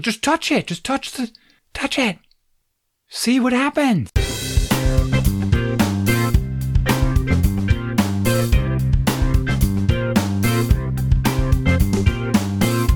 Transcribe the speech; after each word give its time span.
Just 0.00 0.22
touch 0.22 0.50
it. 0.50 0.66
Just 0.66 0.84
touch 0.84 1.12
the 1.12 1.30
touch 1.72 1.98
it. 2.00 2.18
See 3.08 3.38
what 3.38 3.52
happens. 3.52 4.10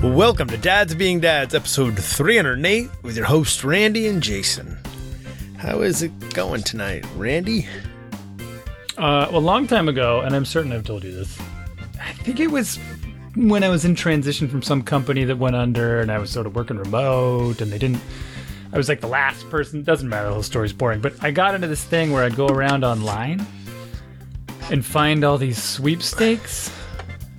Welcome 0.03 0.49
to 0.49 0.57
Dads 0.57 0.93
Being 0.93 1.21
Dads, 1.21 1.55
episode 1.55 1.97
308, 1.97 2.89
with 3.01 3.15
your 3.15 3.25
hosts 3.25 3.63
Randy 3.63 4.07
and 4.07 4.21
Jason. 4.21 4.77
How 5.57 5.79
is 5.79 6.01
it 6.01 6.33
going 6.33 6.63
tonight, 6.63 7.05
Randy? 7.15 7.65
Uh, 8.97 9.27
well, 9.31 9.37
a 9.37 9.39
long 9.39 9.67
time 9.67 9.87
ago, 9.87 10.19
and 10.19 10.35
I'm 10.35 10.43
certain 10.43 10.73
I've 10.73 10.83
told 10.83 11.05
you 11.05 11.13
this. 11.13 11.39
I 12.01 12.11
think 12.11 12.41
it 12.41 12.51
was 12.51 12.77
when 13.47 13.63
I 13.63 13.69
was 13.69 13.85
in 13.85 13.95
transition 13.95 14.49
from 14.49 14.61
some 14.61 14.81
company 14.81 15.23
that 15.23 15.37
went 15.37 15.55
under, 15.55 16.01
and 16.01 16.11
I 16.11 16.17
was 16.17 16.29
sort 16.29 16.45
of 16.45 16.55
working 16.55 16.77
remote, 16.77 17.61
and 17.61 17.71
they 17.71 17.77
didn't. 17.77 18.01
I 18.73 18.77
was 18.77 18.89
like 18.89 19.01
the 19.01 19.07
last 19.07 19.49
person. 19.49 19.83
Doesn't 19.83 20.09
matter. 20.09 20.27
The 20.27 20.33
whole 20.33 20.43
story's 20.43 20.73
boring. 20.73 20.99
But 20.99 21.13
I 21.23 21.31
got 21.31 21.55
into 21.55 21.67
this 21.67 21.83
thing 21.83 22.11
where 22.11 22.23
I'd 22.23 22.35
go 22.35 22.47
around 22.47 22.83
online 22.83 23.45
and 24.69 24.85
find 24.85 25.23
all 25.23 25.37
these 25.37 25.61
sweepstakes 25.61 26.71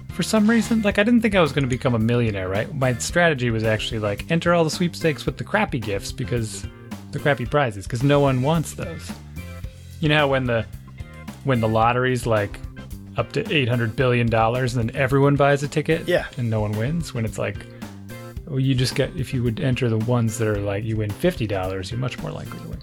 for 0.08 0.22
some 0.22 0.48
reason. 0.48 0.82
Like 0.82 0.98
I 0.98 1.02
didn't 1.02 1.20
think 1.20 1.34
I 1.34 1.40
was 1.40 1.52
going 1.52 1.64
to 1.64 1.68
become 1.68 1.94
a 1.94 1.98
millionaire, 1.98 2.48
right? 2.48 2.72
My 2.74 2.94
strategy 2.94 3.50
was 3.50 3.62
actually 3.62 4.00
like 4.00 4.30
enter 4.30 4.54
all 4.54 4.64
the 4.64 4.70
sweepstakes 4.70 5.26
with 5.26 5.36
the 5.36 5.44
crappy 5.44 5.78
gifts 5.78 6.12
because 6.12 6.66
the 7.12 7.18
crappy 7.18 7.46
prizes 7.46 7.86
because 7.86 8.02
no 8.02 8.20
one 8.20 8.42
wants 8.42 8.74
those. 8.74 9.12
You 10.00 10.08
know 10.08 10.16
how 10.16 10.28
when 10.28 10.44
the 10.44 10.66
when 11.44 11.60
the 11.60 11.68
lottery's 11.68 12.26
like 12.26 12.58
up 13.20 13.32
to 13.32 13.40
800 13.54 13.94
billion 13.94 14.26
dollars 14.28 14.74
and 14.76 14.88
then 14.88 14.96
everyone 14.96 15.36
buys 15.36 15.62
a 15.62 15.68
ticket 15.68 16.08
Yeah. 16.08 16.26
and 16.38 16.48
no 16.50 16.60
one 16.60 16.72
wins 16.72 17.12
when 17.14 17.24
it's 17.24 17.38
like 17.38 17.56
well 18.46 18.58
you 18.58 18.74
just 18.74 18.94
get 18.94 19.14
if 19.16 19.32
you 19.34 19.42
would 19.42 19.60
enter 19.60 19.88
the 19.88 19.98
ones 19.98 20.38
that 20.38 20.48
are 20.48 20.58
like 20.58 20.82
you 20.84 20.96
win 20.96 21.10
$50 21.10 21.90
you're 21.90 22.00
much 22.00 22.18
more 22.18 22.30
likely 22.32 22.58
to 22.58 22.68
win 22.68 22.78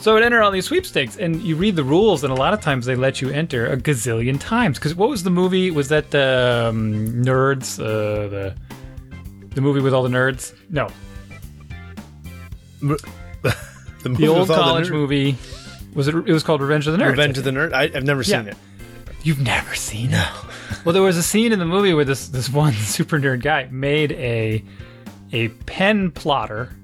so 0.00 0.12
I 0.12 0.14
would 0.14 0.22
enter 0.22 0.40
all 0.40 0.50
these 0.50 0.64
sweepstakes, 0.64 1.18
and 1.18 1.42
you 1.42 1.56
read 1.56 1.76
the 1.76 1.84
rules, 1.84 2.24
and 2.24 2.32
a 2.32 2.34
lot 2.34 2.54
of 2.54 2.62
times 2.62 2.86
they 2.86 2.96
let 2.96 3.20
you 3.20 3.28
enter 3.28 3.66
a 3.70 3.76
gazillion 3.76 4.40
times. 4.40 4.78
Because 4.78 4.94
what 4.94 5.10
was 5.10 5.24
the 5.24 5.30
movie? 5.30 5.70
Was 5.70 5.88
that 5.90 6.10
the 6.10 6.68
um, 6.70 7.22
Nerds? 7.22 7.78
Uh, 7.78 8.26
the 8.28 8.54
the 9.54 9.60
movie 9.60 9.80
with 9.82 9.92
all 9.92 10.02
the 10.02 10.08
nerds? 10.08 10.54
No, 10.70 10.88
The, 12.82 14.08
the 14.08 14.28
old 14.28 14.48
college 14.48 14.90
movie. 14.90 15.36
Was 15.94 16.08
it? 16.08 16.14
It 16.14 16.32
was 16.32 16.42
called 16.42 16.62
Revenge 16.62 16.86
of 16.86 16.96
the 16.96 17.04
Nerds. 17.04 17.10
Revenge 17.10 17.36
of 17.36 17.44
the 17.44 17.50
Nerd. 17.50 17.74
I, 17.74 17.82
I've 17.94 18.04
never 18.04 18.24
seen 18.24 18.44
Yeah. 18.46 18.52
it. 18.52 18.56
You've 19.22 19.40
never 19.40 19.74
seen 19.74 20.12
it. 20.12 20.28
Well, 20.84 20.92
there 20.92 21.02
was 21.02 21.16
a 21.16 21.22
scene 21.22 21.52
in 21.52 21.58
the 21.58 21.66
movie 21.66 21.92
where 21.94 22.04
this 22.04 22.28
this 22.28 22.48
one 22.48 22.72
super 22.96 23.18
nerd 23.20 23.42
guy 23.42 23.68
made 23.70 24.12
a 24.12 24.64
a 25.32 25.48
pen 25.66 26.10
plotter 26.10 26.74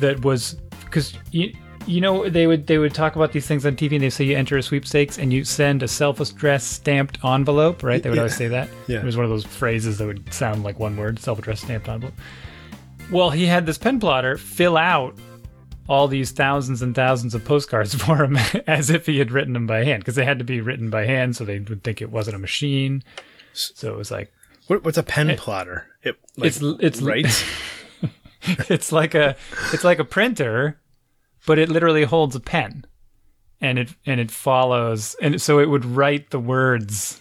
that 0.00 0.24
was 0.24 0.54
because 0.84 1.14
you 1.32 1.52
you 1.86 2.00
know 2.00 2.28
they 2.28 2.46
would 2.46 2.66
they 2.66 2.78
would 2.78 2.94
talk 2.94 3.16
about 3.16 3.32
these 3.32 3.46
things 3.46 3.66
on 3.66 3.74
TV 3.76 3.92
and 3.94 4.02
they 4.02 4.10
say 4.10 4.24
you 4.24 4.36
enter 4.36 4.56
a 4.56 4.62
sweepstakes 4.62 5.18
and 5.18 5.32
you 5.32 5.44
send 5.44 5.82
a 5.82 5.88
self-addressed 5.88 6.70
stamped 6.70 7.18
envelope, 7.24 7.82
right? 7.82 8.02
They 8.02 8.10
would 8.10 8.16
Yeah. 8.16 8.22
always 8.22 8.36
say 8.36 8.48
that. 8.48 8.68
Yeah. 8.86 8.98
It 8.98 9.04
was 9.04 9.16
one 9.16 9.24
of 9.24 9.30
those 9.30 9.44
phrases 9.44 9.98
that 9.98 10.06
would 10.06 10.32
sound 10.32 10.62
like 10.64 10.78
one 10.78 10.96
word, 10.96 11.18
self-addressed 11.18 11.64
stamped 11.64 11.88
envelope. 11.88 12.14
Well, 13.10 13.30
he 13.30 13.46
had 13.46 13.64
this 13.66 13.78
pen 13.78 13.98
plotter 14.00 14.36
fill 14.36 14.76
out 14.76 15.16
all 15.88 16.06
these 16.06 16.30
thousands 16.30 16.82
and 16.82 16.94
thousands 16.94 17.34
of 17.34 17.44
postcards 17.44 17.94
for 18.02 18.24
him 18.24 18.36
as 18.66 18.90
if 18.90 19.06
he 19.06 19.18
had 19.18 19.30
written 19.30 19.54
them 19.54 19.66
by 19.66 19.84
hand 19.84 20.02
because 20.02 20.14
they 20.14 20.24
had 20.24 20.38
to 20.38 20.44
be 20.44 20.60
written 20.60 20.90
by 20.90 21.06
hand 21.06 21.36
so 21.36 21.44
they 21.44 21.58
would 21.58 21.82
think 21.82 22.02
it 22.02 22.10
wasn't 22.10 22.36
a 22.36 22.38
machine. 22.38 23.02
So 23.52 23.92
it 23.92 23.96
was 23.96 24.10
like 24.10 24.32
What, 24.66 24.84
what's 24.84 24.98
a 24.98 25.02
pen 25.02 25.36
plotter? 25.36 25.86
It, 26.02 26.16
like, 26.36 26.48
it's 26.48 26.60
it's 26.62 27.02
right. 27.02 27.26
it's 28.68 28.92
like 28.92 29.14
a 29.14 29.36
it's 29.72 29.84
like 29.84 29.98
a 29.98 30.04
printer, 30.04 30.80
but 31.46 31.58
it 31.58 31.68
literally 31.68 32.04
holds 32.04 32.36
a 32.36 32.40
pen, 32.40 32.84
and 33.60 33.78
it 33.78 33.88
and 34.06 34.20
it 34.20 34.30
follows, 34.30 35.16
and 35.20 35.40
so 35.40 35.58
it 35.58 35.68
would 35.68 35.84
write 35.84 36.30
the 36.30 36.38
words 36.38 37.20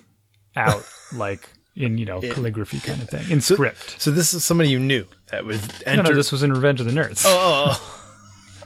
out 0.55 0.87
like 1.13 1.49
in 1.75 1.97
you 1.97 2.05
know 2.05 2.19
calligraphy 2.21 2.79
kind 2.79 3.01
of 3.01 3.09
thing 3.09 3.29
in 3.29 3.39
script. 3.39 4.01
so 4.01 4.09
this 4.09 4.33
is 4.33 4.43
somebody 4.43 4.69
you 4.69 4.79
knew 4.79 5.05
that 5.27 5.45
was 5.45 5.61
No, 5.85 6.01
no, 6.01 6.13
this 6.13 6.31
was 6.31 6.41
in 6.43 6.51
Revenge 6.51 6.79
of 6.79 6.87
the 6.87 6.91
Nerds, 6.91 7.23
oh, 7.25 7.29
oh, 7.29 7.71
oh. 7.71 7.96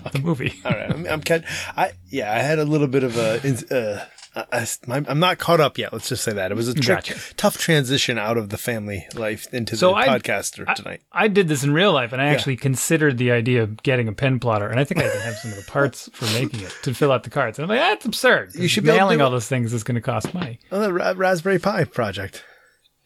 The 0.09 0.19
movie. 0.19 0.53
all 0.65 0.71
right. 0.71 0.91
I'm, 0.91 1.05
I'm 1.07 1.21
catch- 1.21 1.45
I 1.77 1.91
yeah. 2.09 2.31
I 2.33 2.39
had 2.39 2.59
a 2.59 2.65
little 2.65 2.87
bit 2.87 3.03
of 3.03 3.17
a. 3.17 3.99
Uh, 3.99 4.05
I, 4.33 4.65
am 4.87 5.19
not 5.19 5.39
caught 5.39 5.59
up 5.59 5.77
yet. 5.77 5.91
Let's 5.91 6.07
just 6.07 6.23
say 6.23 6.31
that 6.31 6.51
it 6.53 6.55
was 6.55 6.69
a 6.69 6.73
Gotcha. 6.73 7.15
tough 7.35 7.57
transition 7.57 8.17
out 8.17 8.37
of 8.37 8.47
the 8.47 8.57
family 8.57 9.05
life 9.13 9.45
into 9.53 9.75
So 9.75 9.89
the 9.89 9.95
I- 9.95 10.07
podcaster 10.07 10.63
I- 10.65 10.73
tonight. 10.73 11.01
I 11.11 11.27
did 11.27 11.49
this 11.49 11.65
in 11.65 11.73
real 11.73 11.91
life, 11.91 12.13
and 12.13 12.21
I 12.21 12.27
actually 12.27 12.55
considered 12.55 13.17
the 13.17 13.31
idea 13.31 13.61
of 13.61 13.83
getting 13.83 14.07
a 14.07 14.13
pen 14.13 14.39
plotter, 14.39 14.69
and 14.69 14.79
I 14.79 14.85
think 14.85 15.01
I 15.01 15.07
even 15.07 15.19
have 15.19 15.35
some 15.35 15.51
of 15.51 15.57
the 15.57 15.69
parts 15.69 16.09
for 16.13 16.23
making 16.27 16.61
it 16.61 16.73
to 16.83 16.93
fill 16.93 17.11
out 17.11 17.23
the 17.23 17.29
cards. 17.29 17.59
And 17.59 17.63
I'm 17.65 17.69
like, 17.77 17.79
that's 17.85 18.05
absurd. 18.05 18.55
You 18.55 18.69
should 18.69 18.85
be 18.85 18.91
mailing 18.91 19.19
all 19.19 19.31
those 19.31 19.47
things 19.49 19.73
is 19.73 19.83
going 19.83 19.95
to 19.95 20.01
cost 20.01 20.33
money. 20.33 20.59
Oh, 20.71 20.79
the 20.79 20.93
Ra- 20.93 21.13
Raspberry 21.17 21.59
Pi 21.59 21.83
project. 21.83 22.45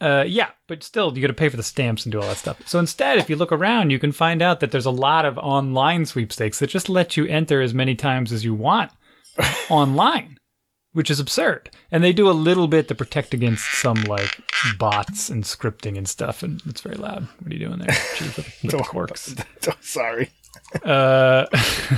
Uh, 0.02 0.26
yeah, 0.28 0.50
but 0.68 0.84
still, 0.84 1.16
you 1.16 1.22
got 1.22 1.28
to 1.28 1.34
pay 1.34 1.48
for 1.48 1.58
the 1.58 1.64
stamps 1.64 2.06
and 2.06 2.12
do 2.12 2.20
all 2.20 2.28
that 2.28 2.38
stuff. 2.38 2.62
So 2.68 2.80
instead, 2.80 3.18
if 3.18 3.30
you 3.30 3.36
look 3.36 3.52
around, 3.52 3.92
you 3.92 4.00
can 4.00 4.12
find 4.12 4.42
out 4.42 4.60
that 4.60 4.72
there's 4.72 4.86
a 4.86 4.92
lot 4.92 5.26
of 5.26 5.38
online 5.38 6.06
sweepstakes 6.06 6.60
that 6.60 6.70
just 6.70 6.90
let 6.90 7.16
you 7.16 7.26
enter 7.28 7.62
as 7.62 7.74
many 7.74 7.96
times 7.96 8.34
as 8.34 8.44
you 8.44 8.54
want 8.54 8.92
online, 9.70 10.38
which 10.92 11.10
is 11.10 11.20
absurd. 11.20 11.70
And 11.92 12.04
they 12.04 12.12
do 12.12 12.30
a 12.30 12.32
little 12.32 12.68
bit 12.68 12.90
to 12.90 12.96
protect 12.96 13.34
against 13.34 13.80
some 13.80 14.04
like 14.04 14.38
bots 14.78 15.30
and 15.30 15.44
scripting 15.46 15.98
and 15.98 16.10
stuff. 16.10 16.44
And 16.44 16.62
it's 16.66 16.82
very 16.82 16.98
loud. 16.98 17.28
What 17.40 17.52
are 17.52 17.56
you 17.56 17.66
doing 17.66 17.80
there? 17.80 17.96
With, 18.20 18.38
with 18.64 18.72
the 18.72 18.78
corks. 18.86 19.34
Sorry. 19.80 20.30
Uh, 20.84 21.46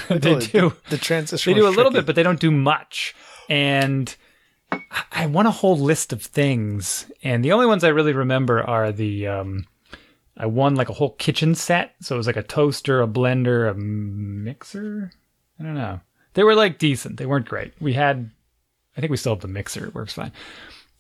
they 0.09 0.37
do. 0.37 0.73
The 0.89 0.97
transition. 0.97 1.51
They 1.51 1.59
do 1.59 1.65
a 1.65 1.69
was 1.69 1.77
little 1.77 1.91
bit, 1.91 2.05
but 2.05 2.15
they 2.15 2.23
don't 2.23 2.39
do 2.39 2.51
much. 2.51 3.15
And 3.49 4.15
I- 4.71 5.25
want 5.27 5.47
a 5.47 5.51
whole 5.51 5.77
list 5.77 6.13
of 6.13 6.21
things, 6.21 7.11
and 7.23 7.43
the 7.43 7.51
only 7.51 7.65
ones 7.65 7.83
I 7.83 7.89
really 7.89 8.13
remember 8.13 8.61
are 8.61 8.91
the. 8.91 9.27
Um, 9.27 9.65
I 10.39 10.45
won 10.45 10.75
like 10.75 10.89
a 10.89 10.93
whole 10.93 11.11
kitchen 11.11 11.55
set, 11.55 11.95
so 11.99 12.15
it 12.15 12.17
was 12.19 12.27
like 12.27 12.35
a 12.35 12.43
toaster, 12.43 13.01
a 13.01 13.07
blender, 13.07 13.69
a 13.69 13.73
mixer. 13.73 15.11
I 15.59 15.63
don't 15.63 15.73
know. 15.73 15.99
They 16.35 16.43
were 16.43 16.53
like 16.53 16.77
decent. 16.77 17.17
They 17.17 17.25
weren't 17.25 17.49
great. 17.49 17.73
We 17.81 17.93
had, 17.93 18.29
I 18.95 19.01
think 19.01 19.09
we 19.09 19.17
still 19.17 19.33
have 19.33 19.41
the 19.41 19.47
mixer. 19.47 19.87
It 19.87 19.95
works 19.95 20.13
fine. 20.13 20.31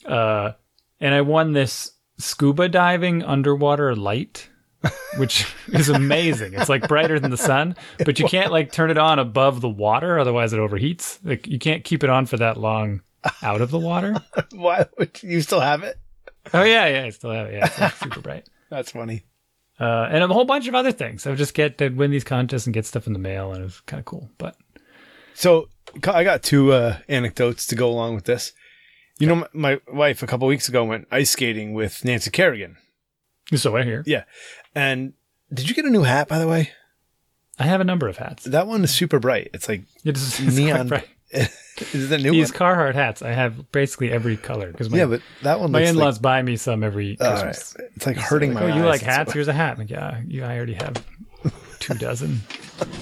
Uh, 0.03 0.53
and 0.99 1.13
I 1.13 1.21
won 1.21 1.53
this 1.53 1.91
scuba 2.17 2.67
diving 2.67 3.21
underwater 3.23 3.95
light 3.95 4.49
which 5.17 5.53
is 5.67 5.89
amazing. 5.89 6.53
It's 6.53 6.69
like 6.69 6.87
brighter 6.87 7.19
than 7.19 7.31
the 7.31 7.37
sun, 7.37 7.75
but 8.03 8.19
you 8.19 8.25
can't 8.27 8.51
like 8.51 8.71
turn 8.71 8.91
it 8.91 8.97
on 8.97 9.19
above 9.19 9.61
the 9.61 9.69
water, 9.69 10.19
otherwise 10.19 10.53
it 10.53 10.59
overheats. 10.59 11.19
Like 11.23 11.47
you 11.47 11.59
can't 11.59 11.83
keep 11.83 12.03
it 12.03 12.09
on 12.09 12.25
for 12.25 12.37
that 12.37 12.57
long 12.57 13.01
out 13.41 13.61
of 13.61 13.71
the 13.71 13.79
water. 13.79 14.15
Why 14.53 14.85
would 14.97 15.21
you 15.23 15.41
still 15.41 15.59
have 15.59 15.83
it? 15.83 15.97
Oh 16.53 16.63
yeah, 16.63 16.87
yeah, 16.87 17.03
I 17.05 17.09
still 17.09 17.31
have 17.31 17.47
it. 17.47 17.53
Yeah, 17.55 17.65
it's 17.65 17.79
like 17.79 17.95
super 17.95 18.21
bright. 18.21 18.47
That's 18.69 18.91
funny. 18.91 19.23
Uh, 19.79 20.07
and 20.09 20.23
a 20.23 20.27
whole 20.27 20.45
bunch 20.45 20.67
of 20.67 20.75
other 20.75 20.91
things. 20.91 21.25
I 21.27 21.29
would 21.29 21.37
just 21.37 21.53
get 21.53 21.77
to 21.77 21.89
win 21.89 22.09
these 22.11 22.23
contests 22.23 22.65
and 22.65 22.73
get 22.73 22.85
stuff 22.85 23.05
in 23.07 23.13
the 23.13 23.19
mail, 23.19 23.51
and 23.51 23.61
it 23.61 23.65
was 23.65 23.79
kind 23.81 23.99
of 23.99 24.05
cool. 24.05 24.29
But 24.37 24.55
So 25.35 25.69
I 26.07 26.23
got 26.23 26.41
two 26.43 26.71
uh, 26.73 26.97
anecdotes 27.07 27.65
to 27.67 27.75
go 27.75 27.89
along 27.89 28.15
with 28.15 28.23
this. 28.25 28.53
You 29.19 29.27
know, 29.27 29.35
my, 29.35 29.47
my 29.53 29.79
wife 29.91 30.23
a 30.23 30.27
couple 30.27 30.47
weeks 30.47 30.67
ago 30.69 30.83
went 30.83 31.07
ice 31.11 31.31
skating 31.31 31.73
with 31.73 32.03
Nancy 32.05 32.29
Kerrigan. 32.31 32.77
so 33.55 33.75
I 33.75 33.83
hear 33.83 34.03
Yeah, 34.05 34.23
and 34.75 35.13
did 35.53 35.69
you 35.69 35.75
get 35.75 35.85
a 35.85 35.89
new 35.89 36.03
hat 36.03 36.27
by 36.27 36.39
the 36.39 36.47
way? 36.47 36.71
I 37.59 37.63
have 37.63 37.81
a 37.81 37.83
number 37.83 38.07
of 38.07 38.17
hats. 38.17 38.43
That 38.45 38.67
one 38.67 38.83
is 38.83 38.91
super 38.91 39.19
bright. 39.19 39.49
It's 39.53 39.67
like 39.67 39.83
It 40.05 40.15
is 40.17 40.39
it's 40.39 40.55
neon. 40.55 40.87
bright. 40.87 41.07
Is 41.93 42.09
that 42.09 42.21
new 42.21 42.31
These 42.31 42.51
one? 42.51 42.59
Carhartt 42.59 42.93
hats, 42.95 43.21
I 43.21 43.31
have 43.31 43.71
basically 43.71 44.11
every 44.11 44.37
color 44.37 44.71
because 44.71 44.89
my 44.89 44.97
Yeah, 44.97 45.05
but 45.05 45.21
that 45.43 45.59
one 45.59 45.71
my 45.71 45.81
in-laws 45.81 46.15
like, 46.15 46.21
buy 46.21 46.41
me 46.41 46.55
some 46.57 46.83
every 46.83 47.17
oh, 47.19 47.25
all 47.35 47.41
Christmas. 47.43 47.75
It's 47.95 48.05
like 48.05 48.17
hurting 48.17 48.53
Like, 48.53 48.65
my 48.65 48.71
oh, 48.71 48.75
you 48.75 48.85
like 48.85 49.01
hats? 49.01 49.33
Here's 49.33 49.47
a 49.47 49.53
hat. 49.53 49.73
I'm 49.73 49.79
like, 49.79 49.89
yeah, 49.89 50.21
you, 50.27 50.43
I 50.43 50.55
already 50.57 50.73
have 50.73 51.03
two 51.79 51.93
dozen. 51.95 52.41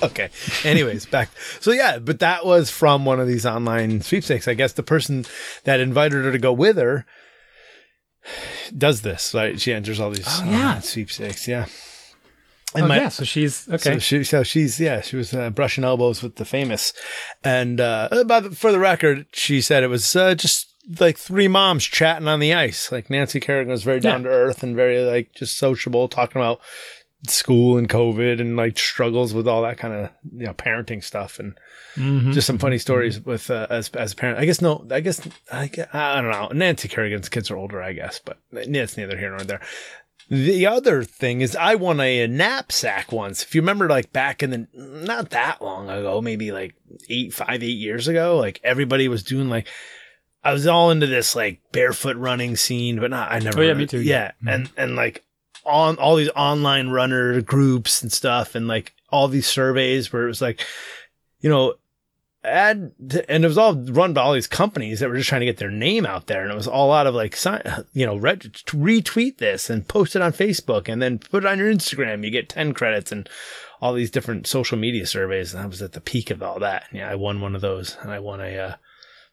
Okay. 0.04 0.30
Anyways, 0.64 1.06
back. 1.06 1.30
So 1.60 1.72
yeah, 1.72 2.00
but 2.00 2.20
that 2.20 2.46
was 2.46 2.70
from 2.70 3.06
one 3.06 3.20
of 3.20 3.28
these 3.28 3.46
online 3.46 4.02
sweepstakes. 4.02 4.48
I 4.48 4.54
guess 4.54 4.74
the 4.74 4.84
person 4.84 5.26
that 5.64 5.80
invited 5.80 6.24
her 6.26 6.32
to 6.32 6.38
go 6.40 6.54
with 6.54 6.78
her 6.78 7.06
does 8.78 9.02
this. 9.02 9.34
Right? 9.34 9.60
She 9.60 9.74
enters 9.74 10.00
all 10.00 10.10
these 10.12 10.26
Oh, 10.28 10.44
yeah. 10.46 10.80
sweepstakes. 10.80 11.48
Yeah. 11.48 11.66
Oh, 12.84 12.88
my- 12.88 12.98
yeah, 12.98 13.10
so 13.10 13.24
she's 13.24 13.68
okay. 13.70 13.94
So, 13.94 14.00
she, 14.00 14.24
so 14.24 14.44
she's 14.44 14.80
yeah, 14.80 15.02
she 15.02 15.16
was 15.16 15.34
uh, 15.34 15.50
brushing 15.50 15.84
elbows 15.84 16.22
with 16.22 16.36
the 16.36 16.46
famous, 16.46 16.94
and 17.44 17.80
uh, 17.80 18.10
about 18.12 18.56
for 18.56 18.72
the 18.72 18.80
record, 18.80 19.26
she 19.34 19.62
said 19.62 19.84
it 19.84 19.88
was 19.88 20.16
uh, 20.16 20.36
just 20.36 20.72
like 21.00 21.18
three 21.18 21.48
moms 21.48 21.84
chatting 21.86 22.28
on 22.28 22.40
the 22.40 22.54
ice. 22.54 22.92
Like 22.92 23.10
Nancy 23.10 23.40
Kerrigan 23.40 23.72
was 23.72 23.84
very 23.84 24.00
down 24.00 24.24
to 24.24 24.30
earth 24.30 24.62
and 24.64 24.76
very 24.76 25.00
like 25.04 25.34
just 25.36 25.58
sociable, 25.58 26.08
talking 26.08 26.42
about 26.42 26.60
school 27.28 27.76
and 27.78 27.90
COVID 27.90 28.40
and 28.40 28.56
like 28.56 28.78
struggles 28.78 29.34
with 29.34 29.48
all 29.48 29.64
that 29.64 29.80
kind 29.80 29.94
of 29.94 30.10
you 30.32 30.46
know 30.46 30.54
parenting 30.54 31.04
stuff 31.04 31.40
and 31.40 31.58
Mhm. 31.98 32.34
just 32.34 32.46
some 32.46 32.58
funny 32.58 32.78
stories 32.78 33.22
with 33.22 33.50
uh, 33.50 33.68
as 33.70 33.88
as 33.92 34.12
a 34.12 34.16
parent. 34.18 34.38
I 34.38 34.44
guess 34.46 34.62
no, 34.62 34.86
I 34.92 35.00
guess 35.00 35.26
I, 35.52 35.70
I 35.94 36.22
don't 36.22 36.30
know. 36.30 36.50
Nancy 36.54 36.90
Kerrigan's 36.90 37.30
kids 37.30 37.50
are 37.50 37.56
older, 37.56 37.82
I 37.82 37.94
guess, 37.94 38.20
but 38.24 38.38
it's 38.52 38.98
neither 38.98 39.18
here 39.18 39.30
nor 39.30 39.40
there. 39.40 39.62
The 40.30 40.66
other 40.66 41.04
thing 41.04 41.42
is, 41.42 41.56
I 41.56 41.76
won 41.76 42.00
a, 42.00 42.22
a 42.22 42.28
knapsack 42.28 43.12
once. 43.12 43.44
If 43.44 43.54
you 43.54 43.62
remember, 43.62 43.88
like 43.88 44.12
back 44.12 44.42
in 44.42 44.50
the 44.50 44.68
not 44.74 45.30
that 45.30 45.62
long 45.62 45.90
ago, 45.90 46.22
maybe 46.22 46.52
like 46.52 46.74
eight, 47.10 47.34
five, 47.34 47.62
eight 47.62 47.78
years 47.78 48.08
ago, 48.08 48.38
like 48.38 48.60
everybody 48.64 49.08
was 49.08 49.24
doing 49.24 49.50
like 49.50 49.68
I 50.46 50.54
was 50.54 50.68
all 50.68 50.92
into 50.92 51.08
this 51.08 51.36
like 51.36 51.60
barefoot 51.72 52.18
running 52.18 52.56
scene, 52.56 53.00
but 53.00 53.10
not 53.10 53.32
I 53.32 53.40
never. 53.40 53.60
Oh, 53.60 53.64
yeah, 53.64 53.74
me 53.74 53.88
too, 53.88 54.02
Yeah, 54.02 54.32
yeah. 54.44 54.54
and 54.54 54.66
mm-hmm. 54.68 54.80
and 54.80 54.96
like 54.96 55.24
on 55.66 55.98
all 55.98 56.16
these 56.16 56.30
online 56.30 56.90
runner 56.90 57.42
groups 57.42 58.04
and 58.04 58.12
stuff, 58.12 58.54
and 58.54 58.68
like 58.68 58.94
all 59.10 59.28
these 59.28 59.48
surveys 59.48 60.14
where 60.14 60.24
it 60.24 60.28
was 60.28 60.42
like, 60.42 60.64
you 61.40 61.50
know, 61.50 61.74
and 62.46 62.92
it 63.44 63.48
was 63.48 63.58
all 63.58 63.76
run 63.76 64.14
by 64.14 64.22
all 64.22 64.34
these 64.34 64.48
companies 64.48 65.00
that 65.00 65.10
were 65.10 65.18
just 65.18 65.30
trying 65.30 65.42
to 65.42 65.46
get 65.46 65.58
their 65.58 65.72
name 65.72 66.06
out 66.06 66.28
there 66.28 66.44
and 66.44 66.52
it 66.52 66.56
was 66.56 66.68
all 66.68 66.92
out 66.92 67.08
of 67.08 67.16
like 67.16 67.38
you 67.94 68.06
know 68.06 68.16
ret- 68.16 68.42
retweet 68.68 69.38
this 69.38 69.70
and 69.70 69.88
post 69.88 70.16
it 70.16 70.22
on 70.22 70.32
facebook 70.32 70.88
and 70.88 71.02
then 71.02 71.18
put 71.20 71.44
it 71.44 71.48
on 71.48 71.58
your 71.58 71.72
instagram 71.74 72.24
you 72.24 72.30
get 72.32 72.50
10 72.50 72.74
credits 72.74 73.12
and 73.12 73.28
all 73.82 73.94
these 73.94 74.12
different 74.12 74.48
social 74.48 74.78
media 74.78 75.06
surveys 75.06 75.54
and 75.54 75.64
i 75.64 75.66
was 75.66 75.82
at 75.82 75.94
the 75.94 76.02
peak 76.02 76.30
of 76.32 76.42
all 76.44 76.60
that 76.60 76.86
yeah 76.92 77.10
i 77.10 77.16
won 77.16 77.42
one 77.42 77.56
of 77.56 77.62
those 77.62 77.98
and 78.02 78.12
i 78.12 78.20
won 78.20 78.40
a 78.42 78.58
uh, 78.58 78.76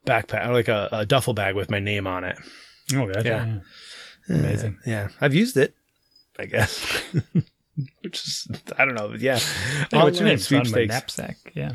backpack 0.06 0.50
like 0.50 0.68
a, 0.68 0.88
a 0.92 1.06
duffel 1.06 1.34
bag 1.34 1.54
with 1.54 1.70
my 1.70 1.78
name 1.78 2.06
on 2.06 2.24
it 2.24 2.38
Oh, 2.94 3.06
gotcha. 3.06 3.28
Yeah. 3.28 3.58
yeah. 4.28 4.36
Amazing. 4.40 4.78
yeah 4.86 5.08
i've 5.20 5.34
used 5.34 5.56
it 5.56 5.74
i 6.38 6.44
guess 6.46 7.02
which 8.02 8.24
is 8.26 8.48
i 8.78 8.84
don't 8.84 8.94
know 8.94 9.14
yeah 9.18 9.38
Hey, 9.90 9.98
what's 10.02 10.18
your 10.18 10.26
name? 10.26 10.34
It's 10.34 10.50
on 10.52 10.58
my 10.58 10.64
sweepstakes. 10.64 10.90
knapsack. 10.92 11.36
Yeah. 11.54 11.72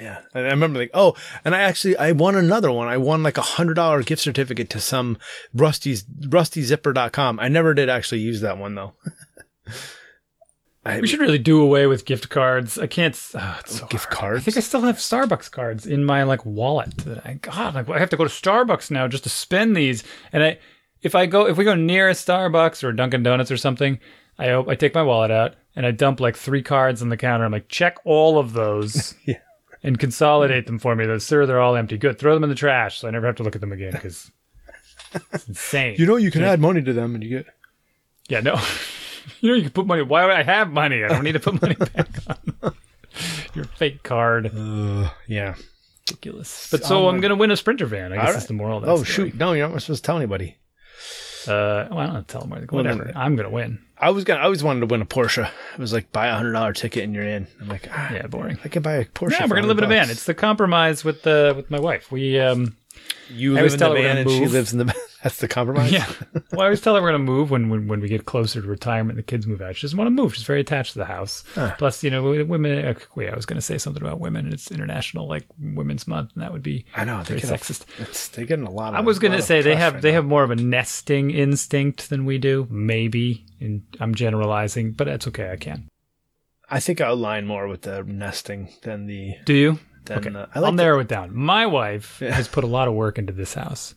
Yeah. 0.00 0.20
And 0.34 0.46
I 0.46 0.50
remember 0.50 0.78
like, 0.80 0.90
oh, 0.94 1.14
and 1.44 1.54
I 1.54 1.60
actually, 1.60 1.96
I 1.96 2.12
won 2.12 2.34
another 2.34 2.70
one. 2.72 2.88
I 2.88 2.96
won 2.96 3.22
like 3.22 3.38
a 3.38 3.42
hundred 3.42 3.74
dollar 3.74 4.02
gift 4.02 4.22
certificate 4.22 4.70
to 4.70 4.80
some 4.80 5.18
Rusty's, 5.54 6.02
rustyzipper.com. 6.04 7.38
I 7.40 7.48
never 7.48 7.74
did 7.74 7.88
actually 7.88 8.20
use 8.20 8.40
that 8.40 8.58
one 8.58 8.74
though. 8.74 8.94
I, 10.86 11.00
We 11.00 11.06
should 11.06 11.20
really 11.20 11.38
do 11.38 11.62
away 11.62 11.86
with 11.86 12.04
gift 12.04 12.28
cards. 12.28 12.78
I 12.78 12.86
can't. 12.86 13.18
Oh, 13.34 13.56
it's 13.60 13.78
so 13.78 13.86
gift 13.86 14.12
hard. 14.12 14.36
I 14.36 14.40
think 14.40 14.56
I 14.56 14.60
still 14.60 14.82
have 14.82 14.96
Starbucks 14.96 15.50
cards 15.50 15.86
in 15.86 16.04
my 16.04 16.24
like 16.24 16.44
wallet. 16.44 16.94
That 16.98 17.24
I 17.26 17.34
God, 17.34 17.74
like, 17.74 17.88
I 17.88 17.98
have 17.98 18.10
to 18.10 18.16
go 18.18 18.24
to 18.24 18.30
Starbucks 18.30 18.90
now 18.90 19.08
just 19.08 19.24
to 19.24 19.30
spend 19.30 19.74
these. 19.76 20.04
And 20.32 20.42
I, 20.42 20.58
if 21.02 21.14
I 21.14 21.24
go, 21.26 21.46
if 21.46 21.56
we 21.56 21.64
go 21.64 21.74
near 21.74 22.08
a 22.10 22.12
Starbucks 22.12 22.84
or 22.84 22.92
Dunkin' 22.92 23.22
Donuts 23.22 23.50
or 23.50 23.56
something, 23.56 23.98
I 24.38 24.50
op- 24.50 24.68
I 24.68 24.74
take 24.74 24.94
my 24.94 25.02
wallet 25.02 25.30
out 25.30 25.54
and 25.74 25.86
I 25.86 25.90
dump 25.90 26.20
like 26.20 26.36
three 26.36 26.62
cards 26.62 27.00
on 27.00 27.08
the 27.08 27.16
counter. 27.16 27.46
I'm 27.46 27.52
like, 27.52 27.68
check 27.68 27.96
all 28.04 28.38
of 28.38 28.52
those. 28.52 29.14
Yeah. 29.26 29.38
And 29.84 29.98
consolidate 29.98 30.66
them 30.66 30.78
for 30.78 30.96
me. 30.96 31.04
Those, 31.06 31.24
sir, 31.24 31.44
they're 31.46 31.60
all 31.60 31.76
empty. 31.76 31.98
Good. 31.98 32.18
Throw 32.18 32.32
them 32.34 32.42
in 32.42 32.48
the 32.50 32.56
trash, 32.56 32.98
so 32.98 33.06
I 33.06 33.10
never 33.10 33.26
have 33.26 33.36
to 33.36 33.42
look 33.42 33.54
at 33.54 33.60
them 33.60 33.70
again 33.70 33.92
because 33.92 34.30
it's 35.32 35.46
insane. 35.46 35.96
you 35.98 36.06
know, 36.06 36.16
you 36.16 36.30
can 36.30 36.42
add 36.42 36.58
money 36.58 36.82
to 36.82 36.92
them 36.94 37.14
and 37.14 37.22
you 37.22 37.28
get, 37.28 37.46
Yeah, 38.28 38.40
no. 38.40 38.54
you 39.40 39.50
know, 39.50 39.54
you 39.56 39.62
can 39.62 39.70
put 39.72 39.86
money. 39.86 40.02
Why 40.02 40.24
would 40.24 40.34
I 40.34 40.42
have 40.42 40.70
money? 40.72 41.04
I 41.04 41.08
don't 41.08 41.22
need 41.22 41.32
to 41.32 41.40
put 41.40 41.60
money 41.60 41.74
back 41.74 42.08
on 42.62 42.74
your 43.54 43.64
fake 43.66 44.02
card. 44.02 44.50
uh, 44.56 45.10
yeah. 45.28 45.54
Ridiculous. 46.08 46.70
But 46.70 46.84
so 46.84 47.08
I'm 47.08 47.20
going 47.20 47.30
to 47.30 47.36
win 47.36 47.50
a 47.50 47.56
Sprinter 47.56 47.86
van. 47.86 48.12
I 48.12 48.16
guess 48.16 48.26
All 48.26 48.32
that's 48.32 48.46
the 48.46 48.52
moral 48.54 48.78
of 48.78 48.84
that 48.84 48.90
Oh, 48.90 49.04
story. 49.04 49.30
shoot. 49.30 49.38
No, 49.38 49.52
you're 49.52 49.68
not 49.68 49.80
supposed 49.82 50.02
to 50.02 50.06
tell 50.06 50.16
anybody. 50.16 50.56
Uh, 51.46 51.88
well, 51.90 51.98
I 51.98 52.06
don't 52.06 52.26
tell 52.28 52.40
them 52.40 52.50
where 52.50 52.60
to 52.60 52.66
go. 52.66 52.76
Well, 52.76 52.84
Whatever. 52.84 53.04
then- 53.04 53.16
I'm 53.16 53.36
going 53.36 53.48
to 53.48 53.54
win. 53.54 53.78
I 54.04 54.10
was 54.10 54.24
gonna, 54.24 54.40
I 54.40 54.44
always 54.44 54.62
wanted 54.62 54.80
to 54.80 54.86
win 54.86 55.00
a 55.00 55.06
Porsche. 55.06 55.50
It 55.72 55.78
was 55.78 55.92
like 55.92 56.12
buy 56.12 56.26
a 56.26 56.34
hundred 56.34 56.52
dollar 56.52 56.72
ticket 56.74 57.04
and 57.04 57.14
you're 57.14 57.24
in. 57.26 57.46
I'm 57.60 57.68
like, 57.68 57.88
ah, 57.90 58.12
Yeah, 58.12 58.26
boring. 58.26 58.58
I 58.64 58.68
can 58.68 58.82
buy 58.82 58.94
a 58.96 59.04
Porsche. 59.06 59.32
Yeah, 59.32 59.42
we're 59.44 59.56
going 59.56 59.62
to 59.62 59.68
live 59.68 59.78
in 59.78 59.84
a 59.84 59.88
van. 59.88 60.10
It's 60.10 60.24
the 60.24 60.34
compromise 60.34 61.04
with 61.04 61.22
the 61.22 61.54
with 61.56 61.70
my 61.70 61.80
wife. 61.80 62.12
We 62.12 62.38
um 62.38 62.76
you 63.30 63.52
I 63.52 63.54
live 63.54 63.58
always 63.60 63.72
in 63.74 63.78
tell 63.78 63.90
the 63.94 63.96
her 63.96 64.02
we're 64.02 64.08
van 64.08 64.16
gonna 64.16 64.20
and 64.22 64.30
she 64.30 64.40
move. 64.44 64.52
lives 64.52 64.72
in 64.72 64.78
the. 64.80 64.94
That's 65.24 65.38
the 65.38 65.48
compromise. 65.48 65.90
yeah. 65.90 66.06
Well, 66.52 66.60
I 66.60 66.64
always 66.64 66.80
tell 66.80 66.94
her 66.94 67.00
we're 67.02 67.08
going 67.10 67.20
to 67.26 67.32
move 67.32 67.50
when, 67.50 67.68
when 67.70 67.88
when 67.88 68.00
we 68.00 68.08
get 68.08 68.26
closer 68.26 68.60
to 68.62 68.68
retirement. 68.68 69.18
and 69.18 69.18
The 69.18 69.22
kids 69.26 69.46
move 69.46 69.60
out. 69.60 69.74
She 69.74 69.86
doesn't 69.86 69.96
want 69.98 70.06
to 70.06 70.12
move. 70.12 70.34
She's 70.34 70.44
very 70.44 70.60
attached 70.60 70.92
to 70.92 70.98
the 70.98 71.06
house. 71.06 71.42
Huh. 71.54 71.74
Plus, 71.78 72.04
you 72.04 72.10
know, 72.10 72.22
women. 72.44 72.84
Uh, 72.84 72.94
wait, 73.16 73.30
I 73.30 73.34
was 73.34 73.46
going 73.46 73.56
to 73.56 73.62
say 73.62 73.78
something 73.78 74.02
about 74.02 74.20
women. 74.20 74.44
And 74.44 74.54
it's 74.54 74.70
International 74.70 75.26
like 75.26 75.46
Women's 75.58 76.06
Month, 76.06 76.32
and 76.34 76.42
that 76.42 76.52
would 76.52 76.62
be 76.62 76.84
I 76.94 77.04
know. 77.04 77.22
Very 77.22 77.40
a- 77.40 77.42
sexist. 77.42 77.86
It's 77.98 78.28
they're 78.28 78.44
getting 78.44 78.66
a 78.66 78.70
lot 78.70 78.90
of. 78.92 78.96
I 78.96 79.00
was 79.00 79.18
going 79.18 79.32
to 79.32 79.42
say 79.42 79.62
they 79.62 79.74
have 79.74 79.94
right 79.94 80.02
they 80.02 80.10
now. 80.10 80.16
have 80.16 80.24
more 80.26 80.44
of 80.44 80.50
a 80.52 80.56
nesting 80.56 81.30
instinct 81.30 82.10
than 82.10 82.26
we 82.26 82.38
do. 82.38 82.68
Maybe, 82.70 83.46
and 83.60 83.82
I'm 84.00 84.14
generalizing, 84.14 84.92
but 84.92 85.06
that's 85.06 85.26
okay. 85.28 85.50
I 85.50 85.56
can. 85.56 85.88
I 86.68 86.80
think 86.80 87.00
I 87.00 87.08
align 87.08 87.46
more 87.46 87.66
with 87.66 87.82
the 87.82 88.02
nesting 88.04 88.68
than 88.82 89.06
the 89.06 89.36
Do 89.46 89.54
you? 89.54 89.78
than 90.04 90.18
Okay. 90.18 90.30
the. 90.30 90.40
I 90.40 90.56
I'll 90.56 90.62
like 90.62 90.74
narrow 90.74 91.00
it 91.00 91.08
down. 91.08 91.34
My 91.34 91.64
wife 91.66 92.18
Yeah. 92.20 92.32
has 92.34 92.46
put 92.46 92.62
a 92.64 92.66
lot 92.66 92.88
of 92.88 92.94
work 92.94 93.18
into 93.18 93.32
this 93.32 93.54
house. 93.54 93.94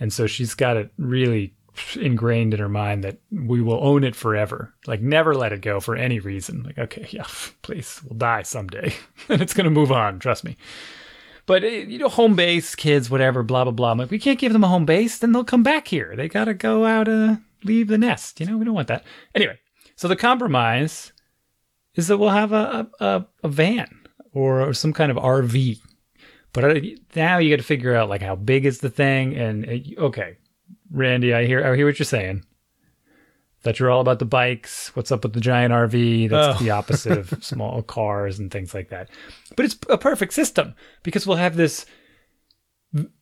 And 0.00 0.12
so 0.12 0.26
she's 0.26 0.54
got 0.54 0.76
it 0.76 0.92
really 0.98 1.54
ingrained 1.96 2.54
in 2.54 2.60
her 2.60 2.68
mind 2.68 3.04
that 3.04 3.18
we 3.30 3.60
will 3.60 3.82
own 3.82 4.04
it 4.04 4.14
forever. 4.14 4.74
Like 4.86 5.00
never 5.00 5.34
let 5.34 5.52
it 5.52 5.60
go 5.60 5.80
for 5.80 5.96
any 5.96 6.20
reason. 6.20 6.62
Like, 6.62 6.78
okay, 6.78 7.06
yeah, 7.10 7.26
please, 7.62 8.00
we'll 8.04 8.18
die 8.18 8.42
someday. 8.42 8.94
and 9.28 9.42
it's 9.42 9.54
going 9.54 9.64
to 9.64 9.70
move 9.70 9.92
on, 9.92 10.18
trust 10.18 10.44
me. 10.44 10.56
But 11.46 11.64
eh, 11.64 11.84
you 11.88 11.98
know, 11.98 12.08
home 12.08 12.36
base, 12.36 12.74
kids, 12.74 13.10
whatever, 13.10 13.42
blah 13.42 13.64
blah 13.64 13.72
blah. 13.72 13.90
I'm 13.90 13.98
like, 13.98 14.10
we 14.10 14.18
can't 14.18 14.38
give 14.38 14.52
them 14.52 14.64
a 14.64 14.68
home 14.68 14.86
base, 14.86 15.18
then 15.18 15.32
they'll 15.32 15.44
come 15.44 15.62
back 15.62 15.88
here. 15.88 16.14
They 16.16 16.28
got 16.28 16.46
to 16.46 16.54
go 16.54 16.84
out, 16.84 17.08
uh, 17.08 17.36
leave 17.64 17.88
the 17.88 17.98
nest. 17.98 18.40
You 18.40 18.46
know, 18.46 18.56
we 18.56 18.64
don't 18.64 18.74
want 18.74 18.88
that. 18.88 19.04
Anyway, 19.34 19.58
so 19.96 20.08
the 20.08 20.16
compromise 20.16 21.12
is 21.94 22.08
that 22.08 22.18
we'll 22.18 22.30
have 22.30 22.52
a, 22.52 22.88
a, 22.98 23.26
a 23.42 23.48
van 23.48 23.88
or 24.32 24.72
some 24.72 24.92
kind 24.92 25.10
of 25.10 25.16
RV. 25.16 25.80
But 26.54 26.82
now 27.14 27.36
you 27.38 27.50
got 27.50 27.56
to 27.60 27.66
figure 27.66 27.94
out 27.94 28.08
like 28.08 28.22
how 28.22 28.36
big 28.36 28.64
is 28.64 28.78
the 28.78 28.88
thing, 28.88 29.36
and 29.36 29.68
uh, 29.68 30.00
okay, 30.04 30.38
Randy, 30.90 31.34
I 31.34 31.44
hear 31.44 31.62
I 31.66 31.76
hear 31.76 31.84
what 31.84 31.98
you're 31.98 32.06
saying. 32.06 32.44
That 33.64 33.78
you're 33.78 33.90
all 33.90 34.00
about 34.02 34.18
the 34.20 34.24
bikes. 34.26 34.94
What's 34.94 35.10
up 35.10 35.22
with 35.24 35.32
the 35.32 35.40
giant 35.40 35.72
RV? 35.72 36.28
That's 36.30 36.60
Oh. 36.60 36.64
the 36.64 36.70
opposite 36.70 37.18
of 37.18 37.34
small 37.44 37.82
cars 37.82 38.38
and 38.38 38.50
things 38.50 38.72
like 38.74 38.90
that. 38.90 39.08
But 39.56 39.64
it's 39.66 39.76
a 39.88 39.98
perfect 39.98 40.32
system 40.34 40.74
because 41.02 41.26
we'll 41.26 41.38
have 41.38 41.56
this. 41.56 41.84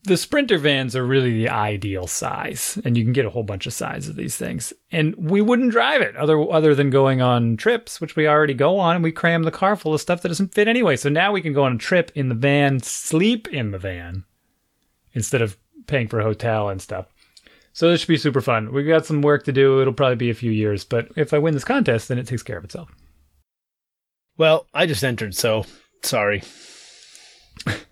The 0.05 0.19
Sprinter 0.19 0.59
vans 0.59 0.95
are 0.95 1.07
really 1.07 1.33
the 1.33 1.49
ideal 1.49 2.07
size, 2.07 2.79
and 2.85 2.95
you 2.95 3.05
can 3.05 3.15
get 3.15 3.25
a 3.25 3.31
whole 3.31 3.43
bunch 3.43 3.67
of 3.67 3.73
sizes 3.73 4.11
of 4.11 4.17
these 4.17 4.37
things. 4.37 4.75
And 4.91 5.15
we 5.17 5.41
wouldn't 5.41 5.71
drive 5.71 6.03
it 6.03 6.15
other 6.15 6.39
other 6.53 6.75
than 6.75 6.91
going 6.91 7.23
on 7.23 7.57
trips, 7.57 7.99
which 7.99 8.15
we 8.15 8.29
already 8.29 8.53
go 8.53 8.79
on, 8.79 8.97
and 8.97 9.05
we 9.05 9.13
cram 9.13 9.45
the 9.45 9.51
car 9.51 9.75
full 9.75 9.95
of 9.95 10.01
stuff 10.03 10.21
that 10.21 10.29
doesn't 10.29 10.53
fit 10.53 10.69
anyway. 10.69 10.97
So 10.97 11.09
now 11.09 11.33
we 11.33 11.41
can 11.41 11.55
go 11.55 11.65
on 11.65 11.77
a 11.77 11.79
trip 11.79 12.13
in 12.15 12.29
the 12.29 12.35
van, 12.35 12.81
sleep 12.81 13.49
in 13.49 13.71
the 13.71 13.79
van, 13.79 14.25
instead 15.15 15.41
of 15.41 15.57
paying 15.87 16.07
for 16.07 16.21
a 16.21 16.25
hotel 16.25 16.69
and 16.69 16.83
stuff. 16.83 17.07
So 17.73 17.89
this 17.89 18.03
should 18.03 18.09
be 18.09 18.19
super 18.19 18.43
fun. 18.43 18.73
We've 18.73 18.87
got 18.87 19.07
some 19.07 19.23
work 19.23 19.45
to 19.45 19.53
do. 19.53 19.81
It'll 19.81 19.95
probably 19.95 20.17
be 20.17 20.29
a 20.29 20.35
few 20.35 20.51
years, 20.51 20.85
but 20.85 21.09
if 21.17 21.33
I 21.33 21.39
win 21.39 21.55
this 21.55 21.65
contest, 21.65 22.09
then 22.09 22.19
it 22.19 22.27
takes 22.27 22.43
care 22.43 22.59
of 22.59 22.65
itself. 22.65 22.91
Well, 24.37 24.67
I 24.75 24.85
just 24.85 25.03
entered, 25.03 25.35
so 25.35 25.65
sorry. 26.03 26.43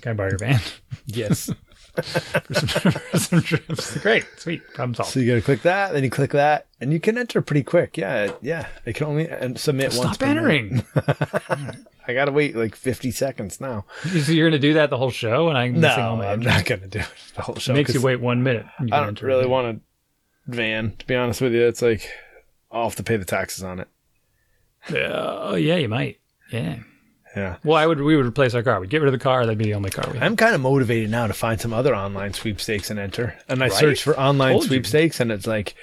Can 0.00 0.12
I 0.12 0.14
borrow 0.14 0.30
your 0.30 0.38
van 0.38 0.60
Yes. 1.06 1.50
for 1.98 2.54
some, 2.54 2.92
for 2.92 3.18
some 3.18 3.42
trips? 3.42 3.98
Great, 3.98 4.24
sweet, 4.36 4.62
problem 4.74 4.94
solved. 4.94 5.10
so 5.10 5.20
you 5.20 5.26
got 5.28 5.34
to 5.34 5.40
click 5.42 5.62
that, 5.62 5.92
then 5.92 6.04
you 6.04 6.10
click 6.10 6.30
that, 6.32 6.66
and 6.80 6.92
you 6.92 7.00
can 7.00 7.18
enter 7.18 7.42
pretty 7.42 7.62
quick. 7.64 7.96
Yeah, 7.96 8.32
yeah. 8.40 8.66
They 8.84 8.92
can 8.92 9.06
only 9.08 9.28
uh, 9.28 9.54
submit 9.56 9.94
once. 9.96 10.14
Stop 10.16 10.28
entering. 10.28 10.84
I 12.06 12.14
got 12.14 12.26
to 12.26 12.32
wait 12.32 12.54
like 12.56 12.74
50 12.76 13.10
seconds 13.10 13.60
now. 13.60 13.84
So 14.02 14.32
you're 14.32 14.48
going 14.48 14.60
to 14.60 14.66
do 14.68 14.74
that 14.74 14.90
the 14.90 14.96
whole 14.96 15.10
show, 15.10 15.48
and 15.48 15.58
I'm 15.58 15.80
No, 15.80 15.88
all 15.88 16.16
my 16.16 16.26
I'm 16.26 16.40
entries? 16.40 16.54
not 16.54 16.64
going 16.66 16.80
to 16.82 16.88
do 16.88 16.98
it 17.00 17.08
the 17.34 17.42
whole 17.42 17.56
show. 17.56 17.72
Makes 17.74 17.94
you 17.94 18.00
wait 18.02 18.20
one 18.20 18.42
minute. 18.42 18.66
you 18.80 18.88
I 18.92 19.00
don't 19.04 19.20
really 19.20 19.46
want 19.46 19.76
a 19.76 20.50
van, 20.50 20.94
to 20.98 21.06
be 21.06 21.14
honest 21.16 21.40
with 21.40 21.52
you. 21.52 21.66
It's 21.66 21.82
like 21.82 22.08
I'll 22.70 22.84
have 22.84 22.96
to 22.96 23.02
pay 23.02 23.16
the 23.16 23.24
taxes 23.24 23.64
on 23.64 23.80
it. 23.80 23.88
Uh, 24.90 24.96
oh 25.50 25.54
yeah, 25.56 25.76
you 25.76 25.88
might. 25.88 26.18
Yeah. 26.52 26.78
Yeah. 27.38 27.56
Well, 27.64 27.76
I 27.76 27.86
would. 27.86 28.00
We 28.00 28.16
would 28.16 28.26
replace 28.26 28.54
our 28.54 28.62
car. 28.62 28.80
We'd 28.80 28.90
get 28.90 29.00
rid 29.00 29.08
of 29.12 29.18
the 29.18 29.22
car. 29.22 29.44
That'd 29.46 29.58
be 29.58 29.64
the 29.66 29.74
only 29.74 29.90
car 29.90 30.04
we 30.10 30.18
have. 30.18 30.22
I'm 30.26 30.36
kind 30.36 30.54
of 30.54 30.60
motivated 30.60 31.10
now 31.10 31.26
to 31.26 31.32
find 31.32 31.60
some 31.60 31.72
other 31.72 31.94
online 31.94 32.32
sweepstakes 32.32 32.90
and 32.90 32.98
enter. 32.98 33.34
And 33.48 33.62
I 33.62 33.66
Right? 33.68 33.72
search 33.72 34.02
for 34.02 34.18
online 34.18 34.52
Told 34.52 34.64
you. 34.64 34.68
sweepstakes, 34.68 35.20
and 35.20 35.30
it's 35.30 35.46
like 35.46 35.74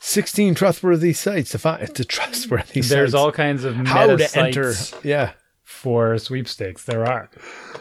16 0.00 0.54
trustworthy 0.54 1.12
sites 1.12 1.50
to 1.50 1.58
find 1.58 1.94
to 1.94 2.04
trustworthy 2.04 2.80
There's 2.80 3.12
sites. 3.12 3.14
all 3.14 3.32
kinds 3.32 3.64
of 3.64 3.76
meta 3.76 3.88
how 3.90 4.06
to 4.16 4.38
enter. 4.38 4.74
Yeah. 5.02 5.32
for 5.64 6.16
sweepstakes. 6.18 6.84
There 6.84 7.04
are, 7.06 7.28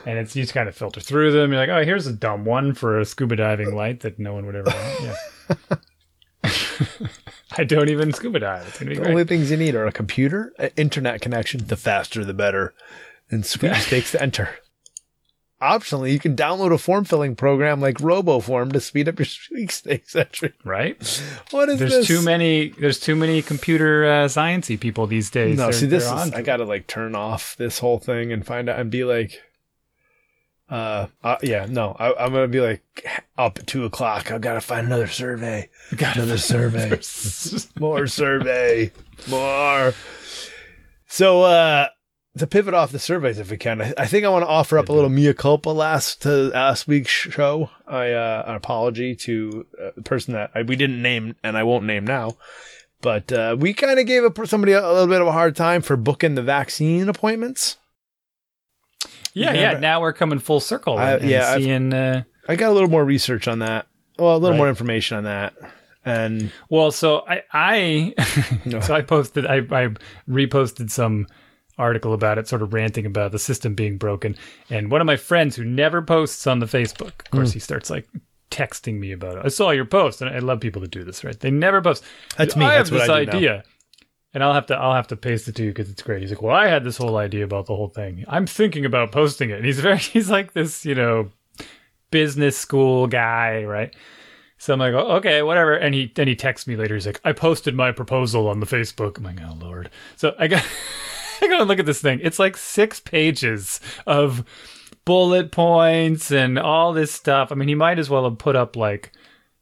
and 0.06 0.20
it's 0.20 0.36
you 0.36 0.44
just 0.44 0.54
kind 0.54 0.68
of 0.70 0.76
filter 0.76 1.00
through 1.00 1.32
them. 1.32 1.52
You're 1.52 1.62
like, 1.62 1.70
oh, 1.70 1.84
here's 1.84 2.06
a 2.08 2.14
dumb 2.14 2.44
one 2.46 2.74
for 2.74 3.00
a 3.00 3.06
scuba 3.06 3.36
diving 3.38 3.74
light 3.76 4.02
that 4.02 4.20
no 4.20 4.34
one 4.34 4.46
would 4.46 4.56
ever 4.56 4.70
want. 4.70 5.02
Yeah. 5.02 5.78
I 7.58 7.64
don't 7.64 7.90
even 7.90 8.14
scuba 8.14 8.40
dive. 8.40 8.68
It's 8.68 8.80
gonna 8.80 8.90
be 8.90 8.96
The 8.96 9.02
great. 9.02 9.12
only 9.12 9.24
things 9.26 9.50
you 9.52 9.58
need 9.58 9.76
are 9.76 9.86
a 9.88 9.92
computer, 9.92 10.54
an 10.60 10.70
internet 10.78 11.22
connection. 11.22 11.66
The 11.68 11.76
faster, 11.78 12.24
the 12.24 12.34
better. 12.34 12.74
And 13.30 13.46
sweepstakes 13.46 14.12
to 14.14 14.22
enter. 14.22 14.50
Optionally, 15.62 16.12
you 16.14 16.20
can 16.20 16.36
download 16.36 16.72
a 16.72 16.78
form 16.78 17.04
filling 17.04 17.36
program 17.36 17.82
like 17.82 17.96
RoboForm 17.98 18.72
to 18.74 18.80
speed 18.80 19.10
up 19.10 19.18
your 19.18 19.26
sweepstakes 19.26 20.16
entry. 20.16 20.54
right? 20.64 20.96
What 21.50 21.68
is 21.70 21.80
There's 21.80 21.92
this? 21.94 22.08
too 22.08 22.22
many. 22.22 22.70
There's 22.80 23.00
too 23.00 23.16
many 23.16 23.42
computer 23.42 24.06
uh, 24.06 24.26
sciencey 24.28 24.80
people 24.80 25.08
these 25.08 25.32
days. 25.32 25.58
No, 25.58 25.64
They're- 25.64 25.74
see, 25.74 25.86
this 25.88 26.04
is. 26.04 26.12
I 26.34 26.44
gotta 26.44 26.64
like 26.64 26.86
turn 26.86 27.16
off 27.16 27.56
this 27.58 27.80
whole 27.80 27.98
thing 27.98 28.32
and 28.32 28.46
find 28.46 28.70
out 28.70 28.80
and 28.80 28.92
be 28.92 29.04
like, 29.04 29.42
Uh, 30.70 31.08
uh 31.24 31.38
yeah, 31.42 31.66
no, 31.70 31.96
I, 31.98 32.14
I'm 32.26 32.34
gonna 32.34 32.48
be 32.48 32.60
like 32.60 33.08
up 33.38 33.60
at 33.60 33.68
two 33.68 33.86
o'clock. 33.86 34.32
I 34.32 34.38
gotta 34.38 34.62
find 34.62 34.88
another 34.88 35.08
survey. 35.08 35.70
Got 35.96 36.18
Another 36.18 36.38
survey. 36.38 37.00
more 37.80 38.08
survey. 38.08 38.92
More. 39.30 39.94
So 41.08 41.44
uh 41.44 41.88
to 42.38 42.48
pivot 42.48 42.74
off 42.74 42.92
the 42.92 43.00
surveys 43.00 43.40
if 43.40 43.50
we 43.50 43.58
can, 43.58 43.82
I, 43.82 43.94
I 43.98 44.06
think 44.08 44.26
I 44.26 44.30
want 44.30 44.44
to 44.44 44.50
offer 44.50 44.78
up 44.78 44.90
a 44.90 44.94
little 44.94 45.10
mea 45.10 45.34
culpa 45.34 45.70
last 45.70 46.22
to 46.24 46.50
last 46.50 46.88
week's 46.88 47.12
show. 47.12 47.70
I 47.88 48.12
uh 48.12 48.44
an 48.48 48.56
apology 48.56 49.16
to 49.16 49.66
uh, 49.82 49.92
the 49.96 50.02
person 50.04 50.34
that 50.34 50.52
I, 50.54 50.64
we 50.64 50.76
didn't 50.76 51.02
name 51.02 51.36
and 51.44 51.58
I 51.58 51.64
won't 51.64 51.86
name 51.86 52.06
now. 52.06 52.38
But 53.02 53.32
uh, 53.32 53.56
we 53.60 53.74
kind 53.74 54.00
of 54.00 54.08
gave 54.08 54.24
a, 54.24 54.48
somebody 54.48 54.74
a, 54.74 54.84
a 54.84 54.92
little 54.92 55.08
bit 55.08 55.22
of 55.22 55.28
a 55.28 55.32
hard 55.32 55.56
time 55.56 55.82
for 55.82 55.96
booking 55.96 56.36
the 56.36 56.42
vaccine 56.42 57.08
appointments. 57.08 57.78
Yeah, 59.38 59.52
Remember- 59.52 59.74
yeah. 59.76 59.80
Now 59.80 60.02
we're 60.02 60.14
coming 60.14 60.40
full 60.40 60.60
circle. 60.60 60.98
I- 60.98 61.14
and, 61.14 61.30
yeah, 61.30 61.56
seeing. 61.58 61.94
Uh, 61.94 62.24
I 62.50 62.56
got 62.56 62.70
a 62.72 62.74
little 62.74 62.90
more 62.90 63.04
research 63.06 63.48
on 63.48 63.60
that. 63.60 63.88
Well, 64.18 64.36
a 64.36 64.38
little 64.38 64.52
Right. 64.52 64.58
more 64.58 64.70
information 64.70 65.18
on 65.18 65.24
that. 65.26 65.54
And 66.06 66.52
well, 66.70 66.92
so 66.92 67.24
I, 67.28 67.44
I 67.52 68.14
No. 68.66 68.80
so 68.80 68.96
I 68.96 69.02
posted, 69.02 69.46
I, 69.46 69.58
I 69.58 69.90
reposted 70.30 70.90
some 70.90 71.28
article 71.78 72.14
about 72.14 72.38
it, 72.38 72.48
sort 72.48 72.62
of 72.62 72.74
ranting 72.74 73.06
about 73.06 73.32
the 73.32 73.40
system 73.40 73.76
being 73.76 73.98
broken. 73.98 74.36
And 74.70 74.90
one 74.90 75.02
of 75.02 75.06
my 75.08 75.18
friends 75.18 75.56
who 75.56 75.64
never 75.66 76.02
posts 76.02 76.48
on 76.48 76.60
the 76.60 76.66
Facebook, 76.66 77.20
of 77.26 77.32
course, 77.32 77.52
he 77.52 77.60
starts 77.60 77.90
like 77.90 78.08
texting 78.50 78.98
me 79.00 79.12
about 79.12 79.38
it. 79.38 79.42
I 79.46 79.50
saw 79.50 79.72
your 79.72 79.86
post, 79.86 80.22
and 80.22 80.30
I 80.34 80.40
love 80.40 80.62
people 80.62 80.82
to 80.82 80.88
do 80.88 81.04
this, 81.04 81.24
right? 81.26 81.38
They 81.40 81.52
never 81.52 81.82
post. 81.82 82.04
That's 82.38 82.56
me. 82.56 82.66
I 82.66 82.78
That's 82.78 82.90
have 82.90 82.98
what 82.98 83.02
this 83.08 83.10
I 83.34 83.38
do 83.40 83.46
now. 83.58 83.62
And 84.34 84.44
I'll 84.44 84.54
have 84.54 84.68
to 84.68 84.76
I'll 84.76 84.94
have 84.94 85.08
to 85.08 85.16
paste 85.16 85.48
it 85.48 85.56
to 85.56 85.64
you 85.64 85.70
because 85.70 85.90
it's 85.90 86.04
great. 86.04 86.22
He's 86.22 86.32
like, 86.32 86.42
well, 86.42 86.56
I 86.56 86.68
had 86.68 86.84
this 86.84 86.98
whole 86.98 87.18
idea 87.18 87.44
about 87.44 87.66
the 87.66 87.76
whole 87.76 87.88
thing. 87.88 88.24
I'm 88.28 88.46
thinking 88.46 88.86
about 88.86 89.12
posting 89.12 89.50
it. 89.50 89.58
And 89.58 89.66
he's 89.66 89.80
very 89.82 89.98
he's 89.98 90.30
like 90.30 90.54
this, 90.54 90.86
you 90.86 90.96
know, 90.96 91.32
business 92.12 92.58
school 92.58 93.08
guy, 93.08 93.64
right? 93.64 93.96
So 94.60 94.74
I'm 94.74 94.80
like, 94.80 94.94
oh, 94.94 95.18
okay, 95.18 95.44
whatever. 95.44 95.76
And 95.76 95.94
he 95.94 96.12
then 96.14 96.28
he 96.28 96.36
texts 96.36 96.68
me 96.68 96.76
later. 96.76 96.96
He's 96.96 97.06
like, 97.06 97.22
I 97.24 97.32
posted 97.32 97.76
my 97.76 97.92
proposal 97.92 98.48
on 98.48 98.60
the 98.60 98.66
Facebook. 98.66 99.18
I'm 99.18 99.24
like, 99.24 99.40
oh 99.42 99.58
lord. 99.60 99.90
So 100.16 100.36
I 100.38 100.48
got 100.48 100.64
I 101.42 101.48
gotta 101.48 101.64
look 101.64 101.80
at 101.80 101.86
this 101.86 102.02
thing. 102.02 102.20
It's 102.22 102.40
like 102.40 102.58
six 102.58 103.00
pages 103.00 103.80
of 104.06 104.44
bullet 105.06 105.52
points 105.52 106.32
and 106.32 106.60
all 106.60 106.92
this 106.92 107.14
stuff. 107.14 107.52
I 107.52 107.56
mean, 107.56 107.70
he 107.70 107.76
might 107.76 107.98
as 107.98 108.10
well 108.10 108.26
have 108.26 108.38
put 108.38 108.56
up 108.58 108.76
like 108.76 109.14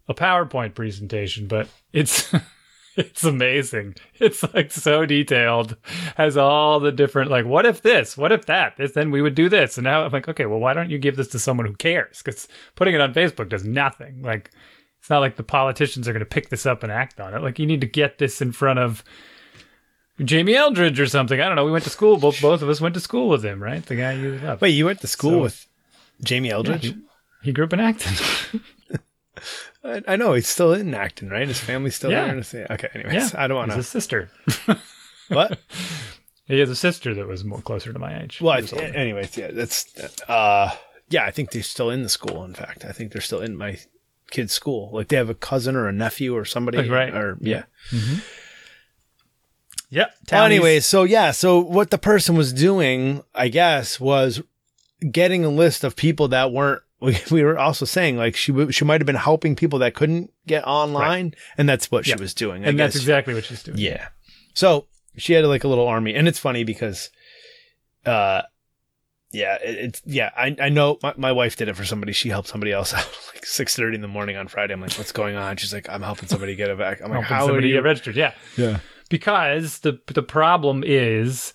a 0.07 0.13
PowerPoint 0.13 0.73
presentation, 0.73 1.47
but 1.47 1.67
it's 1.93 2.33
it's 2.97 3.23
amazing. 3.23 3.95
It's 4.19 4.43
like 4.53 4.71
so 4.71 5.05
detailed, 5.05 5.75
has 6.15 6.37
all 6.37 6.79
the 6.79 6.91
different 6.91 7.29
like, 7.31 7.45
what 7.45 7.65
if 7.65 7.81
this, 7.81 8.17
what 8.17 8.31
if 8.31 8.45
that, 8.45 8.77
this, 8.77 8.93
then 8.93 9.11
we 9.11 9.21
would 9.21 9.35
do 9.35 9.49
this. 9.49 9.77
And 9.77 9.83
now 9.85 10.03
I'm 10.03 10.11
like, 10.11 10.27
okay, 10.29 10.45
well, 10.45 10.59
why 10.59 10.73
don't 10.73 10.89
you 10.89 10.97
give 10.97 11.15
this 11.15 11.27
to 11.29 11.39
someone 11.39 11.65
who 11.65 11.73
cares? 11.75 12.21
Because 12.23 12.47
putting 12.75 12.95
it 12.95 13.01
on 13.01 13.13
Facebook 13.13 13.49
does 13.49 13.63
nothing. 13.65 14.21
Like, 14.21 14.51
it's 14.99 15.09
not 15.09 15.19
like 15.19 15.35
the 15.35 15.43
politicians 15.43 16.07
are 16.07 16.13
going 16.13 16.21
to 16.21 16.25
pick 16.25 16.49
this 16.49 16.65
up 16.65 16.81
and 16.83 16.91
act 16.91 17.19
on 17.19 17.33
it. 17.33 17.41
Like, 17.43 17.59
you 17.59 17.65
need 17.67 17.81
to 17.81 17.87
get 17.87 18.17
this 18.17 18.41
in 18.41 18.51
front 18.51 18.79
of 18.79 19.03
Jamie 20.23 20.55
Eldridge 20.55 20.99
or 20.99 21.05
something. 21.07 21.39
I 21.41 21.45
don't 21.47 21.55
know. 21.57 21.65
We 21.65 21.71
went 21.71 21.83
to 21.83 21.89
school. 21.89 22.17
Both 22.17 22.41
both 22.41 22.61
of 22.61 22.69
us 22.69 22.79
went 22.81 22.95
to 22.95 23.01
school 23.01 23.27
with 23.29 23.43
him, 23.45 23.61
right? 23.61 23.85
The 23.85 23.95
guy 23.97 24.13
you 24.13 24.37
love. 24.39 24.61
wait, 24.61 24.69
you 24.69 24.85
went 24.85 25.01
to 25.01 25.07
school 25.07 25.31
So- 25.31 25.41
with 25.41 25.67
Jamie 26.23 26.47
Yeah, 26.47 26.55
Eldridge? 26.55 26.85
he, 26.85 26.95
he 27.43 27.51
grew 27.51 27.65
up 27.65 27.73
in 27.73 27.81
Acton. 27.81 28.61
I, 29.85 30.01
I 30.07 30.15
know 30.15 30.33
he's 30.33 30.47
still 30.47 30.73
in 30.73 30.93
Acton, 30.93 31.29
right? 31.29 31.47
His 31.47 31.59
family's 31.59 31.95
still 31.95 32.11
Yeah. 32.11 32.33
there. 32.41 32.67
Okay, 32.71 32.87
anyways, 32.93 33.13
yeah, 33.33 33.43
I 33.43 33.47
don't 33.47 33.57
want 33.57 33.71
to. 33.71 33.83
sister. 33.83 34.29
What? 35.27 35.57
He 36.47 36.59
has 36.59 36.69
a 36.69 36.75
sister 36.75 37.15
that 37.15 37.27
was 37.27 37.43
more 37.43 37.59
closer 37.61 37.91
to 37.91 37.97
my 37.97 38.21
age. 38.21 38.39
Well, 38.39 38.53
I, 38.55 38.61
anyways, 38.79 39.35
yeah, 39.35 39.49
that's. 39.51 39.87
uh 40.29 40.69
Yeah, 41.09 41.25
I 41.25 41.31
think 41.31 41.49
they're 41.49 41.63
still 41.63 41.89
in 41.89 42.03
the 42.03 42.09
school. 42.09 42.43
In 42.45 42.53
fact, 42.53 42.85
I 42.85 42.91
think 42.91 43.11
they're 43.11 43.21
still 43.21 43.41
in 43.41 43.57
my 43.57 43.79
kid's 44.29 44.53
school. 44.53 44.91
Like 44.93 45.07
they 45.07 45.15
have 45.15 45.29
a 45.31 45.33
cousin 45.33 45.75
or 45.75 45.87
a 45.87 45.91
nephew 45.91 46.35
or 46.35 46.45
somebody. 46.45 46.77
Like, 46.77 46.91
right. 46.91 47.13
Or 47.15 47.37
yeah. 47.41 47.63
yeah. 49.89 50.05
Well, 50.31 50.45
anyways, 50.45 50.85
so 50.85 51.03
yeah, 51.03 51.31
so 51.31 51.59
what 51.59 51.89
the 51.89 51.97
person 51.97 52.35
was 52.35 52.53
doing, 52.53 53.23
I 53.33 53.47
guess, 53.47 53.99
was 53.99 54.41
getting 55.11 55.45
a 55.45 55.49
list 55.49 55.83
of 55.83 55.95
people 55.95 56.27
that 56.29 56.51
weren't. 56.51 56.81
We, 57.01 57.17
we 57.31 57.43
were 57.43 57.57
also 57.59 57.85
saying 57.85 58.17
like 58.17 58.35
she 58.35 58.51
w- 58.51 58.71
she 58.71 58.85
might 58.85 59.01
have 59.01 59.05
been 59.05 59.15
helping 59.15 59.55
people 59.55 59.79
that 59.79 59.93
couldn't 59.95 60.31
get 60.47 60.65
online, 60.65 61.33
and 61.57 61.67
that's 61.67 61.91
what 61.91 62.07
Yeah. 62.07 62.15
she 62.15 62.21
was 62.21 62.33
doing. 62.33 62.65
I 62.65 62.69
and 62.69 62.79
that's 62.79 62.95
exactly 62.95 63.33
what 63.33 63.45
she's 63.45 63.63
doing. 63.63 63.77
Yeah. 63.77 64.07
So 64.53 64.87
she 65.17 65.33
had 65.33 65.45
like 65.45 65.63
a 65.63 65.67
little 65.67 65.87
army, 65.87 66.13
and 66.15 66.27
it's 66.27 66.39
funny 66.39 66.63
because, 66.63 67.09
uh, 68.05 68.41
yeah, 69.31 69.55
it, 69.63 69.75
it's 69.75 70.01
yeah. 70.05 70.31
I 70.37 70.55
I 70.59 70.69
know 70.69 70.97
my, 71.03 71.13
my 71.17 71.31
wife 71.31 71.57
did 71.57 71.67
it 71.67 71.75
for 71.75 71.83
somebody. 71.85 72.13
She 72.13 72.29
helped 72.29 72.47
somebody 72.47 72.71
else 72.71 72.93
out 72.93 73.07
like 73.33 73.45
six 73.45 73.75
thirty 73.75 73.95
in 73.95 74.01
the 74.01 74.07
morning 74.07 74.37
on 74.37 74.47
Friday. 74.47 74.73
I'm 74.73 74.81
like, 74.81 74.93
what's 74.93 75.11
going 75.11 75.35
on? 75.35 75.57
She's 75.57 75.73
like, 75.73 75.89
I'm 75.89 76.01
helping 76.01 76.29
somebody 76.29 76.55
get 76.55 76.69
a 76.69 76.75
vac. 76.75 77.01
I'm 77.01 77.09
like, 77.09 77.21
Helping 77.23 77.27
how 77.35 77.43
are 77.43 77.47
somebody 77.47 77.67
you? 77.69 77.73
get 77.75 77.83
registered. 77.83 78.15
Yeah. 78.15 78.33
yeah. 78.57 78.79
Because 79.09 79.79
the 79.79 79.99
the 80.07 80.23
problem 80.23 80.83
is 80.85 81.53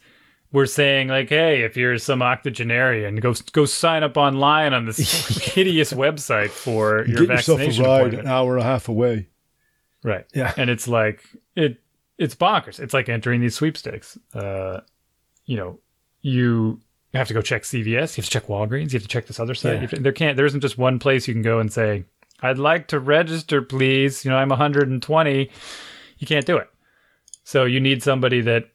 we're 0.52 0.66
saying 0.66 1.08
like, 1.08 1.28
hey, 1.28 1.62
if 1.62 1.76
you're 1.76 1.98
some 1.98 2.22
octogenarian, 2.22 3.16
go 3.16 3.34
go 3.52 3.64
sign 3.64 4.02
up 4.02 4.16
online 4.16 4.74
on 4.74 4.86
this 4.86 4.98
hideous 5.54 5.92
website 5.92 6.50
for 6.50 7.04
your 7.06 7.26
vaccination 7.26 7.84
an 7.84 8.26
hour 8.26 8.56
and 8.56 8.62
a 8.62 8.66
half 8.66 8.88
away. 8.88 9.28
Right. 10.02 10.26
Yeah. 10.34 10.52
And 10.56 10.70
it's 10.70 10.88
like 10.88 11.22
it 11.54 11.80
it's 12.18 12.34
bonkers. 12.34 12.80
It's 12.80 12.94
like 12.94 13.08
entering 13.08 13.40
these 13.40 13.54
sweepstakes. 13.54 14.18
Uh 14.34 14.80
you 15.46 15.56
know, 15.56 15.78
you 16.22 16.80
have 17.14 17.28
to 17.28 17.34
go 17.34 17.42
check 17.42 17.62
CVS, 17.62 18.16
you 18.16 18.22
have 18.22 18.24
to 18.24 18.30
check 18.30 18.46
Walgreens, 18.46 18.92
you 18.92 18.98
have 18.98 19.02
to 19.02 19.08
check 19.08 19.26
this 19.26 19.40
other 19.40 19.54
site. 19.54 19.80
Yeah. 19.82 19.86
To- 19.88 20.00
there 20.00 20.12
can't 20.12 20.36
there 20.36 20.46
isn't 20.46 20.60
just 20.60 20.78
one 20.78 20.98
place 20.98 21.28
you 21.28 21.34
can 21.34 21.42
go 21.42 21.58
and 21.60 21.72
say, 21.72 22.04
I'd 22.42 22.58
like 22.58 22.88
to 22.88 22.98
register, 22.98 23.62
please. 23.62 24.24
You 24.24 24.30
know, 24.30 24.36
I'm 24.38 24.48
120. 24.48 25.50
You 26.18 26.26
can't 26.26 26.46
do 26.46 26.56
it. 26.56 26.68
So 27.44 27.64
you 27.64 27.80
need 27.80 28.02
somebody 28.02 28.40
that 28.42 28.70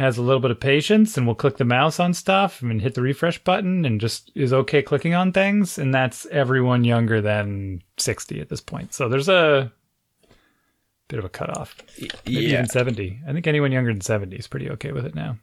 has 0.00 0.18
a 0.18 0.22
little 0.22 0.40
bit 0.40 0.50
of 0.50 0.58
patience 0.60 1.16
and 1.16 1.26
will 1.26 1.34
click 1.34 1.56
the 1.58 1.64
mouse 1.64 2.00
on 2.00 2.14
stuff 2.14 2.62
and 2.62 2.80
hit 2.80 2.94
the 2.94 3.02
refresh 3.02 3.38
button 3.44 3.84
and 3.84 4.00
just 4.00 4.30
is 4.34 4.52
okay 4.52 4.82
clicking 4.82 5.14
on 5.14 5.32
things. 5.32 5.78
And 5.78 5.92
that's 5.94 6.26
everyone 6.26 6.84
younger 6.84 7.20
than 7.20 7.82
60 7.98 8.40
at 8.40 8.48
this 8.48 8.60
point. 8.60 8.94
So 8.94 9.08
there's 9.08 9.28
a 9.28 9.70
bit 11.08 11.18
of 11.18 11.24
a 11.24 11.28
cutoff. 11.28 11.76
Maybe 12.00 12.10
Yeah. 12.24 12.52
even 12.52 12.68
70. 12.68 13.20
I 13.26 13.32
think 13.32 13.46
anyone 13.46 13.72
younger 13.72 13.92
than 13.92 14.00
70 14.00 14.36
is 14.36 14.46
pretty 14.46 14.70
okay 14.70 14.92
with 14.92 15.04
it 15.06 15.14
now. 15.14 15.38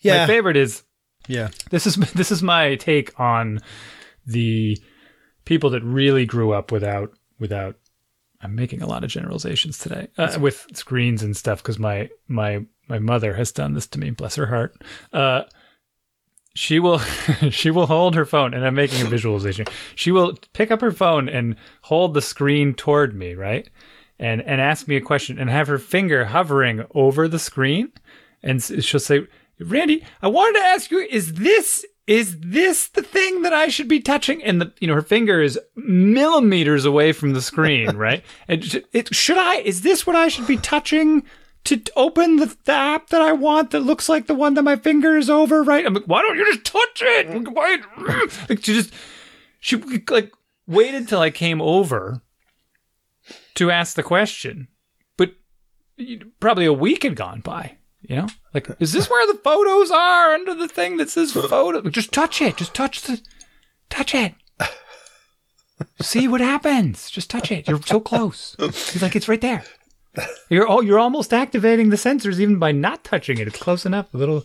Yeah. 0.00 0.18
My 0.18 0.26
favorite 0.26 0.56
is 0.56 0.82
yeah. 1.28 1.48
this 1.70 1.86
is 1.86 1.96
this 2.14 2.32
is 2.32 2.42
my 2.42 2.74
take 2.76 3.18
on 3.20 3.60
the 4.26 4.78
people 5.44 5.70
that 5.70 5.82
really 5.82 6.26
grew 6.26 6.52
up 6.52 6.72
without 6.72 7.12
without 7.38 7.76
I'm 8.40 8.56
making 8.56 8.82
a 8.82 8.86
lot 8.86 9.04
of 9.04 9.10
generalizations 9.10 9.78
today 9.78 10.08
uh, 10.18 10.36
with 10.40 10.66
screens 10.74 11.22
and 11.22 11.36
stuff 11.36 11.62
because 11.62 11.78
my 11.78 12.08
my 12.26 12.64
my 12.88 12.98
mother 12.98 13.34
has 13.34 13.52
done 13.52 13.74
this 13.74 13.86
to 13.88 13.98
me 13.98 14.10
bless 14.10 14.36
her 14.36 14.46
heart. 14.46 14.80
Uh 15.12 15.42
she 16.54 16.78
will 16.78 16.98
she 17.50 17.70
will 17.70 17.86
hold 17.86 18.14
her 18.14 18.26
phone 18.26 18.54
and 18.54 18.66
I'm 18.66 18.74
making 18.74 19.04
a 19.04 19.08
visualization. 19.08 19.66
She 19.94 20.10
will 20.10 20.36
pick 20.52 20.70
up 20.70 20.80
her 20.80 20.92
phone 20.92 21.28
and 21.28 21.56
hold 21.82 22.14
the 22.14 22.22
screen 22.22 22.74
toward 22.74 23.14
me 23.14 23.34
right? 23.34 23.68
And 24.18 24.42
and 24.42 24.60
ask 24.60 24.86
me 24.88 24.96
a 24.96 25.00
question 25.00 25.38
and 25.38 25.50
have 25.50 25.68
her 25.68 25.78
finger 25.78 26.26
hovering 26.26 26.84
over 26.94 27.28
the 27.28 27.38
screen. 27.38 27.92
And 28.42 28.62
she'll 28.62 29.00
say 29.00 29.26
randy 29.60 30.04
i 30.22 30.26
wanted 30.26 30.58
to 30.58 30.64
ask 30.64 30.90
you 30.90 30.98
is 30.98 31.34
this 31.34 31.84
is 32.08 32.40
this 32.40 32.88
the 32.88 33.02
thing 33.02 33.42
that 33.42 33.52
i 33.52 33.68
should 33.68 33.88
be 33.88 34.00
touching? 34.00 34.42
And 34.42 34.60
the 34.60 34.72
you 34.80 34.88
know 34.88 34.94
her 34.94 35.02
finger 35.02 35.40
is 35.40 35.58
millimeters 35.76 36.84
away 36.84 37.12
from 37.12 37.32
the 37.32 37.42
screen 37.42 37.96
right? 37.96 38.24
And 38.48 38.82
it, 38.92 39.14
should 39.14 39.38
i 39.38 39.56
is 39.56 39.82
this 39.82 40.06
what 40.06 40.16
i 40.16 40.28
should 40.28 40.46
be 40.46 40.56
touching 40.56 41.22
to 41.64 41.80
open 41.96 42.36
the, 42.36 42.56
the 42.64 42.72
app 42.72 43.08
that 43.08 43.22
i 43.22 43.32
want 43.32 43.70
that 43.70 43.80
looks 43.80 44.08
like 44.08 44.26
the 44.26 44.34
one 44.34 44.54
that 44.54 44.62
my 44.62 44.76
finger 44.76 45.16
is 45.16 45.30
over 45.30 45.62
right 45.62 45.86
i'm 45.86 45.94
like 45.94 46.04
why 46.04 46.20
don't 46.22 46.36
you 46.36 46.44
just 46.52 46.64
touch 46.64 47.02
it 47.02 47.48
why 47.48 47.78
like 48.48 48.64
she 48.64 48.74
just 48.74 48.92
she 49.60 49.76
like 50.08 50.32
waited 50.66 51.08
till 51.08 51.20
i 51.20 51.30
came 51.30 51.60
over 51.60 52.20
to 53.54 53.70
ask 53.70 53.94
the 53.94 54.02
question 54.02 54.68
but 55.16 55.34
probably 56.40 56.66
a 56.66 56.72
week 56.72 57.02
had 57.02 57.16
gone 57.16 57.40
by. 57.40 57.76
You 58.00 58.16
know, 58.16 58.26
like, 58.52 58.68
is 58.80 58.92
this 58.92 59.08
where 59.08 59.26
the 59.32 59.38
photos 59.38 59.92
are 59.92 60.32
under 60.34 60.54
the 60.54 60.66
thing 60.66 60.96
that 60.96 61.08
says 61.08 61.32
photo? 61.32 61.88
Just 61.88 62.10
touch 62.12 62.42
it. 62.42 62.56
Just 62.56 62.74
touch 62.74 63.02
the, 63.02 63.20
touch 63.90 64.12
it. 64.12 64.34
See 66.00 66.26
what 66.26 66.40
happens. 66.40 67.10
Just 67.10 67.30
touch 67.30 67.52
it. 67.52 67.68
You're 67.68 67.80
so 67.82 68.00
close. 68.00 68.56
He's 68.58 69.02
like, 69.02 69.14
it's 69.14 69.28
right 69.28 69.40
there. 69.40 69.62
You're 70.50 70.66
all, 70.66 70.82
you're 70.82 70.98
almost 70.98 71.32
activating 71.32 71.88
the 71.90 71.96
sensors 71.96 72.38
even 72.38 72.58
by 72.58 72.72
not 72.72 73.02
touching 73.04 73.38
it. 73.38 73.48
It's 73.48 73.58
close 73.58 73.86
enough. 73.86 74.10
The 74.12 74.18
little 74.18 74.44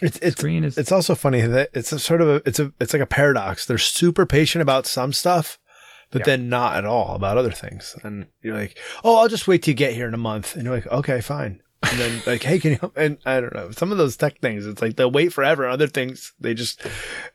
It's 0.00 0.18
it's 0.18 0.36
screen 0.36 0.62
is. 0.64 0.78
it's 0.78 0.92
also 0.92 1.14
funny 1.14 1.40
that 1.40 1.70
it's 1.74 1.92
a 1.92 1.98
sort 1.98 2.20
of 2.20 2.28
a 2.28 2.42
it's 2.46 2.60
a 2.60 2.72
it's 2.80 2.92
like 2.92 3.02
a 3.02 3.06
paradox. 3.06 3.66
They're 3.66 3.78
super 3.78 4.24
patient 4.26 4.62
about 4.62 4.86
some 4.86 5.12
stuff, 5.12 5.58
but 6.10 6.24
then 6.24 6.48
not 6.48 6.76
at 6.76 6.84
all 6.84 7.16
about 7.16 7.36
other 7.38 7.50
things. 7.50 7.96
And 8.04 8.26
you're 8.42 8.54
like, 8.56 8.78
oh, 9.02 9.16
I'll 9.16 9.28
just 9.28 9.48
wait 9.48 9.62
till 9.64 9.72
you 9.72 9.76
get 9.76 9.94
here 9.94 10.06
in 10.06 10.14
a 10.14 10.18
month. 10.18 10.54
And 10.54 10.64
you're 10.64 10.74
like, 10.74 10.86
okay, 10.86 11.20
fine. 11.20 11.60
And 11.82 11.98
then 11.98 12.22
like, 12.26 12.42
hey, 12.44 12.60
can 12.60 12.72
you? 12.72 12.78
help? 12.80 12.96
And 12.96 13.18
I 13.26 13.40
don't 13.40 13.52
know. 13.54 13.70
Some 13.72 13.90
of 13.90 13.98
those 13.98 14.16
tech 14.16 14.38
things, 14.40 14.64
it's 14.66 14.80
like 14.80 14.94
they'll 14.96 15.10
wait 15.10 15.32
forever. 15.32 15.66
Other 15.68 15.88
things, 15.88 16.32
they 16.38 16.54
just, 16.54 16.80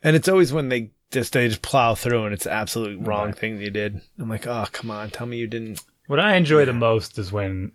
and 0.02 0.16
it's 0.16 0.28
always 0.28 0.50
when 0.52 0.70
they 0.70 0.92
just 1.10 1.34
they 1.34 1.46
just 1.48 1.60
plow 1.62 1.94
through, 1.94 2.24
and 2.24 2.32
it's 2.32 2.44
the 2.44 2.52
absolute 2.52 2.98
wrong 3.06 3.26
Right. 3.26 3.38
thing 3.38 3.58
they 3.58 3.68
did. 3.70 4.00
I'm 4.18 4.28
like, 4.30 4.46
oh 4.46 4.66
come 4.72 4.90
on, 4.90 5.10
tell 5.10 5.26
me 5.26 5.36
you 5.36 5.46
didn't. 5.46 5.82
What 6.10 6.18
I 6.18 6.34
enjoy 6.34 6.64
the 6.64 6.72
most 6.72 7.20
is 7.20 7.30
when, 7.30 7.70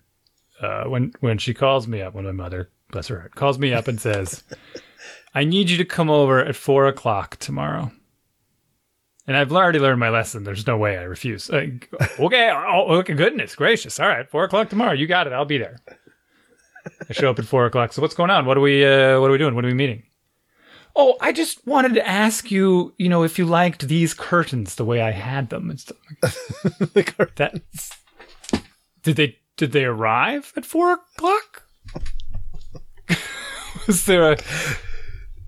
uh, 0.60 0.84
when 0.88 1.14
when 1.22 1.38
she 1.38 1.54
calls 1.54 1.88
me 1.88 2.02
up, 2.02 2.16
when 2.16 2.26
my 2.26 2.34
mother, 2.34 2.70
bless 2.92 3.08
her 3.08 3.18
heart, 3.18 3.36
calls 3.36 3.58
me 3.58 3.72
up 3.72 3.88
and 3.88 3.98
says, 3.98 4.44
"I 5.34 5.46
need 5.46 5.70
you 5.70 5.78
to 5.78 5.86
come 5.86 6.10
over 6.10 6.44
at 6.44 6.58
four 6.58 6.86
o'clock 6.86 7.38
tomorrow." 7.38 7.94
And 9.26 9.38
I've 9.38 9.54
already 9.54 9.80
learned 9.80 10.02
my 10.02 10.10
lesson. 10.10 10.44
There's 10.44 10.68
no 10.68 10.76
way 10.76 10.98
I 10.98 11.04
refuse. 11.04 11.50
Like, 11.50 11.90
okay, 12.20 12.52
oh, 12.54 12.96
okay, 12.98 13.14
goodness 13.14 13.56
gracious. 13.56 14.02
All 14.02 14.10
right, 14.10 14.30
four 14.30 14.44
o'clock 14.44 14.70
tomorrow. 14.70 14.92
You 14.92 15.08
got 15.08 15.28
it. 15.28 15.32
I'll 15.32 15.46
be 15.46 15.58
there. 15.58 15.78
I 17.10 17.14
show 17.14 17.30
up 17.30 17.40
at 17.40 17.46
four 17.46 17.66
o'clock. 17.66 17.94
So 17.94 18.02
what's 18.02 18.16
going 18.16 18.32
on? 18.32 18.46
What 18.46 18.58
are 18.58 18.62
we? 18.62 18.84
Uh, 18.86 19.22
what 19.22 19.30
are 19.30 19.32
we 19.32 19.38
doing? 19.38 19.56
What 19.56 19.64
are 19.64 19.70
we 19.70 19.74
meeting? 19.74 20.04
Oh, 20.94 21.16
I 21.22 21.32
just 21.32 21.66
wanted 21.66 21.94
to 21.94 22.06
ask 22.06 22.52
you. 22.52 22.94
You 22.98 23.08
know, 23.08 23.24
if 23.24 23.40
you 23.40 23.46
liked 23.46 23.88
these 23.88 24.14
curtains 24.14 24.76
the 24.76 24.84
way 24.84 25.02
I 25.02 25.12
had 25.12 25.52
them 25.52 25.70
and 25.70 25.80
stuff. 25.80 25.98
That 27.38 27.62
did 29.06 29.16
they 29.16 29.38
did 29.56 29.72
they 29.72 29.86
arrive 29.86 30.52
at 30.58 30.66
four 30.66 30.94
o'clock? 30.94 31.64
was 33.88 34.06
there 34.06 34.34
a, 34.34 34.38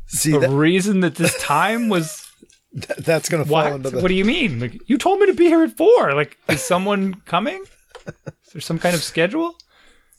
See, 0.06 0.36
a 0.36 0.40
that, 0.40 0.50
reason 0.50 1.00
that 1.02 1.16
this 1.16 1.38
time 1.42 1.90
was 1.90 2.32
that's 3.00 3.28
gonna 3.30 3.46
fall 3.46 3.64
what? 3.64 3.74
into 3.74 3.90
the. 3.90 4.00
What 4.00 4.10
do 4.10 4.14
you 4.14 4.26
mean? 4.26 4.60
Like 4.60 4.80
you 4.88 4.98
told 4.98 5.20
me 5.20 5.26
to 5.26 5.34
be 5.34 5.46
here 5.46 5.64
at 5.64 5.76
four. 5.76 6.14
Like 6.14 6.38
is 6.48 6.62
someone 6.64 7.16
coming? 7.26 7.64
Is 8.06 8.54
there 8.54 8.62
some 8.62 8.78
kind 8.80 8.96
of 8.96 9.04
schedule? 9.04 9.58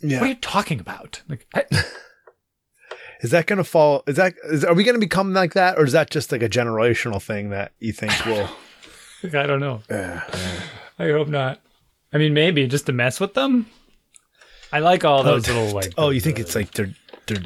yeah. 0.00 0.18
What 0.18 0.26
are 0.26 0.30
you 0.30 0.34
talking 0.34 0.80
about? 0.80 1.22
Like 1.28 1.46
I, 1.54 1.64
Is 3.20 3.30
that 3.30 3.46
gonna 3.46 3.64
fall? 3.64 4.02
Is 4.08 4.16
that? 4.16 4.34
Is, 4.44 4.64
are 4.64 4.74
we 4.74 4.82
gonna 4.82 4.98
become 4.98 5.32
like 5.32 5.54
that, 5.54 5.78
or 5.78 5.84
is 5.84 5.92
that 5.92 6.10
just 6.10 6.30
like 6.32 6.42
a 6.42 6.48
generational 6.48 7.22
thing 7.22 7.50
that 7.50 7.72
you 7.78 7.92
think 7.92 8.12
will? 8.26 8.48
I 9.24 9.46
don't 9.46 9.60
know. 9.60 9.82
I 9.90 11.08
hope 11.10 11.28
not. 11.28 11.60
I 12.12 12.18
mean, 12.18 12.34
maybe 12.34 12.66
just 12.66 12.86
to 12.86 12.92
mess 12.92 13.20
with 13.20 13.34
them. 13.34 13.66
I 14.72 14.80
like 14.80 15.04
all 15.04 15.22
those 15.22 15.48
oh, 15.48 15.52
little 15.52 15.74
like. 15.74 15.94
oh, 15.98 16.10
you 16.10 16.20
think 16.20 16.38
it's 16.38 16.54
like 16.54 16.72
they're 16.72 16.94
they're 17.26 17.44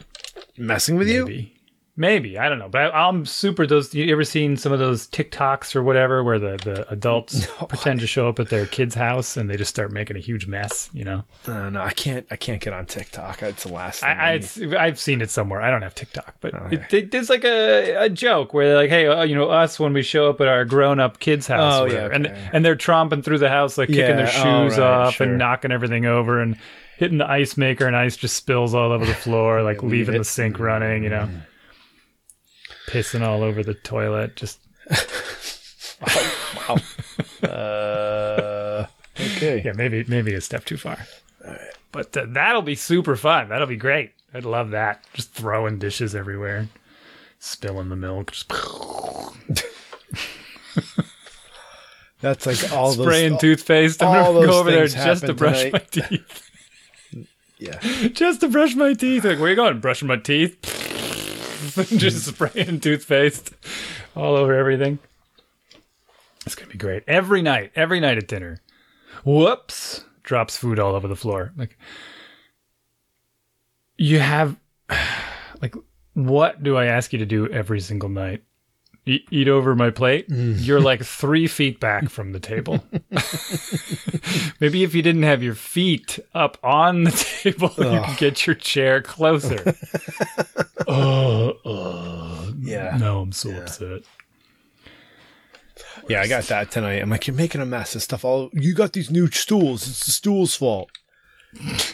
messing 0.57 0.97
with 0.97 1.09
you? 1.09 1.49
Maybe. 1.95 2.39
I 2.39 2.49
don't 2.49 2.59
know, 2.59 2.71
but 2.71 2.95
I, 2.95 3.07
I'm 3.09 3.27
super. 3.27 3.67
Those 3.67 3.93
you 3.95 4.11
ever 4.13 4.25
seen 4.25 4.57
some 4.57 4.73
of 4.73 4.79
those 4.79 5.07
TikToks 5.09 5.77
or 5.77 5.83
whatever 5.83 6.25
where 6.25 6.39
the 6.39 6.57
the 6.57 6.91
adults 6.91 7.47
pretend 7.69 8.01
to 8.01 8.07
show 8.07 8.29
up 8.31 8.41
at 8.41 8.49
their 8.49 8.65
kid's 8.65 8.95
house 8.95 9.37
and 9.37 9.51
they 9.51 9.57
just 9.59 9.69
start 9.69 9.93
making 9.93 10.17
a 10.17 10.21
huge 10.21 10.47
mess? 10.47 10.89
You 10.95 11.05
know, 11.05 11.25
Uh, 11.47 11.69
no, 11.69 11.83
I 11.83 11.91
can't. 11.93 12.27
I 12.31 12.37
can't 12.37 12.63
get 12.63 12.73
on 12.73 12.87
TikTok. 12.87 13.43
It's 13.43 13.65
the 13.65 13.73
last. 13.75 14.01
Thing 14.01 14.09
I, 14.09 14.31
I 14.31 14.33
it's, 14.37 14.59
I've 14.59 14.99
seen 14.99 15.21
it 15.21 15.29
somewhere. 15.29 15.61
I 15.61 15.71
don't 15.71 15.83
have 15.83 15.95
TikTok, 15.95 16.37
but 16.41 16.55
Okay. 16.55 16.77
it, 16.77 16.95
it, 16.95 17.15
it's 17.15 17.29
like 17.29 17.45
a, 17.45 18.05
a 18.05 18.09
joke 18.09 18.55
where 18.55 18.69
they're 18.69 18.77
like, 18.77 18.91
hey, 18.91 19.07
uh, 19.07 19.25
you 19.25 19.35
know, 19.35 19.51
us 19.51 19.79
when 19.79 19.93
we 19.93 20.03
show 20.03 20.31
up 20.31 20.41
at 20.41 20.49
our 20.49 20.65
grown 20.65 20.99
up 20.99 21.19
kid's 21.21 21.47
house, 21.47 21.75
Oh, 21.75 21.85
yeah, 21.85 22.05
whatever. 22.05 22.13
and 22.15 22.27
and 22.55 22.65
they're 22.65 22.75
tromping 22.75 23.23
through 23.23 23.39
the 23.39 23.51
house 23.51 23.77
like 23.77 23.89
kicking 23.91 24.17
their 24.17 24.31
Yeah, 24.33 24.43
oh, 24.47 24.69
shoes 24.71 24.79
right, 24.79 24.87
off 24.87 25.15
sure. 25.17 25.27
and 25.27 25.37
knocking 25.37 25.71
everything 25.71 26.07
over 26.07 26.41
and 26.41 26.57
hitting 26.97 27.19
the 27.19 27.29
ice 27.31 27.59
maker 27.59 27.87
and 27.87 27.95
ice 27.95 28.17
just 28.17 28.35
spills 28.35 28.75
all 28.75 28.93
over 28.93 29.05
the 29.05 29.13
floor, 29.15 29.63
like 29.71 29.83
leaving 29.83 30.15
it. 30.15 30.19
the 30.19 30.25
sink 30.25 30.59
running, 30.59 31.05
you 31.05 31.11
know. 31.11 31.29
Pissing 32.89 33.27
all 33.27 33.43
over 33.43 33.63
the 33.63 33.75
toilet, 33.75 34.37
just 34.37 34.59
wow. 36.69 36.77
uh, 37.49 38.87
okay. 39.19 39.63
yeah, 39.65 39.73
maybe 39.73 40.05
maybe 40.09 40.35
a 40.35 40.41
step 40.41 40.65
too 40.65 40.77
far. 40.77 40.99
But 41.93 42.17
uh, 42.17 42.27
that'll 42.29 42.63
be 42.63 42.75
super 42.75 43.17
fun. 43.17 43.49
That'll 43.51 43.67
be 43.67 43.77
great. 43.77 44.13
I'd 44.35 44.45
love 44.45 44.71
that. 44.71 45.05
Just 45.13 45.33
throwing 45.33 45.79
dishes 45.79 46.15
everywhere, 46.15 46.69
spilling 47.39 47.89
the 47.91 47.97
milk, 47.97 48.33
just 48.33 48.49
That's 52.21 52.47
like 52.47 52.73
all 52.73 52.93
those. 52.95 53.05
spraying 53.05 53.39
toothpaste. 53.39 54.03
I'm 54.03 54.13
gonna 54.25 54.33
those 54.33 54.47
go 54.47 54.61
over 54.61 54.71
there 54.71 54.87
just 54.87 55.27
to 55.27 55.35
brush 55.35 55.65
tonight. 55.65 55.73
my 55.73 55.79
teeth. 56.09 56.49
Yeah. 57.59 57.79
just 58.09 58.41
to 58.41 58.49
brush 58.49 58.75
my 58.75 58.93
teeth. 58.93 59.25
Like, 59.25 59.39
where 59.39 59.49
you 59.49 59.55
going? 59.55 59.79
Brushing 59.79 60.09
my 60.09 60.17
teeth. 60.17 60.59
just 61.99 62.29
mm. 62.29 62.35
spraying 62.35 62.81
toothpaste 62.81 63.53
all 64.17 64.37
over 64.37 64.55
everything. 64.55 64.99
It's 66.45 66.55
gonna 66.55 66.71
be 66.71 66.79
great. 66.79 67.05
Every 67.07 67.43
night, 67.43 67.73
every 67.75 68.01
night 68.01 68.19
at 68.19 68.29
dinner. 68.29 68.61
Whoops. 69.25 70.05
Drops 70.25 70.57
food 70.57 70.79
all 70.79 70.95
over 70.95 71.09
the 71.09 71.17
floor. 71.17 71.53
Like 71.57 71.79
you 73.97 74.19
have 74.19 74.57
like 75.61 75.75
what 76.15 76.63
do 76.63 76.77
I 76.77 76.87
ask 76.87 77.13
you 77.13 77.19
to 77.19 77.27
do 77.27 77.49
every 77.49 77.81
single 77.81 78.09
night? 78.09 78.43
Eat, 79.05 79.27
eat 79.33 79.49
over 79.49 79.75
my 79.75 79.91
plate. 79.91 80.29
Mm. 80.29 80.57
You're 80.65 80.81
like 80.81 81.03
three 81.05 81.49
feet 81.49 81.81
back 81.81 82.09
from 82.09 82.31
the 82.33 82.39
table. 82.39 82.85
Maybe 84.61 84.85
if 84.85 84.95
you 84.95 85.03
didn't 85.03 85.25
have 85.25 85.43
your 85.43 85.57
feet 85.57 86.21
up 86.35 86.57
on 86.63 87.03
the 87.05 87.11
table, 87.43 87.73
you 87.79 88.01
could 88.07 88.19
get 88.19 88.47
your 88.47 88.55
chair 88.55 89.03
closer. 89.03 89.75
oh, 90.87 91.55
oh, 91.65 92.55
Yeah. 92.61 92.97
No, 92.97 93.21
I'm 93.23 93.33
so 93.33 93.51
upset. 93.51 94.03
Yeah, 96.09 96.21
I 96.21 96.29
got 96.29 96.45
that 96.45 96.71
tonight. 96.71 97.03
I'm 97.03 97.11
like, 97.11 97.27
you're 97.27 97.37
making 97.37 97.61
a 97.61 97.67
mess 97.67 97.95
of 97.97 98.03
stuff. 98.03 98.25
All 98.25 98.51
you 98.53 98.73
got 98.75 98.93
these 98.93 99.11
new 99.11 99.29
stools. 99.31 99.87
It's 99.89 100.05
the 100.05 100.11
stool's 100.13 100.55
fault. 100.55 100.91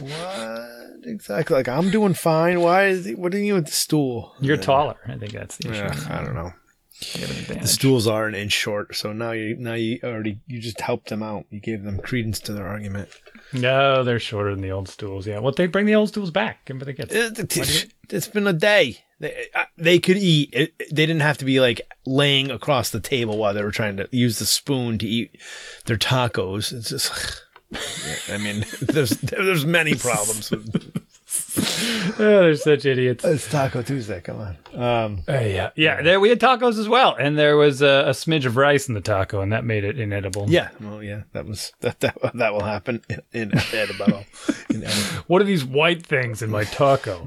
what 0.00 0.68
exactly? 1.04 1.56
Like 1.56 1.68
I'm 1.68 1.90
doing 1.90 2.14
fine. 2.14 2.60
Why 2.60 2.86
is 2.86 3.06
it? 3.06 3.18
What 3.18 3.34
are 3.34 3.38
you 3.38 3.54
with 3.54 3.66
the 3.66 3.72
stool? 3.72 4.34
You're 4.40 4.56
taller. 4.56 4.96
I 5.06 5.16
think 5.16 5.32
that's 5.32 5.56
the 5.56 5.70
issue. 5.70 5.80
Yeah, 5.80 6.18
I 6.18 6.24
don't 6.24 6.34
know. 6.34 6.52
You 7.00 7.20
have 7.20 7.30
an 7.30 7.36
advantage. 7.36 7.62
The 7.62 7.68
stools 7.68 8.06
are 8.06 8.26
an 8.26 8.34
inch 8.34 8.52
short, 8.52 8.96
so 8.96 9.12
now 9.12 9.30
you 9.30 9.56
now 9.56 9.74
you 9.74 10.00
already 10.02 10.40
you 10.46 10.58
just 10.58 10.80
helped 10.80 11.08
them 11.08 11.22
out. 11.22 11.46
You 11.50 11.60
gave 11.60 11.84
them 11.84 12.00
credence 12.00 12.40
to 12.40 12.52
their 12.52 12.66
argument. 12.66 13.08
No, 13.52 14.02
they're 14.02 14.18
shorter 14.18 14.50
than 14.50 14.62
the 14.62 14.72
old 14.72 14.88
stools. 14.88 15.26
Yeah. 15.26 15.38
Well, 15.38 15.52
they 15.52 15.66
bring 15.68 15.86
the 15.86 15.94
old 15.94 16.08
stools 16.08 16.30
back. 16.30 16.66
But 16.66 16.86
they 16.86 16.92
get 16.92 17.12
It, 17.12 17.38
it, 17.38 17.92
has 18.10 18.28
been 18.28 18.46
a 18.46 18.52
day. 18.52 18.98
They, 19.20 19.46
uh, 19.54 19.64
they 19.76 19.98
could 20.00 20.16
eat. 20.16 20.50
It, 20.52 20.78
they 20.78 21.06
didn't 21.06 21.20
have 21.20 21.38
to 21.38 21.44
be 21.44 21.60
like 21.60 21.80
laying 22.04 22.50
across 22.50 22.90
the 22.90 23.00
table 23.00 23.38
while 23.38 23.54
they 23.54 23.62
were 23.62 23.70
trying 23.70 23.96
to 23.98 24.08
use 24.10 24.38
the 24.38 24.46
spoon 24.46 24.98
to 24.98 25.06
eat 25.06 25.40
their 25.86 25.96
tacos. 25.96 26.72
It's 26.72 26.90
just. 26.90 27.12
Yeah, 27.70 28.34
I 28.34 28.38
mean, 28.38 28.64
there's 28.80 29.10
there's 29.10 29.66
many 29.66 29.94
problems. 30.06 30.50
With, 30.50 31.06
oh, 31.58 32.12
they're 32.18 32.56
such 32.56 32.84
idiots. 32.84 33.24
it's 33.24 33.48
Taco 33.50 33.82
Tuesday. 33.82 34.20
Come 34.20 34.38
on. 34.40 34.56
Um, 34.74 35.22
Uh, 35.28 35.40
yeah, 35.40 35.70
yeah. 35.76 36.02
There 36.02 36.20
we 36.20 36.28
had 36.28 36.40
tacos 36.40 36.78
as 36.78 36.88
well, 36.88 37.14
and 37.18 37.38
there 37.38 37.56
was 37.56 37.80
a, 37.80 38.04
a 38.06 38.10
smidge 38.10 38.44
of 38.44 38.56
rice 38.56 38.86
in 38.88 38.94
the 38.94 39.00
taco, 39.00 39.40
and 39.40 39.52
that 39.52 39.64
made 39.64 39.84
it 39.84 39.98
inedible. 39.98 40.46
yeah. 40.48 40.68
Well, 40.80 41.02
yeah. 41.02 41.22
That 41.32 41.46
was 41.46 41.72
that 41.80 42.00
that, 42.00 42.16
that 42.34 42.52
will 42.52 42.64
happen 42.64 43.02
in, 43.08 43.22
in 43.32 43.58
edible. 43.72 44.24
In 44.70 44.84
edible. 44.84 45.24
What 45.26 45.40
are 45.40 45.46
these 45.46 45.64
white 45.64 46.04
things 46.04 46.42
in 46.42 46.50
my 46.50 46.64
taco? 46.64 47.26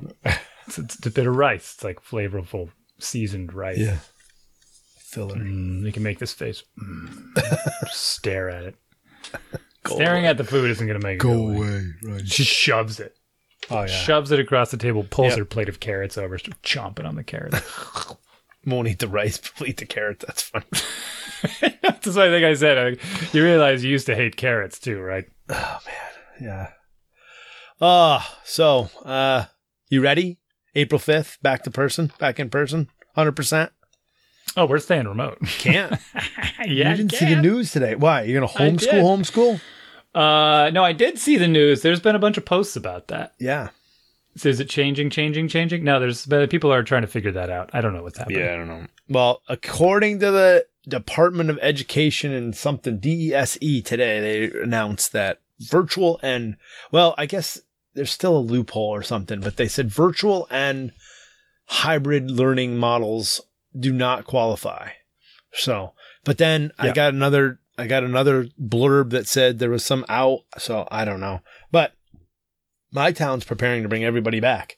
it's, 0.68 0.78
it's 0.78 1.06
a 1.06 1.10
bit 1.10 1.26
of 1.26 1.36
rice. 1.36 1.74
It's 1.76 1.84
like 1.84 2.04
flavorful 2.04 2.70
seasoned 3.00 3.52
rice. 3.54 3.80
Yeah. 3.80 3.98
Filler. 5.00 5.36
Mm, 5.38 5.82
you 5.84 5.92
can 5.92 6.04
make 6.04 6.20
this 6.20 6.34
face. 6.34 6.62
Mm. 6.80 7.88
Stare 7.90 8.50
at 8.52 8.64
it. 8.66 8.76
Staring 9.88 10.28
at 10.28 10.38
the 10.38 10.44
food 10.44 10.70
isn't 10.70 10.86
going 10.86 11.00
to 11.00 11.06
make 11.06 11.16
it 11.16 11.20
go 11.20 11.32
away. 11.34 11.56
away. 11.58 11.86
Right. 12.04 12.28
She 12.28 12.44
shoves 12.44 13.00
it. 13.00 13.16
Oh 13.72 13.82
yeah. 13.82 13.88
Shoves 13.88 14.32
it 14.32 14.40
across 14.40 14.72
the 14.72 14.78
table, 14.78 15.06
pulls 15.10 15.30
Yep. 15.32 15.40
her 15.40 15.46
plate 15.46 15.70
of 15.70 15.80
carrots 15.80 16.18
over, 16.18 16.38
chomping 16.38 17.06
on 17.08 17.16
the 17.16 17.24
carrots. 17.24 17.60
Won't 18.66 18.88
eat 18.88 19.00
the 19.00 19.08
rice, 19.08 19.40
but 19.58 19.68
eat 19.68 19.78
the 19.78 19.86
carrot. 19.86 20.20
That's 20.20 20.44
fine. 20.44 20.64
That's 21.82 22.06
what 22.08 22.20
I 22.20 22.30
think 22.30 22.46
I 22.46 22.54
said. 22.54 22.78
I, 22.78 23.28
you 23.36 23.44
realize 23.44 23.84
you 23.84 23.90
used 23.90 24.06
to 24.06 24.16
hate 24.16 24.36
carrots 24.36 24.78
too, 24.80 25.00
right? 25.00 25.26
Oh 25.50 25.80
man, 25.86 26.42
yeah. 27.82 27.86
Uh 27.86 28.22
so 28.44 28.90
uh 29.06 29.46
you 29.90 30.02
ready? 30.02 30.38
April 30.76 31.00
5th, 31.00 31.42
back 31.42 31.64
to 31.64 31.72
person, 31.72 32.14
back 32.20 32.40
in 32.40 32.50
person, 32.50 32.88
100%. 33.18 33.72
Oh, 34.56 34.66
we're 34.66 34.80
staying 34.80 35.06
remote. 35.08 35.38
Can't. 35.58 36.00
yeah, 36.60 36.64
you 36.66 36.84
didn't 36.84 37.14
I 37.14 37.18
see 37.18 37.26
the 37.36 37.42
news 37.42 37.72
today. 37.72 37.96
Why? 37.96 38.22
You're 38.24 38.40
going 38.40 38.50
to 38.50 38.58
homeschool, 38.88 39.02
homeschool? 39.02 39.60
Uh, 40.14 40.70
no, 40.74 40.84
I 40.84 40.94
did 40.94 41.18
see 41.20 41.38
the 41.38 41.48
news. 41.48 41.82
There's 41.82 42.00
been 42.00 42.16
a 42.16 42.20
bunch 42.20 42.38
of 42.38 42.46
posts 42.46 42.76
about 42.76 43.08
that. 43.08 43.34
Yeah. 43.40 43.70
So 44.36 44.50
is 44.50 44.60
it 44.60 44.70
changing, 44.70 45.10
changing, 45.10 45.48
changing? 45.48 45.84
No, 45.84 46.00
there's 46.00 46.26
but 46.26 46.50
people 46.50 46.72
are 46.72 46.84
trying 46.84 47.02
to 47.02 47.08
figure 47.08 47.32
that 47.34 47.50
out. 47.50 47.70
I 47.74 47.82
don't 47.82 47.94
know 47.94 48.04
what's 48.04 48.18
happening. 48.18 48.40
Yeah, 48.40 48.54
I 48.54 48.58
don't 48.58 48.68
know. 48.68 48.88
Well, 49.10 49.42
according 49.50 50.20
to 50.20 50.32
the 50.32 50.66
Department 50.88 51.50
of 51.50 51.60
Education 51.62 52.32
and 52.32 52.56
something 52.56 52.98
DESE 52.98 53.58
E 53.62 53.82
today, 53.82 54.20
they 54.50 54.62
announced 54.62 55.12
that 55.12 55.42
virtual 55.60 56.20
and 56.24 56.58
well, 56.92 57.14
I 57.18 57.26
guess 57.26 57.60
there's 57.94 58.12
still 58.12 58.38
a 58.38 58.40
loophole 58.40 58.90
or 58.90 59.04
something, 59.04 59.42
but 59.42 59.58
they 59.58 59.68
said 59.68 59.90
virtual 59.90 60.48
and 60.50 60.92
hybrid 61.66 62.32
learning 62.32 62.78
models 62.78 63.42
do 63.78 63.92
not 63.92 64.26
qualify. 64.26 64.90
So, 65.54 65.94
but 66.24 66.38
then 66.38 66.72
I 66.80 66.92
got 66.92 67.14
another 67.14 67.60
I 67.82 67.88
got 67.88 68.04
another 68.04 68.46
blurb 68.62 69.10
that 69.12 69.28
said 69.28 69.60
there 69.60 69.70
was 69.70 69.84
some 69.84 70.06
out, 70.10 70.40
so 70.58 70.88
I 70.92 71.04
don't 71.06 71.20
know. 71.20 71.42
But 71.72 71.94
my 72.92 73.12
town's 73.12 73.44
preparing 73.46 73.84
to 73.84 73.90
bring 73.90 74.04
everybody 74.04 74.40
back. 74.40 74.78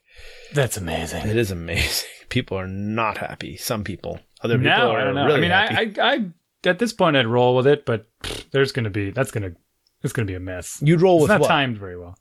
That's 0.53 0.77
amazing. 0.77 1.27
It 1.27 1.35
is 1.35 1.51
amazing. 1.51 2.09
People 2.29 2.57
are 2.57 2.67
not 2.67 3.17
happy. 3.19 3.57
Some 3.57 3.83
people, 3.83 4.19
other 4.41 4.57
people 4.57 4.71
No, 4.71 4.91
are 4.91 4.99
I 5.01 5.03
don't 5.03 5.15
know. 5.15 5.25
really 5.25 5.37
I 5.37 5.41
mean, 5.41 5.51
happy. 5.51 5.99
I, 6.01 6.03
I, 6.03 6.13
I, 6.15 6.25
at 6.69 6.79
this 6.79 6.93
point, 6.93 7.15
I'd 7.15 7.27
roll 7.27 7.55
with 7.55 7.67
it, 7.67 7.85
but 7.85 8.07
pfft, 8.21 8.49
there's 8.51 8.71
going 8.71 8.85
to 8.85 8.89
be 8.89 9.11
that's 9.11 9.29
going 9.31 9.43
to 9.51 9.55
it's 10.01 10.13
going 10.13 10.25
to 10.25 10.31
be 10.31 10.35
a 10.35 10.39
mess. 10.39 10.79
You'd 10.81 11.01
roll 11.01 11.17
It's 11.17 11.21
with 11.23 11.29
not 11.29 11.41
what? 11.41 11.47
timed 11.47 11.77
very 11.77 11.97
well. 11.99 12.17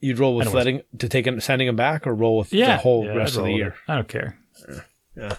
You'd 0.00 0.18
roll 0.18 0.36
with 0.36 0.52
letting 0.52 0.82
to 0.98 1.08
take 1.08 1.26
him, 1.26 1.40
sending 1.40 1.66
him 1.68 1.76
back, 1.76 2.06
or 2.06 2.14
roll 2.14 2.36
with 2.38 2.52
Yeah, 2.52 2.76
the 2.76 2.82
whole 2.82 3.04
yeah, 3.06 3.12
rest 3.14 3.36
of 3.38 3.44
the 3.44 3.52
year. 3.52 3.74
I 3.88 3.94
don't 3.94 4.08
care. 4.08 4.38
Yeah. 5.16 5.36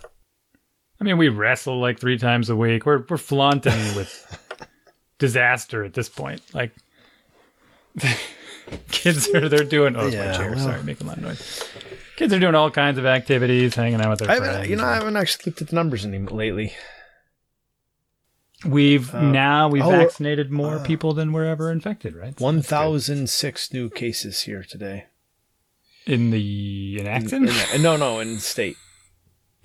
I 0.99 1.03
mean, 1.03 1.17
we 1.17 1.29
wrestle 1.29 1.79
like 1.79 1.99
three 1.99 2.17
times 2.17 2.49
a 2.49 2.55
week. 2.55 2.85
We're 2.85 3.03
we're 3.09 3.17
flaunting 3.17 3.73
with 3.95 4.71
disaster 5.19 5.83
at 5.83 5.93
this 5.93 6.09
point. 6.09 6.41
Like 6.53 6.71
kids 8.91 9.27
are 9.33 9.47
they're 9.49 9.63
doing. 9.63 9.95
Oh, 9.95 10.07
Yeah, 10.07 10.31
my 10.31 10.37
chair. 10.37 10.51
well. 10.51 10.59
Sorry, 10.59 10.83
making 10.83 11.07
a 11.07 11.09
lot 11.09 11.17
of 11.17 11.23
noise. 11.23 11.63
Kids 12.15 12.33
are 12.33 12.39
doing 12.39 12.55
all 12.55 12.71
kinds 12.71 12.97
of 12.97 13.05
activities, 13.05 13.75
hanging 13.75 13.99
out 13.99 14.09
with 14.09 14.19
their 14.19 14.31
I 14.31 14.37
friends. 14.37 14.69
you 14.69 14.77
know, 14.77 14.85
I 14.85 14.95
haven't 14.95 15.17
actually 15.17 15.49
looked 15.51 15.61
at 15.61 15.67
the 15.67 15.75
numbers 15.75 16.05
any 16.05 16.17
lately. 16.19 16.73
we've 18.65 19.13
uh, 19.13 19.21
now 19.21 19.67
we've 19.67 19.83
oh, 19.85 19.89
vaccinated 19.91 20.49
more 20.51 20.75
uh, 20.77 20.83
people 20.83 21.13
than 21.13 21.33
were 21.33 21.43
ever 21.45 21.69
infected, 21.71 22.15
right? 22.15 22.39
One 22.39 22.61
thousand 22.61 23.29
six 23.29 23.73
new 23.73 23.89
cases 23.89 24.41
here 24.43 24.63
today. 24.63 25.05
in 26.05 26.31
the 26.31 26.99
in 26.99 27.05
In- 27.05 27.07
Acton 27.07 27.49
in- 27.49 27.81
no, 27.81 27.97
no, 27.97 28.19
in 28.19 28.39
state. 28.39 28.77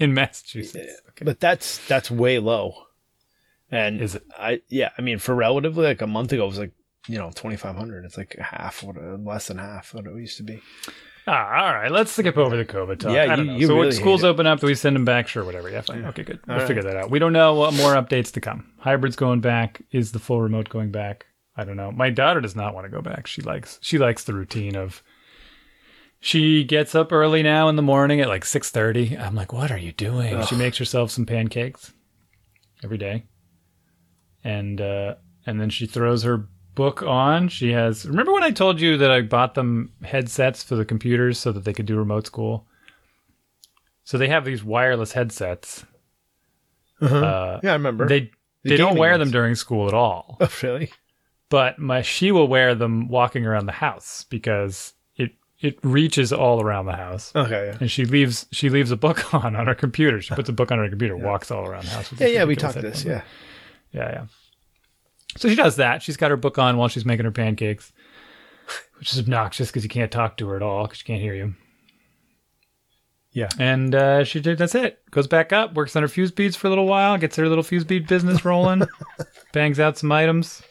In 0.00 0.14
Massachusetts. 0.14 1.00
Okay. 1.10 1.24
But 1.24 1.38
that's 1.38 1.86
that's 1.86 2.10
way 2.10 2.38
low. 2.38 2.74
And 3.70 4.00
Is 4.00 4.16
it? 4.16 4.24
I 4.36 4.62
yeah, 4.68 4.90
I 4.98 5.02
mean 5.02 5.18
for 5.18 5.34
relatively 5.34 5.84
like 5.84 6.02
a 6.02 6.06
month 6.06 6.32
ago 6.32 6.44
it 6.44 6.48
was 6.48 6.58
like 6.58 6.72
you 7.06 7.18
know 7.18 7.30
twenty 7.34 7.56
five 7.56 7.76
hundred. 7.76 8.04
It's 8.04 8.16
like 8.16 8.36
half 8.36 8.82
what 8.82 8.96
uh, 8.96 9.16
less 9.16 9.46
than 9.46 9.58
half 9.58 9.94
what 9.94 10.06
it 10.06 10.16
used 10.16 10.38
to 10.38 10.42
be. 10.42 10.60
Ah, 11.26 11.66
all 11.66 11.74
right. 11.74 11.92
Let's 11.92 12.10
skip 12.10 12.36
over 12.38 12.56
the 12.56 12.64
COVID 12.64 12.98
talk. 12.98 13.12
Yeah, 13.12 13.36
you- 13.36 13.44
know. 13.44 13.56
you 13.56 13.66
so 13.66 13.74
really 13.74 13.86
when 13.88 13.92
schools 13.92 14.24
open 14.24 14.46
up, 14.46 14.60
do 14.60 14.66
we 14.66 14.74
send 14.74 14.96
them 14.96 15.04
back? 15.04 15.28
Sure, 15.28 15.44
whatever. 15.44 15.70
Yeah, 15.70 15.82
fine. 15.82 16.04
Okay, 16.06 16.24
good. 16.24 16.40
We'll 16.48 16.58
right. 16.58 16.66
figure 16.66 16.82
that 16.82 16.96
out. 16.96 17.10
We 17.10 17.18
don't 17.18 17.32
know 17.32 17.54
what 17.54 17.74
more 17.74 17.94
updates 17.94 18.32
to 18.32 18.40
come. 18.40 18.72
Hybrid's 18.78 19.16
going 19.16 19.40
back. 19.40 19.82
Is 19.92 20.12
the 20.12 20.18
full 20.18 20.40
remote 20.40 20.68
going 20.70 20.90
back? 20.90 21.26
I 21.56 21.64
don't 21.64 21.76
know. 21.76 21.92
My 21.92 22.10
daughter 22.10 22.40
does 22.40 22.56
not 22.56 22.74
want 22.74 22.86
to 22.86 22.90
go 22.90 23.02
back. 23.02 23.26
She 23.26 23.42
likes 23.42 23.78
she 23.82 23.98
likes 23.98 24.24
the 24.24 24.34
routine 24.34 24.76
of. 24.76 25.02
She 26.20 26.64
gets 26.64 26.94
up 26.94 27.12
early 27.12 27.42
now 27.42 27.68
in 27.68 27.76
the 27.76 27.82
morning 27.82 28.20
at 28.20 28.28
like 28.28 28.44
six 28.44 28.70
thirty. 28.70 29.16
I'm 29.16 29.34
like, 29.34 29.52
what 29.52 29.70
are 29.70 29.78
you 29.78 29.92
doing? 29.92 30.44
She 30.44 30.54
makes 30.54 30.76
herself 30.76 31.10
some 31.10 31.24
pancakes 31.24 31.92
every 32.84 32.98
day, 32.98 33.24
and 34.44 34.80
uh, 34.80 35.14
and 35.46 35.58
then 35.60 35.70
she 35.70 35.86
throws 35.86 36.22
her 36.24 36.46
book 36.74 37.02
on. 37.02 37.48
She 37.48 37.72
has. 37.72 38.04
Remember 38.04 38.32
when 38.32 38.42
I 38.42 38.50
told 38.50 38.80
you 38.80 38.98
that 38.98 39.10
I 39.10 39.22
bought 39.22 39.54
them 39.54 39.92
headsets 40.02 40.62
for 40.62 40.76
the 40.76 40.84
computers 40.84 41.38
so 41.38 41.52
that 41.52 41.64
they 41.64 41.72
could 41.72 41.86
do 41.86 41.96
remote 41.96 42.26
school? 42.26 42.66
So 44.04 44.18
they 44.18 44.28
have 44.28 44.44
these 44.44 44.62
wireless 44.62 45.12
headsets. 45.12 45.84
uh-huh 47.00 47.60
Yeah, 47.62 47.70
I 47.70 47.74
remember. 47.74 48.06
they 48.06 48.30
they 48.62 48.76
don't 48.76 48.98
wear 48.98 49.12
ones. 49.12 49.20
them 49.20 49.30
during 49.30 49.54
school 49.54 49.88
at 49.88 49.94
all. 49.94 50.36
oh, 50.40 50.50
really? 50.62 50.92
But 51.48 51.78
my 51.78 52.02
she 52.02 52.30
will 52.30 52.46
wear 52.46 52.74
them 52.74 53.08
walking 53.08 53.46
around 53.46 53.66
the 53.66 53.72
house 53.72 54.26
because 54.28 54.92
it 55.60 55.78
reaches 55.82 56.32
all 56.32 56.62
around 56.62 56.86
the 56.86 56.96
house. 56.96 57.32
Okay. 57.34 57.66
Yeah. 57.66 57.78
And 57.80 57.90
she 57.90 58.04
leaves 58.04 58.46
she 58.50 58.70
leaves 58.70 58.90
a 58.90 58.96
book 58.96 59.34
on 59.34 59.56
on 59.56 59.66
her 59.66 59.74
computer. 59.74 60.20
She 60.20 60.34
puts 60.34 60.48
a 60.48 60.52
book 60.52 60.72
on 60.72 60.78
her 60.78 60.88
computer, 60.88 61.16
walks 61.16 61.50
all 61.50 61.66
around 61.66 61.84
the 61.84 61.90
house. 61.90 62.12
Yeah, 62.18 62.26
yeah, 62.28 62.44
we 62.44 62.56
talked 62.56 62.80
this. 62.80 63.04
Yeah. 63.04 63.22
yeah, 63.92 64.10
yeah. 64.12 64.26
So 65.36 65.48
she 65.48 65.54
does 65.54 65.76
that. 65.76 66.02
She's 66.02 66.16
got 66.16 66.30
her 66.30 66.36
book 66.36 66.58
on 66.58 66.76
while 66.76 66.88
she's 66.88 67.04
making 67.04 67.24
her 67.24 67.30
pancakes, 67.30 67.92
which 68.98 69.12
is 69.12 69.18
obnoxious 69.18 69.68
because 69.68 69.84
you 69.84 69.90
can't 69.90 70.10
talk 70.10 70.36
to 70.38 70.48
her 70.48 70.56
at 70.56 70.62
all 70.62 70.84
because 70.84 70.98
she 70.98 71.04
can't 71.04 71.20
hear 71.20 71.34
you. 71.34 71.54
Yeah. 73.32 73.48
And 73.58 73.94
uh, 73.94 74.24
she 74.24 74.40
did. 74.40 74.58
That's 74.58 74.74
it. 74.74 74.98
Goes 75.10 75.28
back 75.28 75.52
up, 75.52 75.74
works 75.74 75.94
on 75.94 76.02
her 76.02 76.08
fuse 76.08 76.32
beads 76.32 76.56
for 76.56 76.66
a 76.66 76.70
little 76.70 76.86
while, 76.86 77.16
gets 77.16 77.36
her 77.36 77.48
little 77.48 77.62
fuse 77.62 77.84
bead 77.84 78.08
business 78.08 78.44
rolling, 78.44 78.82
bangs 79.52 79.78
out 79.78 79.98
some 79.98 80.10
items, 80.10 80.62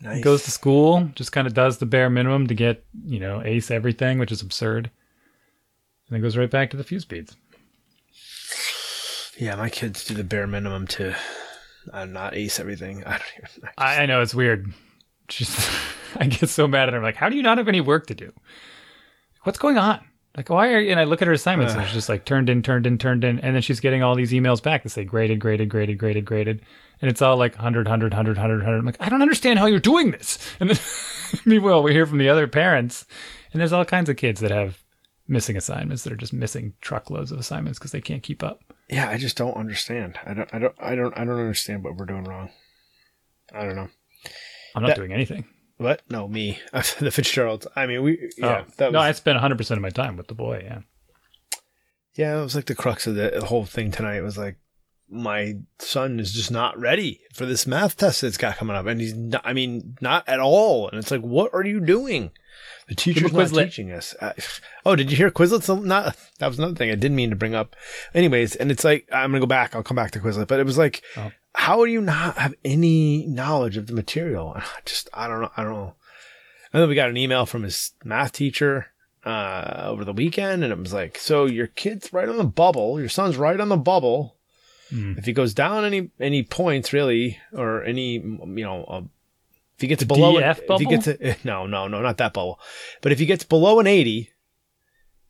Nice. 0.00 0.22
goes 0.22 0.44
to 0.44 0.50
school, 0.50 1.10
just 1.14 1.32
kind 1.32 1.46
of 1.46 1.54
does 1.54 1.78
the 1.78 1.86
bare 1.86 2.08
minimum 2.08 2.46
to 2.46 2.54
get 2.54 2.84
you 3.04 3.18
know 3.18 3.42
ace 3.42 3.70
everything, 3.70 4.18
which 4.18 4.32
is 4.32 4.42
absurd, 4.42 4.90
and 6.06 6.14
then 6.14 6.22
goes 6.22 6.36
right 6.36 6.50
back 6.50 6.70
to 6.70 6.76
the 6.76 6.84
fuse 6.84 7.04
beads. 7.04 7.36
yeah, 9.38 9.56
my 9.56 9.68
kids 9.68 10.04
do 10.04 10.14
the 10.14 10.24
bare 10.24 10.46
minimum 10.46 10.86
to 10.88 11.16
uh, 11.92 12.04
not 12.04 12.34
ace 12.34 12.60
everything. 12.60 13.02
I 13.06 13.10
don't 13.12 13.32
even. 13.38 13.68
I, 13.76 14.02
I 14.02 14.06
know 14.06 14.22
it's 14.22 14.34
weird. 14.34 14.72
She's, 15.28 15.68
I 16.16 16.26
get 16.26 16.48
so 16.48 16.68
mad 16.68 16.88
at 16.88 16.92
her. 16.92 16.98
I'm 16.98 17.02
like, 17.02 17.16
how 17.16 17.28
do 17.28 17.36
you 17.36 17.42
not 17.42 17.58
have 17.58 17.68
any 17.68 17.80
work 17.80 18.06
to 18.06 18.14
do? 18.14 18.32
What's 19.42 19.58
going 19.58 19.78
on? 19.78 20.00
Like, 20.38 20.50
why 20.50 20.72
are 20.72 20.78
you? 20.78 20.92
And 20.92 21.00
I 21.00 21.04
look 21.04 21.20
at 21.20 21.26
her 21.26 21.34
assignments 21.34 21.74
and 21.74 21.82
it's 21.82 21.92
just 21.92 22.08
like 22.08 22.24
turned 22.24 22.48
in, 22.48 22.62
turned 22.62 22.86
in, 22.86 22.96
turned 22.96 23.24
in. 23.24 23.40
And 23.40 23.56
then 23.56 23.60
she's 23.60 23.80
getting 23.80 24.04
all 24.04 24.14
these 24.14 24.30
emails 24.30 24.62
back 24.62 24.84
that 24.84 24.90
say 24.90 25.02
graded, 25.02 25.40
graded, 25.40 25.68
graded, 25.68 25.98
graded, 25.98 26.24
graded. 26.24 26.62
And 27.02 27.10
it's 27.10 27.20
all 27.20 27.36
like 27.36 27.56
100, 27.56 27.86
100, 27.88 28.12
100, 28.12 28.36
100, 28.36 28.56
100. 28.58 28.78
I'm 28.78 28.86
like, 28.86 28.96
I 29.00 29.08
don't 29.08 29.20
understand 29.20 29.58
how 29.58 29.66
you're 29.66 29.80
doing 29.80 30.12
this. 30.12 30.38
And 30.60 30.70
then, 30.70 30.78
meanwhile, 31.44 31.82
we 31.82 31.90
hear 31.92 32.06
from 32.06 32.18
the 32.18 32.28
other 32.28 32.46
parents, 32.46 33.04
and 33.52 33.60
there's 33.60 33.72
all 33.72 33.84
kinds 33.84 34.08
of 34.08 34.16
kids 34.16 34.40
that 34.40 34.52
have 34.52 34.78
missing 35.26 35.56
assignments 35.56 36.04
that 36.04 36.12
are 36.12 36.16
just 36.16 36.32
missing 36.32 36.74
truckloads 36.80 37.32
of 37.32 37.40
assignments 37.40 37.80
because 37.80 37.90
they 37.90 38.00
can't 38.00 38.22
keep 38.22 38.44
up. 38.44 38.60
Yeah, 38.88 39.08
I 39.10 39.18
just 39.18 39.36
don't 39.36 39.56
understand. 39.56 40.20
I 40.24 40.34
don't. 40.34 40.54
I 40.54 40.60
don't. 40.60 40.74
I 40.78 40.94
don't. 40.94 41.18
I 41.18 41.24
don't 41.24 41.40
understand 41.40 41.82
what 41.82 41.96
we're 41.96 42.06
doing 42.06 42.22
wrong. 42.22 42.50
I 43.52 43.64
don't 43.64 43.74
know. 43.74 43.88
I'm 44.76 44.82
not 44.82 44.90
That- 44.90 44.96
doing 44.98 45.12
anything. 45.12 45.46
What? 45.78 46.02
No, 46.10 46.28
me. 46.28 46.60
the 46.72 47.10
Fitzgeralds. 47.10 47.66
I 47.74 47.86
mean, 47.86 48.02
we. 48.02 48.30
Yeah, 48.36 48.64
oh, 48.66 48.72
that 48.76 48.86
was. 48.86 48.92
no, 48.92 48.98
I 49.00 49.12
spent 49.12 49.40
100% 49.40 49.70
of 49.70 49.80
my 49.80 49.90
time 49.90 50.16
with 50.16 50.26
the 50.26 50.34
boy. 50.34 50.62
Yeah. 50.64 50.80
Yeah, 52.14 52.40
it 52.40 52.42
was 52.42 52.56
like 52.56 52.66
the 52.66 52.74
crux 52.74 53.06
of 53.06 53.14
the 53.14 53.44
whole 53.46 53.64
thing 53.64 53.92
tonight. 53.92 54.16
It 54.16 54.22
was 54.22 54.36
like 54.36 54.56
my 55.08 55.54
son 55.78 56.18
is 56.18 56.32
just 56.32 56.50
not 56.50 56.78
ready 56.78 57.20
for 57.32 57.46
this 57.46 57.66
math 57.66 57.96
test 57.96 58.22
that's 58.22 58.36
got 58.36 58.56
coming 58.56 58.76
up, 58.76 58.86
and 58.86 59.00
he's 59.00 59.14
not. 59.14 59.42
I 59.44 59.52
mean, 59.52 59.96
not 60.00 60.28
at 60.28 60.40
all. 60.40 60.88
And 60.88 60.98
it's 60.98 61.12
like, 61.12 61.20
what 61.20 61.54
are 61.54 61.64
you 61.64 61.80
doing? 61.80 62.32
The 62.88 62.94
teacher's 62.96 63.32
not 63.32 63.50
teaching 63.50 63.92
us. 63.92 64.16
Oh, 64.84 64.96
did 64.96 65.10
you 65.10 65.16
hear 65.16 65.30
Quizlet's 65.30 65.68
not? 65.68 66.16
That 66.40 66.48
was 66.48 66.58
another 66.58 66.74
thing 66.74 66.90
I 66.90 66.96
didn't 66.96 67.16
mean 67.16 67.30
to 67.30 67.36
bring 67.36 67.54
up. 67.54 67.76
Anyways, 68.14 68.56
and 68.56 68.70
it's 68.72 68.82
like 68.82 69.08
I'm 69.12 69.30
gonna 69.30 69.40
go 69.40 69.46
back. 69.46 69.76
I'll 69.76 69.82
come 69.82 69.96
back 69.96 70.10
to 70.12 70.20
Quizlet, 70.20 70.48
but 70.48 70.58
it 70.58 70.66
was 70.66 70.78
like, 70.78 71.02
Oh. 71.16 71.30
How 71.58 71.84
do 71.84 71.90
you 71.90 72.00
not 72.00 72.38
have 72.38 72.54
any 72.64 73.26
knowledge 73.26 73.76
of 73.76 73.88
the 73.88 73.92
material? 73.92 74.52
I 74.54 74.62
just 74.84 75.08
I 75.12 75.26
don't 75.26 75.40
know. 75.40 75.50
I 75.56 75.64
don't 75.64 75.72
know. 75.72 75.94
And 76.72 76.80
then 76.80 76.88
we 76.88 76.94
got 76.94 77.10
an 77.10 77.16
email 77.16 77.46
from 77.46 77.64
his 77.64 77.94
math 78.04 78.30
teacher 78.30 78.86
uh, 79.24 79.86
over 79.86 80.04
the 80.04 80.12
weekend, 80.12 80.62
and 80.62 80.72
it 80.72 80.78
was 80.78 80.92
like, 80.92 81.18
"So 81.18 81.46
your 81.46 81.66
kid's 81.66 82.12
right 82.12 82.28
on 82.28 82.36
the 82.36 82.44
bubble. 82.44 83.00
Your 83.00 83.08
son's 83.08 83.36
right 83.36 83.58
on 83.58 83.70
the 83.70 83.76
bubble. 83.76 84.36
Mm. 84.92 85.18
If 85.18 85.24
he 85.24 85.32
goes 85.32 85.52
down 85.52 85.84
any 85.84 86.12
any 86.20 86.44
points, 86.44 86.92
really, 86.92 87.38
or 87.52 87.82
any 87.82 88.12
you 88.12 88.46
know, 88.46 88.84
uh, 88.84 89.02
if 89.74 89.80
he 89.80 89.88
gets 89.88 90.02
The 90.02 90.06
below, 90.06 90.34
DF 90.34 90.60
if 90.70 90.80
he 90.80 90.86
gets 90.86 91.08
a, 91.08 91.36
no, 91.42 91.66
no, 91.66 91.88
no, 91.88 92.00
not 92.00 92.18
that 92.18 92.34
bubble, 92.34 92.60
but 93.00 93.10
if 93.10 93.18
he 93.18 93.26
gets 93.26 93.42
below 93.42 93.80
an 93.80 93.88
eighty, 93.88 94.30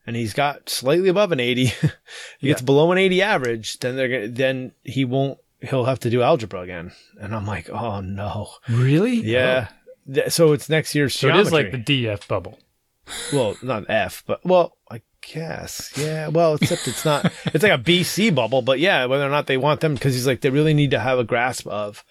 and 0.07 0.15
he's 0.15 0.35
got 0.35 0.69
slightly 0.69 1.09
above 1.09 1.33
an 1.33 1.41
eighty, 1.41 1.73
he 2.39 2.49
gets 2.49 2.61
below 2.61 2.93
an 2.93 2.99
eighty 2.99 3.23
average, 3.23 3.79
then 3.79 3.97
they're 3.97 4.09
gonna, 4.09 4.29
then 4.29 4.73
he 4.85 5.07
won't. 5.07 5.39
He'll 5.61 5.87
have 5.87 5.99
to 6.01 6.11
do 6.11 6.23
algebra 6.23 6.61
again, 6.61 6.93
and 7.21 7.35
I'm 7.35 7.47
like, 7.47 7.69
oh 7.71 8.01
no, 8.01 8.49
Really? 8.69 9.15
yeah. 9.17 9.69
Th- 10.13 10.31
So 10.31 10.53
it's 10.53 10.69
next 10.69 10.95
year's 10.95 11.15
So 11.15 11.29
geometry. 11.29 11.47
is 11.47 11.53
like 11.53 11.71
the 11.73 11.79
DF 12.05 12.29
bubble. 12.29 12.59
Well, 13.33 13.57
not 13.63 13.85
F, 13.89 14.23
but 14.27 14.45
well, 14.45 14.77
I 14.91 15.01
guess. 15.21 15.93
Yeah. 15.97 16.29
Well, 16.29 16.55
except 16.55 16.87
it's 16.87 17.05
not. 17.05 17.33
It's 17.47 17.63
like 17.65 17.73
a 17.73 17.83
BC 17.83 18.35
bubble, 18.35 18.63
but 18.63 18.79
yeah, 18.79 19.07
whether 19.07 19.27
or 19.27 19.31
not 19.31 19.47
they 19.49 19.57
want 19.57 19.81
them, 19.81 19.95
because 19.95 20.15
he's 20.15 20.27
like 20.27 20.43
they 20.43 20.51
really 20.51 20.75
need 20.75 20.91
to 20.93 21.01
have 21.01 21.19
a 21.19 21.25
grasp 21.25 21.67
of 21.67 22.05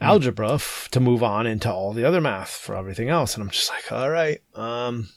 algebra 0.00 0.54
f- 0.54 0.88
to 0.90 1.00
move 1.00 1.22
on 1.22 1.46
into 1.46 1.72
all 1.72 1.92
the 1.92 2.04
other 2.04 2.20
math 2.20 2.50
for 2.50 2.74
everything 2.76 3.08
else. 3.08 3.34
And 3.34 3.42
I'm 3.42 3.50
just 3.50 3.70
like, 3.70 3.92
all 3.92 4.10
right. 4.10 4.40
Um. 4.54 5.08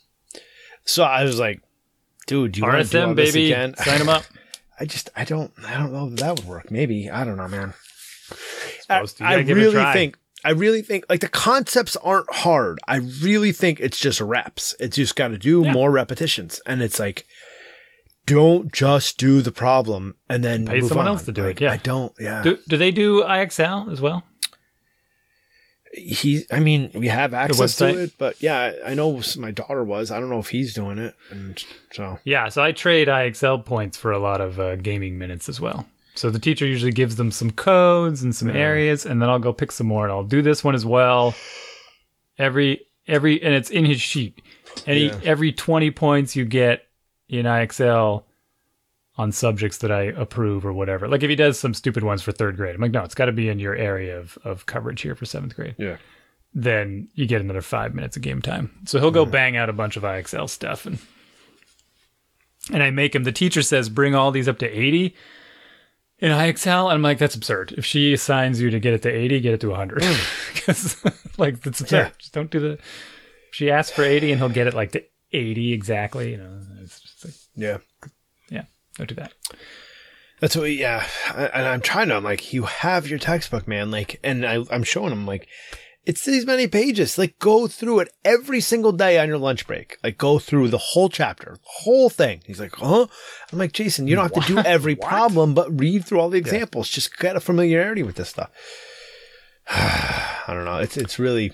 So 0.85 1.03
I 1.03 1.23
was 1.23 1.39
like, 1.39 1.61
dude, 2.27 2.57
you 2.57 2.63
want 2.63 2.85
to 2.85 2.91
do 2.91 3.01
all 3.05 3.13
baby, 3.13 3.51
again? 3.51 3.75
sign 3.77 4.01
him 4.01 4.09
up. 4.09 4.23
I 4.79 4.85
just, 4.85 5.09
I 5.15 5.23
don't, 5.25 5.51
I 5.65 5.73
don't 5.77 5.91
know 5.91 6.09
that 6.09 6.19
that 6.19 6.35
would 6.37 6.45
work. 6.45 6.71
Maybe 6.71 7.09
I 7.09 7.23
don't 7.23 7.37
know, 7.37 7.47
man. 7.47 7.73
I, 8.89 8.95
Supposed 8.97 9.17
to. 9.17 9.23
You 9.23 9.29
I 9.29 9.31
gotta 9.33 9.43
give 9.43 9.57
it 9.57 9.61
a 9.61 9.71
really 9.71 9.93
think 9.93 10.17
I 10.45 10.51
really 10.51 10.81
think 10.81 11.05
like 11.09 11.19
the 11.19 11.27
concepts 11.27 11.95
aren't 11.97 12.31
hard. 12.33 12.79
I 12.87 12.97
really 13.21 13.51
think 13.51 13.79
it's 13.79 13.99
just 13.99 14.21
reps. 14.21 14.73
It's 14.79 14.95
just 14.95 15.15
got 15.15 15.29
to 15.29 15.37
do 15.37 15.63
Yeah. 15.63 15.73
more 15.73 15.91
repetitions, 15.91 16.61
and 16.65 16.81
it's 16.81 16.99
like 16.99 17.25
don't 18.25 18.71
just 18.71 19.17
do 19.17 19.41
the 19.41 19.51
problem 19.51 20.15
and 20.29 20.43
then 20.43 20.65
Pay 20.67 20.79
move 20.81 20.89
someone 20.89 21.07
on. 21.07 21.13
else 21.13 21.25
to 21.25 21.31
do 21.31 21.43
Like, 21.43 21.59
it, 21.61 21.63
yeah. 21.65 21.71
I 21.71 21.77
don't. 21.77 22.13
Yeah, 22.19 22.43
Do, 22.43 22.57
do 22.67 22.77
they 22.77 22.91
do 22.91 23.23
IXL 23.23 23.91
as 23.91 23.99
well? 24.01 24.23
He. 25.93 26.45
I 26.51 26.59
mean, 26.59 26.91
we 26.93 27.07
have 27.07 27.33
access 27.33 27.75
to 27.77 27.87
it, 27.97 28.13
but 28.17 28.41
yeah, 28.41 28.73
I 28.85 28.93
know 28.93 29.21
my 29.37 29.51
daughter 29.51 29.83
was. 29.83 30.11
I 30.11 30.19
don't 30.19 30.29
know 30.29 30.39
if 30.39 30.49
he's 30.49 30.73
doing 30.73 30.97
it, 30.97 31.15
and 31.31 31.63
so 31.91 32.19
Yeah, 32.23 32.49
so 32.49 32.61
I 32.63 32.71
trade 32.71 33.07
IXL 33.07 33.65
points 33.65 33.97
for 33.97 34.11
a 34.11 34.19
lot 34.19 34.41
of 34.41 34.59
uh, 34.59 34.75
gaming 34.77 35.17
minutes 35.17 35.49
as 35.49 35.59
well. 35.59 35.85
So 36.15 36.29
the 36.29 36.39
teacher 36.39 36.65
usually 36.65 36.91
gives 36.91 37.15
them 37.15 37.31
some 37.31 37.51
codes 37.51 38.21
and 38.23 38.35
some 38.35 38.49
Yeah. 38.49 38.55
areas, 38.55 39.05
and 39.05 39.21
then 39.21 39.29
I'll 39.29 39.39
go 39.39 39.53
pick 39.53 39.71
some 39.71 39.87
more, 39.87 40.03
and 40.03 40.11
I'll 40.11 40.23
do 40.23 40.41
this 40.41 40.63
one 40.63 40.75
as 40.75 40.85
well. 40.85 41.33
Every 42.37 42.81
every 43.07 43.41
and 43.41 43.53
it's 43.53 43.69
in 43.69 43.85
his 43.85 44.01
sheet. 44.01 44.41
And 44.85 44.97
he, 44.97 45.05
Yeah. 45.07 45.19
every 45.23 45.51
20 45.51 45.91
points 45.91 46.35
you 46.35 46.45
get 46.45 46.85
in 47.27 47.45
IXL 47.45 48.23
on 49.19 49.33
subjects 49.33 49.79
that 49.79 49.91
I 49.91 50.03
approve 50.03 50.65
or 50.65 50.71
whatever. 50.71 51.05
Like 51.09 51.23
if 51.23 51.29
he 51.29 51.35
does 51.35 51.59
some 51.59 51.73
stupid 51.73 52.05
ones 52.05 52.21
for 52.21 52.31
third 52.31 52.55
grade, 52.55 52.73
I'm 52.73 52.79
like, 52.79 52.91
no, 52.91 53.03
it's 53.03 53.13
got 53.13 53.25
to 53.25 53.33
be 53.33 53.49
in 53.49 53.59
your 53.59 53.75
area 53.75 54.17
of, 54.17 54.37
of 54.45 54.65
coverage 54.65 55.01
here 55.01 55.13
for 55.13 55.25
seventh 55.25 55.57
grade. 55.57 55.75
Yeah. 55.77 55.97
Then 56.53 57.09
you 57.15 57.27
get 57.27 57.41
another 57.41 57.61
five 57.61 57.93
minutes 57.93 58.15
of 58.15 58.23
game 58.23 58.41
time. 58.41 58.71
So 58.85 58.97
he'll 58.97 59.11
go 59.11 59.25
bang 59.25 59.57
out 59.57 59.67
a 59.69 59.73
bunch 59.73 59.97
of 59.97 60.03
IXL 60.03 60.49
stuff 60.49 60.85
and 60.85 60.99
and 62.71 62.81
I 62.81 62.91
make 62.91 63.13
him. 63.13 63.25
The 63.25 63.33
teacher 63.33 63.61
says 63.61 63.89
bring 63.89 64.15
all 64.15 64.31
these 64.31 64.47
up 64.47 64.57
to 64.59 64.67
80 64.67 65.13
in 66.19 66.31
IXL. 66.31 66.85
And 66.85 66.93
I'm 66.93 67.01
like, 67.01 67.17
that's 67.17 67.35
absurd. 67.35 67.73
If 67.77 67.85
she 67.85 68.13
assigns 68.13 68.61
you 68.61 68.69
to 68.69 68.79
get 68.79 68.93
it 68.93 69.01
to 69.01 69.09
80, 69.09 69.41
get 69.41 69.53
it 69.55 69.59
to 69.61 69.69
100. 69.69 70.01
Because 70.53 71.03
like 71.37 71.59
that's 71.61 71.81
absurd. 71.81 72.05
Yeah. 72.05 72.11
Just 72.17 72.33
don't 72.33 72.49
do 72.49 72.61
the. 72.61 72.79
She 73.51 73.69
asks 73.69 73.93
for 73.93 74.03
80 74.03 74.31
and 74.31 74.39
he'll 74.39 74.47
get 74.47 74.67
it 74.67 74.73
like 74.73 74.93
to 74.93 75.03
80 75.33 75.73
exactly. 75.73 76.31
You 76.31 76.37
know, 76.37 76.61
it's 76.81 77.01
just 77.01 77.25
like, 77.25 77.33
Yeah. 77.55 77.77
Yeah, 78.99 79.05
don't 79.05 79.09
do 79.09 79.15
that. 79.15 79.33
That's 80.39 80.55
what, 80.55 80.71
yeah. 80.71 81.05
I, 81.33 81.45
and 81.47 81.67
I'm 81.67 81.81
trying 81.81 82.09
to, 82.09 82.15
I'm 82.15 82.23
like, 82.23 82.53
you 82.53 82.63
have 82.63 83.07
your 83.07 83.19
textbook, 83.19 83.67
man. 83.67 83.91
Like, 83.91 84.19
and 84.23 84.45
I, 84.45 84.63
I'm 84.71 84.83
showing 84.83 85.11
him, 85.11 85.25
like, 85.25 85.47
it's 86.05 86.23
these 86.23 86.45
many 86.45 86.67
pages. 86.67 87.17
Like, 87.17 87.37
go 87.39 87.67
through 87.67 87.99
it 87.99 88.13
every 88.23 88.61
single 88.61 88.93
day 88.93 89.19
on 89.19 89.27
your 89.27 89.37
lunch 89.37 89.67
break. 89.67 89.97
Like, 90.01 90.17
go 90.17 90.39
through 90.39 90.69
the 90.69 90.77
whole 90.77 91.09
chapter, 91.09 91.57
whole 91.61 92.09
thing. 92.09 92.41
He's 92.45 92.59
like, 92.59 92.73
huh? 92.75 93.07
I'm 93.51 93.59
like, 93.59 93.73
Jason, 93.73 94.07
you 94.07 94.15
don't 94.15 94.33
have 94.33 94.45
to 94.45 94.53
do 94.53 94.59
every 94.59 94.95
problem, 95.11 95.53
but 95.53 95.77
read 95.77 96.05
through 96.05 96.21
all 96.21 96.29
the 96.29 96.37
examples. 96.37 96.89
Just 96.89 97.17
get 97.17 97.35
a 97.35 97.41
familiarity 97.41 98.03
with 98.03 98.15
this 98.15 98.29
stuff. 98.29 98.49
I 99.67 100.53
don't 100.53 100.65
know. 100.65 100.77
It's, 100.77 100.95
it's 100.95 101.19
really, 101.19 101.51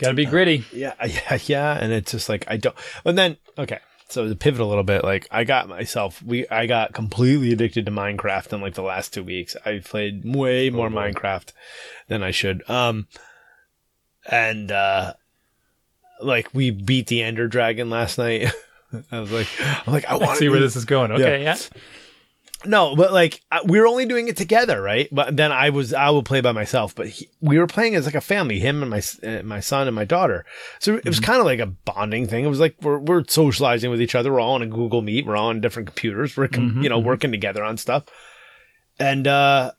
Got 0.00 0.08
to 0.08 0.14
be 0.14 0.24
gritty. 0.24 0.64
yeah, 0.72 0.94
yeah, 1.04 1.38
yeah. 1.44 1.78
And 1.78 1.92
it's 1.92 2.12
just 2.12 2.28
like 2.28 2.44
I 2.48 2.56
don't. 2.56 2.74
And 3.04 3.18
then 3.18 3.36
okay, 3.58 3.80
so 4.10 4.28
to 4.28 4.34
pivot 4.34 4.60
a 4.60 4.66
little 4.66 4.84
bit, 4.84 5.04
like 5.04 5.26
I 5.30 5.44
got 5.44 5.68
myself, 5.68 6.22
we 6.22 6.46
I 6.48 6.66
got 6.66 6.92
completely 6.92 7.52
addicted 7.52 7.86
to 7.86 7.92
Minecraft 7.92 8.52
in 8.52 8.60
like 8.60 8.74
the 8.74 8.82
last 8.82 9.14
two 9.14 9.22
weeks. 9.22 9.56
I 9.64 9.80
played 9.84 10.24
way 10.24 10.70
more 10.70 10.88
Minecraft 10.88 11.52
than 12.08 12.22
I 12.22 12.30
should. 12.30 12.68
Um, 12.68 13.06
and 14.26 14.70
uh, 14.72 15.14
like 16.20 16.48
we 16.52 16.70
beat 16.70 17.06
the 17.06 17.22
Ender 17.22 17.48
Dragon 17.48 17.90
last 17.90 18.18
night. 18.18 18.52
I 19.12 19.20
was 19.20 19.30
like, 19.30 19.48
I'm 19.60 19.92
like, 19.92 20.04
I 20.06 20.14
want 20.14 20.28
Let's 20.28 20.38
see 20.40 20.48
where 20.48 20.60
this 20.60 20.76
is 20.76 20.84
going. 20.84 21.12
Okay, 21.12 21.42
yeah. 21.44 21.56
No, 22.66 22.94
but 22.94 23.12
like 23.12 23.40
we 23.64 23.80
were 23.80 23.86
only 23.86 24.04
doing 24.04 24.28
it 24.28 24.36
together, 24.36 24.82
right? 24.82 25.08
But 25.10 25.36
then 25.36 25.50
I 25.50 25.70
was 25.70 25.94
I 25.94 26.10
would 26.10 26.26
play 26.26 26.40
by 26.40 26.52
myself, 26.52 26.94
but 26.94 27.08
he, 27.08 27.28
we 27.40 27.58
were 27.58 27.66
playing 27.66 27.94
as 27.94 28.04
like 28.04 28.14
a 28.14 28.20
family, 28.20 28.58
him 28.58 28.82
and 28.82 28.90
my 28.90 29.02
uh, 29.26 29.42
my 29.42 29.60
son 29.60 29.86
and 29.86 29.96
my 29.96 30.04
daughter. 30.04 30.44
So 30.78 30.96
it 30.96 31.06
was 31.06 31.20
kind 31.20 31.40
of 31.40 31.46
like 31.46 31.58
a 31.58 31.66
bonding 31.66 32.26
thing. 32.26 32.44
It 32.44 32.48
was 32.48 32.60
like 32.60 32.76
we're 32.82 32.98
we're 32.98 33.24
socializing 33.26 33.90
with 33.90 34.02
each 34.02 34.14
other. 34.14 34.32
We're 34.32 34.40
all 34.40 34.54
on 34.54 34.62
a 34.62 34.66
Google 34.66 35.00
Meet. 35.00 35.26
We're 35.26 35.36
all 35.36 35.48
on 35.48 35.60
different 35.60 35.88
computers. 35.88 36.36
We're 36.36 36.48
com- 36.48 36.82
you 36.82 36.88
know 36.88 36.98
working 36.98 37.30
together 37.30 37.64
on 37.64 37.78
stuff. 37.78 38.04
And 38.98 39.26
uh 39.26 39.72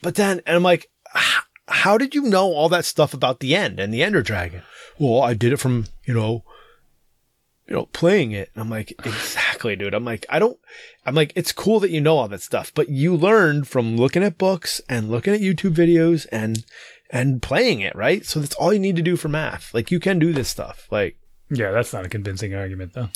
but 0.00 0.14
then 0.14 0.40
and 0.46 0.56
I'm 0.56 0.62
like, 0.62 0.90
how 1.68 1.98
did 1.98 2.14
you 2.14 2.22
know 2.22 2.52
all 2.52 2.70
that 2.70 2.86
stuff 2.86 3.12
about 3.12 3.40
the 3.40 3.54
end 3.54 3.78
and 3.78 3.92
the 3.92 4.02
Ender 4.02 4.22
Dragon? 4.22 4.62
Well, 4.98 5.22
I 5.22 5.34
did 5.34 5.52
it 5.52 5.58
from 5.58 5.86
you 6.04 6.14
know 6.14 6.44
you 7.68 7.74
know, 7.76 7.86
playing 7.92 8.32
it. 8.32 8.50
And 8.54 8.62
I'm 8.62 8.70
like, 8.70 8.90
exactly, 9.04 9.76
dude. 9.76 9.94
I'm 9.94 10.04
like, 10.04 10.26
I 10.28 10.38
don't, 10.38 10.58
I'm 11.06 11.14
like, 11.14 11.32
it's 11.36 11.52
cool 11.52 11.80
that 11.80 11.90
you 11.90 12.00
know 12.00 12.16
all 12.18 12.28
that 12.28 12.42
stuff, 12.42 12.72
but 12.74 12.88
you 12.88 13.14
learned 13.16 13.68
from 13.68 13.96
looking 13.96 14.22
at 14.22 14.38
books 14.38 14.80
and 14.88 15.10
looking 15.10 15.32
at 15.34 15.40
YouTube 15.40 15.74
videos 15.74 16.26
and, 16.32 16.64
and 17.10 17.40
playing 17.42 17.80
it, 17.80 17.94
right? 17.94 18.24
So 18.26 18.40
that's 18.40 18.54
all 18.56 18.72
you 18.72 18.78
need 18.80 18.96
to 18.96 19.02
do 19.02 19.16
for 19.16 19.28
math. 19.28 19.72
Like 19.74 19.90
you 19.90 20.00
can 20.00 20.18
do 20.18 20.32
this 20.32 20.48
stuff. 20.48 20.88
Like, 20.90 21.16
Yeah, 21.50 21.70
that's 21.70 21.92
not 21.92 22.04
a 22.04 22.08
convincing 22.08 22.54
argument 22.54 22.94
though. 22.94 23.08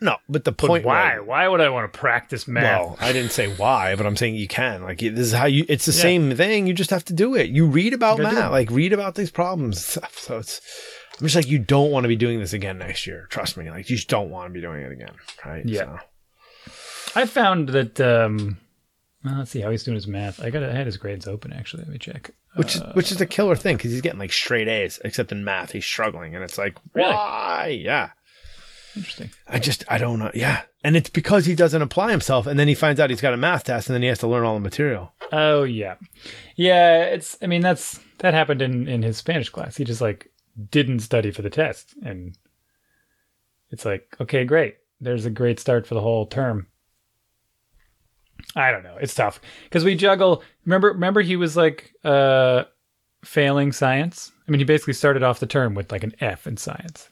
no, 0.00 0.16
but 0.28 0.44
the 0.44 0.52
But 0.52 0.66
point, 0.66 0.84
why? 0.84 1.18
like, 1.18 1.26
Why 1.26 1.46
would 1.48 1.60
I 1.60 1.68
want 1.68 1.90
to 1.92 1.98
practice 1.98 2.48
math? 2.48 2.64
well, 2.64 2.96
I 3.00 3.12
didn't 3.12 3.32
say 3.32 3.48
why, 3.54 3.94
but 3.94 4.04
I'm 4.06 4.16
saying 4.16 4.34
you 4.34 4.48
can. 4.48 4.82
Like 4.82 4.98
this 4.98 5.18
is 5.18 5.32
how 5.32 5.46
you. 5.46 5.64
It's 5.68 5.86
the 5.86 5.92
Yeah. 5.92 6.02
same 6.02 6.34
thing. 6.36 6.66
You 6.66 6.74
just 6.74 6.90
have 6.90 7.04
to 7.06 7.12
do 7.14 7.34
it. 7.34 7.50
You 7.50 7.66
read 7.66 7.92
about 7.94 8.18
You 8.18 8.24
math, 8.24 8.50
like 8.50 8.70
read 8.70 8.92
about 8.92 9.14
these 9.14 9.30
problems. 9.30 9.98
So 10.12 10.38
it's. 10.38 10.60
I'm 11.20 11.26
just 11.26 11.36
like 11.36 11.46
you 11.48 11.58
don't 11.58 11.90
want 11.90 12.04
to 12.04 12.08
be 12.08 12.16
doing 12.16 12.40
this 12.40 12.52
again 12.52 12.78
next 12.78 13.06
year. 13.06 13.26
Trust 13.30 13.56
me. 13.56 13.70
Like 13.70 13.88
you 13.88 13.96
just 13.96 14.08
don't 14.08 14.30
want 14.30 14.48
to 14.50 14.52
be 14.52 14.60
doing 14.60 14.82
it 14.82 14.92
again, 14.92 15.14
right? 15.44 15.64
Yeah. 15.64 15.98
So. 15.98 15.98
I 17.14 17.26
found 17.26 17.70
that. 17.70 18.00
um 18.00 18.58
well, 19.24 19.38
let's 19.38 19.50
see 19.50 19.60
how 19.60 19.70
he's 19.70 19.82
doing 19.82 19.96
his 19.96 20.06
math. 20.06 20.40
I 20.40 20.50
got. 20.50 20.62
I 20.62 20.72
had 20.72 20.86
his 20.86 20.98
grades 20.98 21.26
open 21.26 21.52
actually. 21.52 21.82
Let 21.84 21.92
me 21.92 21.98
check. 21.98 22.30
which 22.54 22.76
is 22.76 22.82
which 22.94 23.10
is 23.10 23.20
a 23.20 23.26
killer 23.26 23.56
thing 23.56 23.76
because 23.76 23.90
he's 23.92 24.00
getting 24.02 24.20
like 24.20 24.32
straight 24.32 24.68
A's, 24.68 25.00
except 25.04 25.32
in 25.32 25.42
math 25.42 25.72
he's 25.72 25.84
struggling, 25.84 26.34
and 26.34 26.44
it's 26.44 26.58
like 26.58 26.76
Really? 26.92 27.10
why? 27.12 27.80
Yeah, 27.82 28.10
Interesting. 28.94 29.30
I 29.48 29.58
just 29.58 29.84
I 29.88 29.98
don't 29.98 30.18
know. 30.18 30.30
Yeah, 30.34 30.62
and 30.84 30.96
it's 30.96 31.10
because 31.10 31.44
he 31.44 31.54
doesn't 31.54 31.82
apply 31.82 32.10
himself, 32.12 32.46
and 32.46 32.58
then 32.58 32.68
he 32.68 32.74
finds 32.74 33.00
out 33.00 33.10
he's 33.10 33.20
got 33.20 33.34
a 33.34 33.36
math 33.38 33.64
test, 33.64 33.88
and 33.88 33.94
then 33.94 34.02
he 34.02 34.08
has 34.08 34.18
to 34.20 34.28
learn 34.28 34.44
all 34.44 34.54
the 34.54 34.60
material. 34.60 35.12
Oh 35.32 35.64
yeah, 35.64 35.96
yeah. 36.54 37.02
It's. 37.04 37.36
I 37.42 37.46
mean, 37.46 37.62
that's 37.62 37.98
that 38.18 38.32
happened 38.32 38.62
in 38.62 38.86
in 38.86 39.02
his 39.02 39.16
Spanish 39.16 39.48
class. 39.48 39.76
He 39.76 39.84
just 39.84 40.00
like 40.00 40.30
didn't 40.70 41.00
study 41.00 41.30
for 41.30 41.42
the 41.42 41.50
test, 41.50 41.94
and 42.02 42.36
it's 43.70 43.84
like, 43.84 44.16
okay, 44.20 44.44
great. 44.44 44.76
There's 45.00 45.26
a 45.26 45.30
great 45.30 45.60
start 45.60 45.86
for 45.86 45.94
the 45.94 46.00
whole 46.00 46.26
term. 46.26 46.68
I 48.54 48.70
don't 48.70 48.82
know. 48.82 48.96
It's 49.00 49.14
tough 49.14 49.40
because 49.64 49.84
we 49.84 49.94
juggle. 49.94 50.42
Remember, 50.64 50.88
remember, 50.88 51.20
he 51.20 51.36
was 51.36 51.56
like 51.56 51.92
uh 52.04 52.64
failing 53.24 53.72
science. 53.72 54.32
I 54.46 54.50
mean, 54.50 54.60
he 54.60 54.64
basically 54.64 54.94
started 54.94 55.22
off 55.22 55.40
the 55.40 55.46
term 55.46 55.74
with 55.74 55.90
like 55.90 56.04
an 56.04 56.14
F 56.20 56.46
in 56.46 56.56
science 56.56 57.10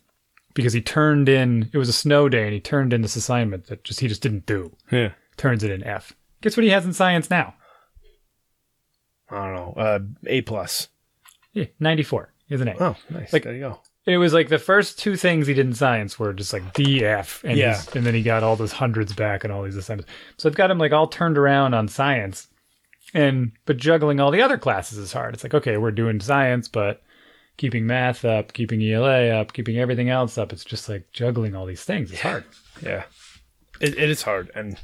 because 0.55 0.73
he 0.73 0.81
turned 0.81 1.29
in. 1.29 1.71
It 1.73 1.79
was 1.79 1.89
a 1.89 1.95
snow 1.95 2.29
day, 2.29 2.45
and 2.45 2.55
he 2.55 2.61
turned 2.61 2.93
in 2.93 3.03
this 3.03 3.17
assignment 3.17 3.67
that 3.67 3.85
just 3.85 4.01
he 4.01 4.09
just 4.09 4.23
didn't 4.23 4.47
do. 4.47 4.75
Yeah, 4.91 5.13
Turns 5.37 5.65
it 5.65 5.71
in 5.71 5.83
F. 5.83 6.15
Guess 6.41 6.57
what 6.57 6.65
he 6.65 6.71
has 6.71 6.87
in 6.87 6.93
science 6.93 7.31
now? 7.31 7.55
I 9.31 9.47
don't 9.47 9.55
know. 9.55 9.75
Uh, 9.77 9.99
a 10.27 10.43
plus. 10.43 10.89
Yeah, 11.53 11.67
94 11.81 12.25
is 12.25 12.34
an 12.51 12.69
A. 12.69 12.77
Oh, 12.81 12.97
nice. 13.11 13.33
Like- 13.33 13.45
there 13.45 13.55
you 13.55 13.61
go. 13.61 13.81
It 14.07 14.19
was 14.19 14.35
like 14.35 14.51
the 14.51 14.59
first 14.59 14.99
two 14.99 15.17
things 15.17 15.47
he 15.47 15.55
did 15.55 15.65
in 15.65 15.73
science 15.73 16.19
were 16.19 16.35
just 16.35 16.53
like 16.53 16.75
DF, 16.75 17.43
and 17.43 17.57
Yeah. 17.57 17.81
and 17.95 18.05
then 18.05 18.13
he 18.13 18.23
got 18.23 18.43
all 18.43 18.55
those 18.55 18.73
hundreds 18.73 19.15
back 19.15 19.45
and 19.45 19.53
all 19.53 19.63
these 19.63 19.77
assignments. 19.77 20.13
So 20.37 20.47
I've 20.47 20.55
got 20.55 20.71
him 20.71 20.77
like 20.77 20.93
all 20.93 21.07
turned 21.07 21.39
around 21.39 21.73
on 21.73 21.89
science, 21.89 22.49
and 23.15 23.53
but 23.65 23.79
juggling 23.79 24.21
all 24.21 24.31
the 24.31 24.43
other 24.43 24.59
classes 24.59 24.99
is 24.99 25.13
hard. 25.15 25.33
It's 25.33 25.43
like 25.43 25.55
okay, 25.55 25.79
we're 25.79 25.91
doing 25.91 26.21
science, 26.21 26.69
but 26.69 27.03
keeping 27.57 27.87
math 27.87 28.27
up, 28.27 28.53
keeping 28.53 28.83
ELA 28.83 29.29
up, 29.31 29.55
keeping 29.55 29.79
everything 29.79 30.11
else 30.11 30.37
up. 30.37 30.53
It's 30.53 30.65
just 30.67 30.87
like 30.87 31.11
juggling 31.15 31.55
all 31.57 31.65
these 31.65 31.85
things. 31.85 32.13
It's 32.13 32.21
hard, 32.21 32.45
Yeah, 32.83 33.05
it, 33.81 33.97
it 33.97 34.11
is 34.11 34.21
hard, 34.21 34.51
and 34.55 34.79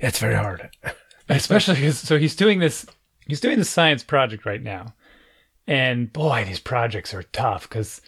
it's 0.00 0.20
very 0.20 0.36
hard. 0.36 0.70
especially 1.28 1.74
because 1.74 1.98
so 1.98 2.16
he's 2.18 2.34
doing 2.34 2.60
this. 2.60 2.86
He's 3.26 3.40
doing 3.40 3.58
this 3.58 3.68
science 3.68 4.02
project 4.02 4.46
right 4.46 4.62
now, 4.62 4.94
and 5.68 6.10
boy, 6.10 6.46
these 6.46 6.60
projects 6.60 7.12
are 7.12 7.22
tough 7.24 7.68
because 7.68 8.00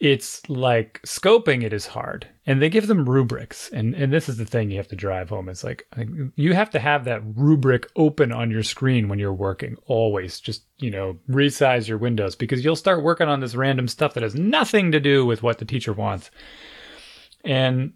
it's 0.00 0.46
like 0.50 1.00
scoping 1.06 1.62
it 1.62 1.72
is 1.72 1.86
hard. 1.86 2.26
And 2.44 2.60
they 2.60 2.68
give 2.68 2.88
them 2.88 3.08
rubrics. 3.08 3.70
And 3.72 3.94
and 3.94 4.12
this 4.12 4.28
is 4.28 4.38
the 4.38 4.44
thing 4.44 4.70
you 4.70 4.76
have 4.76 4.88
to 4.88 4.96
drive 4.96 5.28
home. 5.28 5.48
It's 5.48 5.62
like 5.62 5.86
you 6.34 6.52
have 6.52 6.70
to 6.70 6.80
have 6.80 7.04
that 7.04 7.22
rubric 7.36 7.88
open 7.94 8.32
on 8.32 8.50
your 8.50 8.64
screen 8.64 9.08
when 9.08 9.20
you're 9.20 9.32
working. 9.32 9.76
Always 9.86 10.40
just 10.40 10.64
you 10.78 10.90
know 10.90 11.16
resize 11.30 11.86
your 11.86 11.98
windows 11.98 12.34
because 12.34 12.64
you'll 12.64 12.74
start 12.74 13.04
working 13.04 13.28
on 13.28 13.38
this 13.38 13.54
random 13.54 13.86
stuff 13.86 14.14
that 14.14 14.24
has 14.24 14.34
nothing 14.34 14.90
to 14.90 14.98
do 14.98 15.24
with 15.24 15.44
what 15.44 15.58
the 15.58 15.64
teacher 15.64 15.92
wants. 15.92 16.32
And 17.44 17.92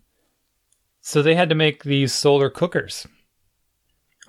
so 1.01 1.21
they 1.21 1.35
had 1.35 1.49
to 1.49 1.57
make 1.57 1.83
these 1.83 2.13
solar 2.13 2.49
cookers 2.49 3.09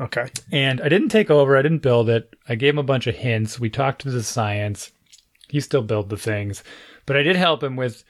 Okay. 0.02 0.26
and 0.52 0.82
I 0.82 0.90
didn't 0.90 1.10
take 1.10 1.30
over. 1.30 1.56
I 1.56 1.62
didn't 1.62 1.84
build 1.84 2.10
it. 2.10 2.34
I 2.50 2.56
gave 2.56 2.74
him 2.74 2.80
a 2.80 2.84
bunch 2.84 3.06
of 3.08 3.16
hints. 3.16 3.60
We 3.60 3.70
talked 3.70 4.02
to 4.02 4.12
the 4.12 4.24
science. 4.24 4.92
He 5.50 5.60
still 5.60 5.84
built 5.84 6.10
the 6.10 6.18
things, 6.18 6.64
but 7.06 7.16
I 7.18 7.24
did 7.24 7.36
help 7.36 7.62
him 7.62 7.76
with 7.76 8.04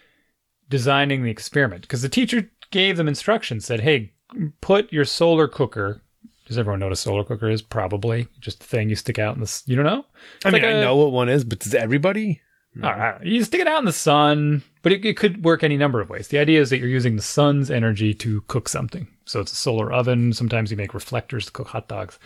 designing 0.70 1.24
the 1.24 1.32
experiment 1.32 1.82
because 1.82 2.02
the 2.02 2.10
teacher 2.10 2.50
gave 2.72 2.98
them 2.98 3.08
instructions. 3.08 3.66
Said, 3.66 3.82
"Hey, 3.82 4.14
put 4.62 4.92
your 4.94 5.06
solar 5.06 5.48
cooker." 5.48 6.02
Does 6.48 6.58
everyone 6.58 6.80
know 6.80 6.88
what 6.88 6.94
a 6.94 6.98
solar 6.98 7.24
cooker 7.24 7.50
is? 7.50 7.62
Probably 7.62 8.28
just 8.40 8.62
a 8.62 8.66
thing 8.68 8.90
you 8.90 8.96
stick 8.96 9.20
out 9.20 9.36
in 9.36 9.42
the. 9.42 9.62
You 9.66 9.76
don't 9.76 9.86
know? 9.86 10.06
I 10.46 10.50
mean, 10.52 10.62
like 10.62 10.70
I 10.72 10.78
a- 10.78 10.82
know 10.82 10.96
what 10.98 11.12
one 11.12 11.30
is, 11.30 11.44
but 11.44 11.60
does 11.60 11.74
everybody? 11.76 12.42
Oh, 12.82 12.88
I. 12.88 13.20
You 13.24 13.44
stick 13.44 13.60
it 13.62 13.68
out 13.68 13.80
in 13.80 13.86
the 13.86 13.92
sun, 13.92 14.64
but 14.82 14.92
it, 14.92 15.04
it 15.06 15.18
could 15.18 15.44
work 15.44 15.64
any 15.64 15.78
number 15.78 16.00
of 16.00 16.10
ways. 16.10 16.28
The 16.30 16.40
idea 16.40 16.62
is 16.62 16.70
that 16.70 16.78
you're 16.80 16.88
using 16.88 17.16
the 17.16 17.22
sun's 17.22 17.70
energy 17.72 18.14
to 18.16 18.42
cook 18.48 18.70
something. 18.70 19.08
So 19.32 19.40
it's 19.40 19.54
a 19.54 19.56
solar 19.56 19.92
oven. 19.92 20.34
Sometimes 20.34 20.72
you 20.72 20.78
make 20.78 20.94
reflectors 20.94 21.46
to 21.46 21.52
cook 21.52 21.70
hot 21.70 21.88
dogs. 21.88 22.20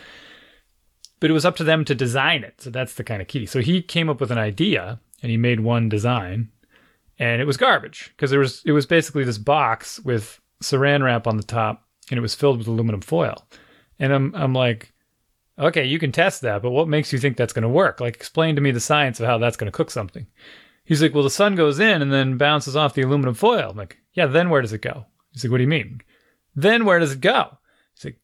But 1.20 1.30
it 1.30 1.34
was 1.34 1.46
up 1.46 1.56
to 1.56 1.64
them 1.64 1.84
to 1.84 1.94
design 1.94 2.42
it. 2.42 2.60
So 2.60 2.70
that's 2.70 2.94
the 2.94 3.04
kind 3.04 3.22
of 3.22 3.28
key. 3.28 3.46
So 3.46 3.60
he 3.60 3.80
came 3.80 4.08
up 4.08 4.20
with 4.20 4.32
an 4.32 4.38
idea 4.38 5.00
and 5.22 5.30
he 5.30 5.36
made 5.36 5.60
one 5.60 5.88
design 5.88 6.50
and 7.18 7.40
it 7.40 7.46
was 7.46 7.56
garbage 7.56 8.12
because 8.14 8.30
there 8.30 8.40
was 8.40 8.62
it 8.66 8.72
was 8.72 8.86
basically 8.86 9.24
this 9.24 9.38
box 9.38 10.00
with 10.00 10.40
saran 10.62 11.02
wrap 11.02 11.26
on 11.26 11.36
the 11.36 11.42
top 11.42 11.86
and 12.10 12.18
it 12.18 12.22
was 12.22 12.34
filled 12.34 12.58
with 12.58 12.66
aluminum 12.66 13.00
foil. 13.00 13.46
And 13.98 14.12
I'm 14.12 14.34
I'm 14.34 14.52
like, 14.52 14.92
okay, 15.58 15.84
you 15.84 15.98
can 15.98 16.12
test 16.12 16.42
that, 16.42 16.60
but 16.60 16.72
what 16.72 16.88
makes 16.88 17.12
you 17.12 17.18
think 17.18 17.36
that's 17.36 17.52
going 17.52 17.62
to 17.62 17.68
work? 17.68 18.00
Like, 18.00 18.16
explain 18.16 18.56
to 18.56 18.60
me 18.60 18.72
the 18.72 18.80
science 18.80 19.20
of 19.20 19.26
how 19.26 19.38
that's 19.38 19.56
going 19.56 19.70
to 19.70 19.76
cook 19.76 19.90
something. 19.90 20.26
He's 20.84 21.00
like, 21.00 21.14
well, 21.14 21.24
the 21.24 21.30
sun 21.30 21.54
goes 21.54 21.80
in 21.80 22.02
and 22.02 22.12
then 22.12 22.36
bounces 22.36 22.76
off 22.76 22.94
the 22.94 23.02
aluminum 23.02 23.34
foil. 23.34 23.70
I'm 23.70 23.76
like, 23.76 23.98
yeah, 24.12 24.26
then 24.26 24.50
where 24.50 24.60
does 24.60 24.72
it 24.72 24.82
go? 24.82 25.06
He's 25.32 25.44
like, 25.44 25.50
what 25.50 25.58
do 25.58 25.62
you 25.62 25.68
mean? 25.68 26.00
Then 26.56 26.86
where 26.86 26.98
does 26.98 27.12
it 27.12 27.20
go? 27.20 27.58
He's 27.94 28.06
like, 28.06 28.18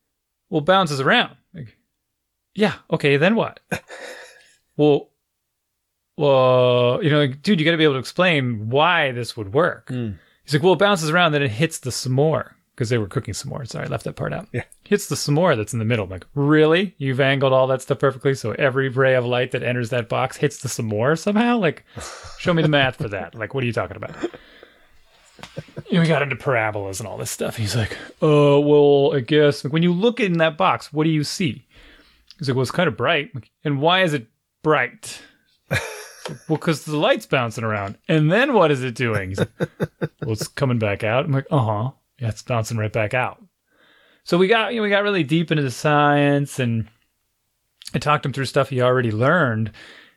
well, 0.48 0.62
bounces 0.62 1.00
around. 1.00 1.36
Like, 1.54 1.76
yeah, 2.54 2.74
okay, 2.90 3.18
then 3.18 3.34
what? 3.34 3.60
well, 4.76 5.10
well, 6.16 7.00
you 7.02 7.10
know, 7.10 7.20
like, 7.20 7.42
dude, 7.42 7.60
you 7.60 7.64
got 7.64 7.72
to 7.72 7.76
be 7.76 7.84
able 7.84 7.94
to 7.94 8.00
explain 8.00 8.70
why 8.70 9.12
this 9.12 9.36
would 9.36 9.52
work. 9.52 9.88
Mm. 9.88 10.18
He's 10.44 10.54
like, 10.54 10.62
well, 10.62 10.72
it 10.72 10.78
bounces 10.78 11.10
around, 11.10 11.32
then 11.32 11.42
it 11.42 11.50
hits 11.50 11.78
the 11.78 11.90
s'more 11.90 12.52
because 12.74 12.88
they 12.88 12.98
were 12.98 13.06
cooking 13.06 13.34
s'more. 13.34 13.68
Sorry, 13.68 13.86
I 13.86 13.88
left 13.88 14.04
that 14.04 14.16
part 14.16 14.32
out. 14.32 14.48
Yeah. 14.52 14.64
Hits 14.84 15.08
the 15.08 15.14
s'more 15.14 15.56
that's 15.56 15.72
in 15.72 15.78
the 15.78 15.84
middle. 15.84 16.04
I'm 16.04 16.10
like, 16.10 16.26
really? 16.34 16.94
You've 16.98 17.20
angled 17.20 17.52
all 17.52 17.66
that 17.68 17.82
stuff 17.82 17.98
perfectly, 17.98 18.34
so 18.34 18.52
every 18.52 18.88
ray 18.88 19.14
of 19.14 19.24
light 19.24 19.52
that 19.52 19.62
enters 19.62 19.90
that 19.90 20.08
box 20.08 20.36
hits 20.36 20.58
the 20.58 20.68
s'more 20.68 21.18
somehow? 21.18 21.58
Like, 21.58 21.84
show 22.38 22.52
me 22.52 22.62
the 22.62 22.68
math 22.68 22.96
for 22.96 23.08
that. 23.08 23.34
Like, 23.34 23.54
what 23.54 23.62
are 23.62 23.66
you 23.66 23.72
talking 23.72 23.96
about? 23.96 24.16
We 25.90 26.06
got 26.06 26.22
into 26.22 26.36
parabolas 26.36 27.00
and 27.00 27.08
all 27.08 27.18
this 27.18 27.30
stuff. 27.30 27.56
He's 27.56 27.76
like, 27.76 27.96
oh, 28.22 28.60
well, 28.60 29.16
I 29.16 29.20
guess 29.20 29.64
when 29.64 29.82
you 29.82 29.92
look 29.92 30.20
in 30.20 30.38
that 30.38 30.56
box, 30.56 30.92
what 30.92 31.04
do 31.04 31.10
you 31.10 31.24
see? 31.24 31.66
He's 32.38 32.48
like, 32.48 32.56
well, 32.56 32.62
it's 32.62 32.70
kind 32.70 32.88
of 32.88 32.96
bright. 32.96 33.30
And 33.62 33.80
why 33.80 34.02
is 34.02 34.14
it 34.14 34.26
bright? 34.62 35.20
well, 35.70 35.80
because 36.48 36.84
the 36.84 36.96
light's 36.96 37.26
bouncing 37.26 37.64
around. 37.64 37.98
And 38.08 38.32
then 38.32 38.54
what 38.54 38.70
is 38.70 38.82
it 38.82 38.94
doing? 38.94 39.30
He's 39.30 39.38
like, 39.38 39.50
well, 40.22 40.32
it's 40.32 40.48
coming 40.48 40.78
back 40.78 41.04
out. 41.04 41.24
I'm 41.24 41.32
like, 41.32 41.46
uh 41.50 41.58
huh. 41.58 41.90
Yeah, 42.18 42.28
it's 42.28 42.42
bouncing 42.42 42.78
right 42.78 42.92
back 42.92 43.14
out. 43.14 43.42
So 44.24 44.38
we 44.38 44.48
got, 44.48 44.72
you 44.72 44.78
know, 44.78 44.84
we 44.84 44.90
got 44.90 45.02
really 45.02 45.24
deep 45.24 45.50
into 45.50 45.62
the 45.62 45.70
science 45.70 46.58
and 46.58 46.88
I 47.94 47.98
talked 47.98 48.24
him 48.24 48.32
through 48.32 48.44
stuff 48.46 48.68
he 48.68 48.80
already 48.80 49.10
learned. 49.10 49.72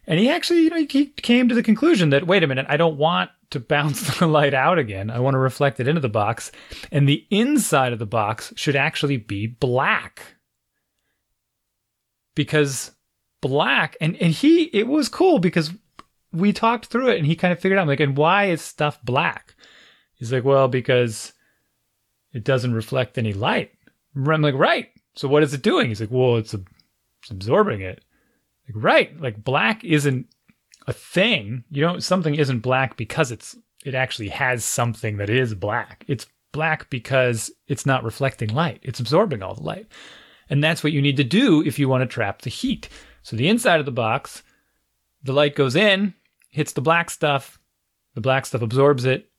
And 0.08 0.20
he 0.20 0.30
actually, 0.30 0.62
you 0.62 0.70
know, 0.70 0.86
he 0.88 1.08
came 1.08 1.50
to 1.50 1.56
the 1.56 1.64
conclusion 1.64 2.12
that, 2.12 2.28
wait 2.28 2.44
a 2.44 2.48
minute, 2.48 2.68
I 2.70 2.78
don't 2.78 2.98
want 2.98 3.32
to 3.56 3.60
bounce 3.60 4.18
the 4.20 4.28
light 4.28 4.54
out 4.54 4.78
again. 4.78 5.10
I 5.10 5.20
want 5.20 5.34
to 5.34 5.40
reflect 5.40 5.80
it 5.80 5.88
into 5.88 6.02
the 6.02 6.10
box. 6.10 6.52
And 6.92 7.10
the 7.10 7.26
inside 7.30 7.94
of 7.94 8.00
the 8.00 8.06
box 8.06 8.54
should 8.56 8.76
actually 8.76 9.18
be 9.18 9.48
black. 9.48 10.22
Because 12.36 12.92
black, 13.42 13.98
and, 14.00 14.16
and 14.18 14.34
he, 14.34 14.64
it 14.66 14.88
was 14.88 15.10
cool 15.10 15.40
because 15.40 15.72
we 16.34 16.52
talked 16.52 16.88
through 16.88 17.10
it 17.10 17.18
and 17.18 17.26
he 17.26 17.36
kind 17.36 17.54
of 17.54 17.60
figured 17.60 17.80
out, 17.80 17.88
like, 17.88 18.02
and 18.02 18.18
why 18.18 18.46
is 18.46 18.62
stuff 18.62 19.00
black? 19.04 19.56
He's 20.16 20.34
like, 20.34 20.44
well, 20.44 20.68
because 20.68 21.34
it 22.34 22.44
doesn't 22.44 22.74
reflect 22.74 23.18
any 23.18 23.34
light. 23.34 23.72
I'm 24.16 24.42
like, 24.42 24.56
right. 24.56 24.90
So 25.16 25.28
what 25.30 25.44
is 25.44 25.54
it 25.54 25.62
doing? 25.62 25.88
He's 25.88 26.02
like, 26.02 26.12
well, 26.12 26.36
it's, 26.36 26.54
a, 26.54 26.62
it's 27.22 27.32
absorbing 27.32 27.82
it. 27.82 28.04
Like, 28.68 28.84
right. 28.84 29.22
Like 29.22 29.44
black 29.44 29.84
isn't 29.86 30.28
a 30.88 30.94
thing. 30.94 31.64
You 31.70 31.82
know, 31.82 32.00
something 32.00 32.36
isn't 32.36 32.60
black 32.60 32.98
because 32.98 33.32
it's 33.32 33.56
it 33.86 33.96
actually 33.96 34.30
has 34.30 34.66
something 34.66 35.18
that 35.18 35.30
is 35.30 35.54
black. 35.54 36.04
It's 36.08 36.26
black 36.52 36.90
because 36.90 37.52
it's 37.68 37.86
not 37.86 38.04
reflecting 38.04 38.50
light. 38.50 38.80
It's 38.82 39.00
absorbing 39.00 39.44
all 39.44 39.54
the 39.54 39.64
light. 39.64 39.88
And 40.50 40.64
that's 40.64 40.84
what 40.84 40.94
you 40.94 41.02
need 41.02 41.18
to 41.18 41.24
do 41.24 41.64
if 41.64 41.78
you 41.78 41.90
want 41.90 42.02
to 42.02 42.08
trap 42.08 42.42
the 42.42 42.50
heat. 42.50 42.90
So 43.24 43.36
the 43.36 43.48
inside 43.48 43.80
of 43.80 43.86
the 43.86 43.92
box, 43.92 44.44
the 45.24 45.34
light 45.34 45.56
goes 45.56 45.76
in, 45.76 46.14
hits 46.50 46.74
the 46.74 46.82
black 46.82 47.10
stuff, 47.10 47.60
the 48.14 48.22
black 48.22 48.46
stuff 48.46 48.62
absorbs 48.62 49.06
it, 49.06 49.30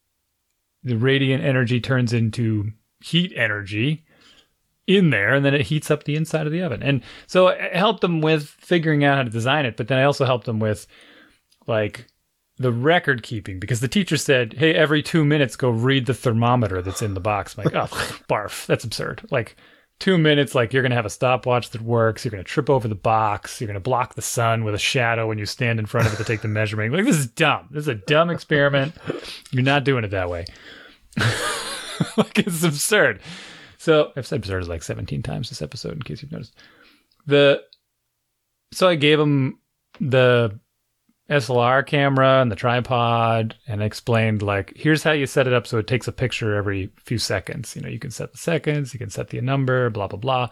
the 0.84 0.96
radiant 0.96 1.42
energy 1.42 1.80
turns 1.80 2.12
into 2.12 2.72
heat 3.00 3.32
energy 3.34 4.04
in 4.86 5.10
there 5.10 5.34
and 5.34 5.44
then 5.44 5.54
it 5.54 5.62
heats 5.62 5.90
up 5.90 6.04
the 6.04 6.16
inside 6.16 6.46
of 6.46 6.52
the 6.52 6.62
oven. 6.62 6.82
And 6.82 7.02
so 7.26 7.48
I 7.48 7.70
helped 7.72 8.02
them 8.02 8.20
with 8.20 8.46
figuring 8.46 9.04
out 9.04 9.16
how 9.16 9.24
to 9.24 9.30
design 9.30 9.66
it, 9.66 9.76
but 9.76 9.88
then 9.88 9.98
I 9.98 10.04
also 10.04 10.24
helped 10.24 10.46
them 10.46 10.60
with 10.60 10.86
like 11.66 12.06
the 12.58 12.72
record 12.72 13.22
keeping 13.22 13.58
because 13.58 13.80
the 13.80 13.88
teacher 13.88 14.16
said, 14.16 14.54
"Hey, 14.54 14.74
every 14.74 15.02
2 15.02 15.24
minutes 15.24 15.56
go 15.56 15.70
read 15.70 16.06
the 16.06 16.14
thermometer 16.14 16.82
that's 16.82 17.02
in 17.02 17.14
the 17.14 17.20
box." 17.20 17.56
I'm 17.56 17.64
like, 17.64 17.74
"Oh, 17.74 17.86
barf. 18.28 18.66
That's 18.66 18.84
absurd." 18.84 19.26
Like 19.30 19.56
2 19.98 20.18
minutes 20.18 20.54
like 20.54 20.72
you're 20.72 20.82
going 20.82 20.90
to 20.90 20.96
have 20.96 21.06
a 21.06 21.10
stopwatch 21.10 21.70
that 21.70 21.80
works, 21.80 22.24
you're 22.24 22.30
going 22.30 22.44
to 22.44 22.48
trip 22.48 22.68
over 22.68 22.86
the 22.86 22.94
box, 22.94 23.60
you're 23.60 23.66
going 23.66 23.74
to 23.74 23.80
block 23.80 24.14
the 24.14 24.22
sun 24.22 24.62
with 24.64 24.74
a 24.74 24.78
shadow 24.78 25.26
when 25.26 25.38
you 25.38 25.46
stand 25.46 25.78
in 25.78 25.86
front 25.86 26.06
of 26.06 26.12
it 26.12 26.16
to 26.16 26.24
take 26.24 26.42
the 26.42 26.48
measurement. 26.60 26.92
Like 26.92 27.04
this 27.04 27.16
is 27.16 27.26
dumb. 27.26 27.68
This 27.70 27.82
is 27.82 27.88
a 27.88 27.94
dumb 27.94 28.30
experiment. 28.30 28.94
You're 29.50 29.62
not 29.62 29.84
doing 29.84 30.04
it 30.04 30.10
that 30.10 30.28
way. 30.28 30.44
like 32.16 32.38
it's 32.38 32.62
absurd. 32.62 33.20
So 33.78 34.12
I've 34.16 34.26
said 34.26 34.36
absurd 34.36 34.68
like 34.68 34.82
17 34.82 35.22
times 35.22 35.48
this 35.48 35.62
episode, 35.62 35.92
in 35.92 36.02
case 36.02 36.22
you've 36.22 36.32
noticed. 36.32 36.54
The 37.26 37.62
so 38.72 38.88
I 38.88 38.96
gave 38.96 39.18
him 39.18 39.58
the 40.00 40.58
SLR 41.30 41.84
camera 41.84 42.40
and 42.40 42.52
the 42.52 42.56
tripod 42.56 43.56
and 43.66 43.82
explained 43.82 44.42
like 44.42 44.72
here's 44.76 45.02
how 45.02 45.10
you 45.10 45.26
set 45.26 45.46
it 45.46 45.52
up 45.52 45.66
so 45.66 45.78
it 45.78 45.88
takes 45.88 46.06
a 46.06 46.12
picture 46.12 46.54
every 46.54 46.90
few 47.04 47.18
seconds. 47.18 47.74
You 47.74 47.82
know, 47.82 47.88
you 47.88 47.98
can 47.98 48.10
set 48.12 48.32
the 48.32 48.38
seconds, 48.38 48.92
you 48.92 48.98
can 48.98 49.10
set 49.10 49.28
the 49.28 49.40
number, 49.40 49.90
blah 49.90 50.06
blah 50.06 50.18
blah. 50.18 50.50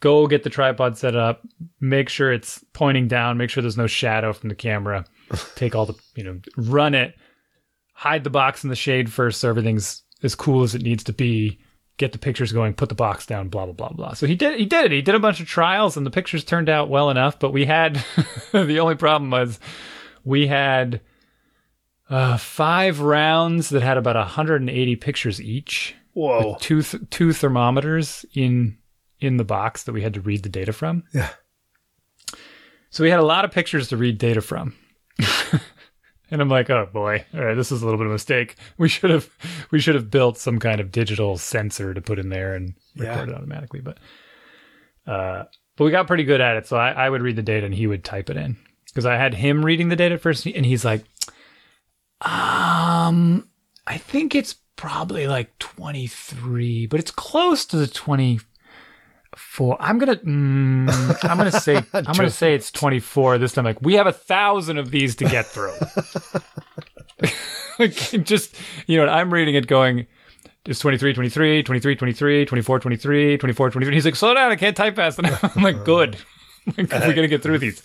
Go 0.00 0.26
get 0.26 0.42
the 0.42 0.50
tripod 0.50 0.96
set 0.96 1.14
up, 1.14 1.46
make 1.80 2.08
sure 2.08 2.32
it's 2.32 2.64
pointing 2.72 3.06
down, 3.06 3.36
make 3.36 3.50
sure 3.50 3.62
there's 3.62 3.76
no 3.76 3.86
shadow 3.86 4.32
from 4.32 4.48
the 4.48 4.54
camera. 4.54 5.04
Take 5.56 5.74
all 5.74 5.84
the, 5.84 5.94
you 6.14 6.24
know, 6.24 6.40
run 6.56 6.94
it, 6.94 7.14
hide 7.92 8.24
the 8.24 8.30
box 8.30 8.64
in 8.64 8.70
the 8.70 8.76
shade 8.76 9.12
first 9.12 9.40
so 9.40 9.50
everything's 9.50 10.02
as 10.22 10.34
cool 10.34 10.62
as 10.62 10.74
it 10.74 10.80
needs 10.80 11.04
to 11.04 11.12
be 11.12 11.60
get 12.00 12.12
the 12.12 12.18
pictures 12.18 12.50
going, 12.50 12.72
put 12.72 12.88
the 12.88 12.94
box 12.94 13.26
down, 13.26 13.48
blah 13.48 13.66
blah 13.66 13.74
blah 13.74 13.90
blah. 13.90 14.14
So 14.14 14.26
he 14.26 14.34
did 14.34 14.58
he 14.58 14.64
did 14.64 14.86
it. 14.86 14.92
He 14.92 15.02
did 15.02 15.14
a 15.14 15.20
bunch 15.20 15.38
of 15.38 15.46
trials 15.46 15.96
and 15.96 16.06
the 16.06 16.10
pictures 16.10 16.42
turned 16.42 16.70
out 16.70 16.88
well 16.88 17.10
enough, 17.10 17.38
but 17.38 17.52
we 17.52 17.66
had 17.66 18.02
the 18.52 18.80
only 18.80 18.94
problem 18.94 19.30
was 19.30 19.60
we 20.24 20.46
had 20.46 21.02
uh, 22.08 22.38
five 22.38 23.00
rounds 23.00 23.68
that 23.68 23.82
had 23.82 23.98
about 23.98 24.16
180 24.16 24.96
pictures 24.96 25.40
each. 25.40 25.94
Whoa. 26.14 26.56
Two 26.58 26.82
th- 26.82 27.04
two 27.10 27.34
thermometers 27.34 28.24
in 28.34 28.78
in 29.20 29.36
the 29.36 29.44
box 29.44 29.82
that 29.84 29.92
we 29.92 30.00
had 30.00 30.14
to 30.14 30.22
read 30.22 30.42
the 30.42 30.48
data 30.48 30.72
from. 30.72 31.04
Yeah. 31.12 31.28
So 32.88 33.04
we 33.04 33.10
had 33.10 33.20
a 33.20 33.24
lot 33.24 33.44
of 33.44 33.52
pictures 33.52 33.88
to 33.88 33.98
read 33.98 34.16
data 34.16 34.40
from. 34.40 34.74
And 36.30 36.40
I'm 36.40 36.48
like, 36.48 36.70
oh 36.70 36.88
boy, 36.92 37.24
all 37.34 37.44
right, 37.44 37.54
this 37.54 37.72
is 37.72 37.82
a 37.82 37.84
little 37.84 37.98
bit 37.98 38.06
of 38.06 38.12
a 38.12 38.14
mistake. 38.14 38.56
We 38.78 38.88
should 38.88 39.10
have 39.10 39.28
we 39.70 39.80
should 39.80 39.94
have 39.96 40.10
built 40.10 40.38
some 40.38 40.58
kind 40.58 40.80
of 40.80 40.92
digital 40.92 41.36
sensor 41.38 41.92
to 41.94 42.00
put 42.00 42.18
in 42.18 42.28
there 42.28 42.54
and 42.54 42.74
record 42.96 43.28
Yeah. 43.28 43.34
it 43.34 43.36
automatically. 43.36 43.80
But 43.80 43.98
uh, 45.06 45.44
but 45.76 45.84
we 45.84 45.90
got 45.90 46.06
pretty 46.06 46.24
good 46.24 46.40
at 46.40 46.56
it. 46.56 46.66
So 46.66 46.76
I, 46.76 46.90
I 46.92 47.10
would 47.10 47.22
read 47.22 47.36
the 47.36 47.42
data 47.42 47.66
and 47.66 47.74
he 47.74 47.86
would 47.86 48.04
type 48.04 48.30
it 48.30 48.36
in 48.36 48.56
because 48.86 49.06
I 49.06 49.16
had 49.16 49.34
him 49.34 49.64
reading 49.64 49.88
the 49.88 49.96
data 49.96 50.18
first, 50.18 50.46
and 50.46 50.64
he's 50.66 50.84
like, 50.84 51.04
um, 52.22 53.48
I 53.86 53.96
think 53.98 54.34
it's 54.34 54.54
probably 54.76 55.26
like 55.26 55.56
23, 55.58 56.86
but 56.86 57.00
it's 57.00 57.10
close 57.10 57.64
to 57.66 57.76
the 57.76 57.86
24. 57.86 58.46
I'm 59.80 59.98
gonna, 59.98 60.16
mm, 60.16 61.18
I'm 61.24 61.36
gonna 61.38 61.52
say, 61.52 61.76
I'm 61.94 62.04
gonna 62.04 62.30
say 62.30 62.54
it's 62.54 62.70
24 62.70 63.38
this 63.38 63.52
time. 63.52 63.64
Like 63.64 63.80
we 63.80 63.94
have 63.94 64.06
a 64.06 64.12
thousand 64.12 64.78
of 64.78 64.90
these 64.90 65.16
to 65.16 65.24
get 65.24 65.46
through. 65.46 65.72
like 67.78 67.94
just, 68.24 68.56
you 68.86 68.96
know, 68.96 69.06
I'm 69.06 69.32
reading 69.32 69.54
it 69.54 69.66
going. 69.66 70.06
It's 70.66 70.78
23, 70.78 71.14
23, 71.14 71.62
23, 71.62 71.96
23, 71.96 72.44
24, 72.44 72.80
23, 72.80 73.38
24, 73.38 73.70
23. 73.70 73.94
He's 73.94 74.04
like, 74.04 74.14
slow 74.16 74.34
down. 74.34 74.52
I 74.52 74.56
can't 74.56 74.76
type 74.76 74.96
fast 74.96 75.18
enough. 75.18 75.42
I'm 75.56 75.62
like, 75.62 75.84
good. 75.84 76.18
Like, 76.66 76.92
We're 76.92 76.98
going 77.00 77.16
to 77.22 77.28
get 77.28 77.42
through 77.42 77.58
these. 77.58 77.82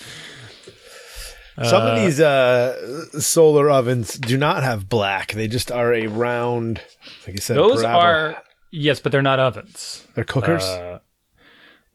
Some 1.63 1.83
of 1.83 1.97
these 2.01 2.19
uh, 2.19 3.09
solar 3.21 3.69
ovens 3.69 4.15
do 4.15 4.37
not 4.37 4.63
have 4.63 4.89
black. 4.89 5.31
They 5.31 5.47
just 5.47 5.71
are 5.71 5.93
a 5.93 6.07
round, 6.07 6.81
like 7.25 7.37
you 7.37 7.41
said. 7.41 7.55
Those 7.55 7.81
parabola. 7.81 8.03
are, 8.03 8.43
yes, 8.71 8.99
but 8.99 9.13
they're 9.13 9.21
not 9.21 9.39
ovens. 9.39 10.05
they're 10.15 10.25
cookers. 10.25 10.63
Uh, 10.63 10.99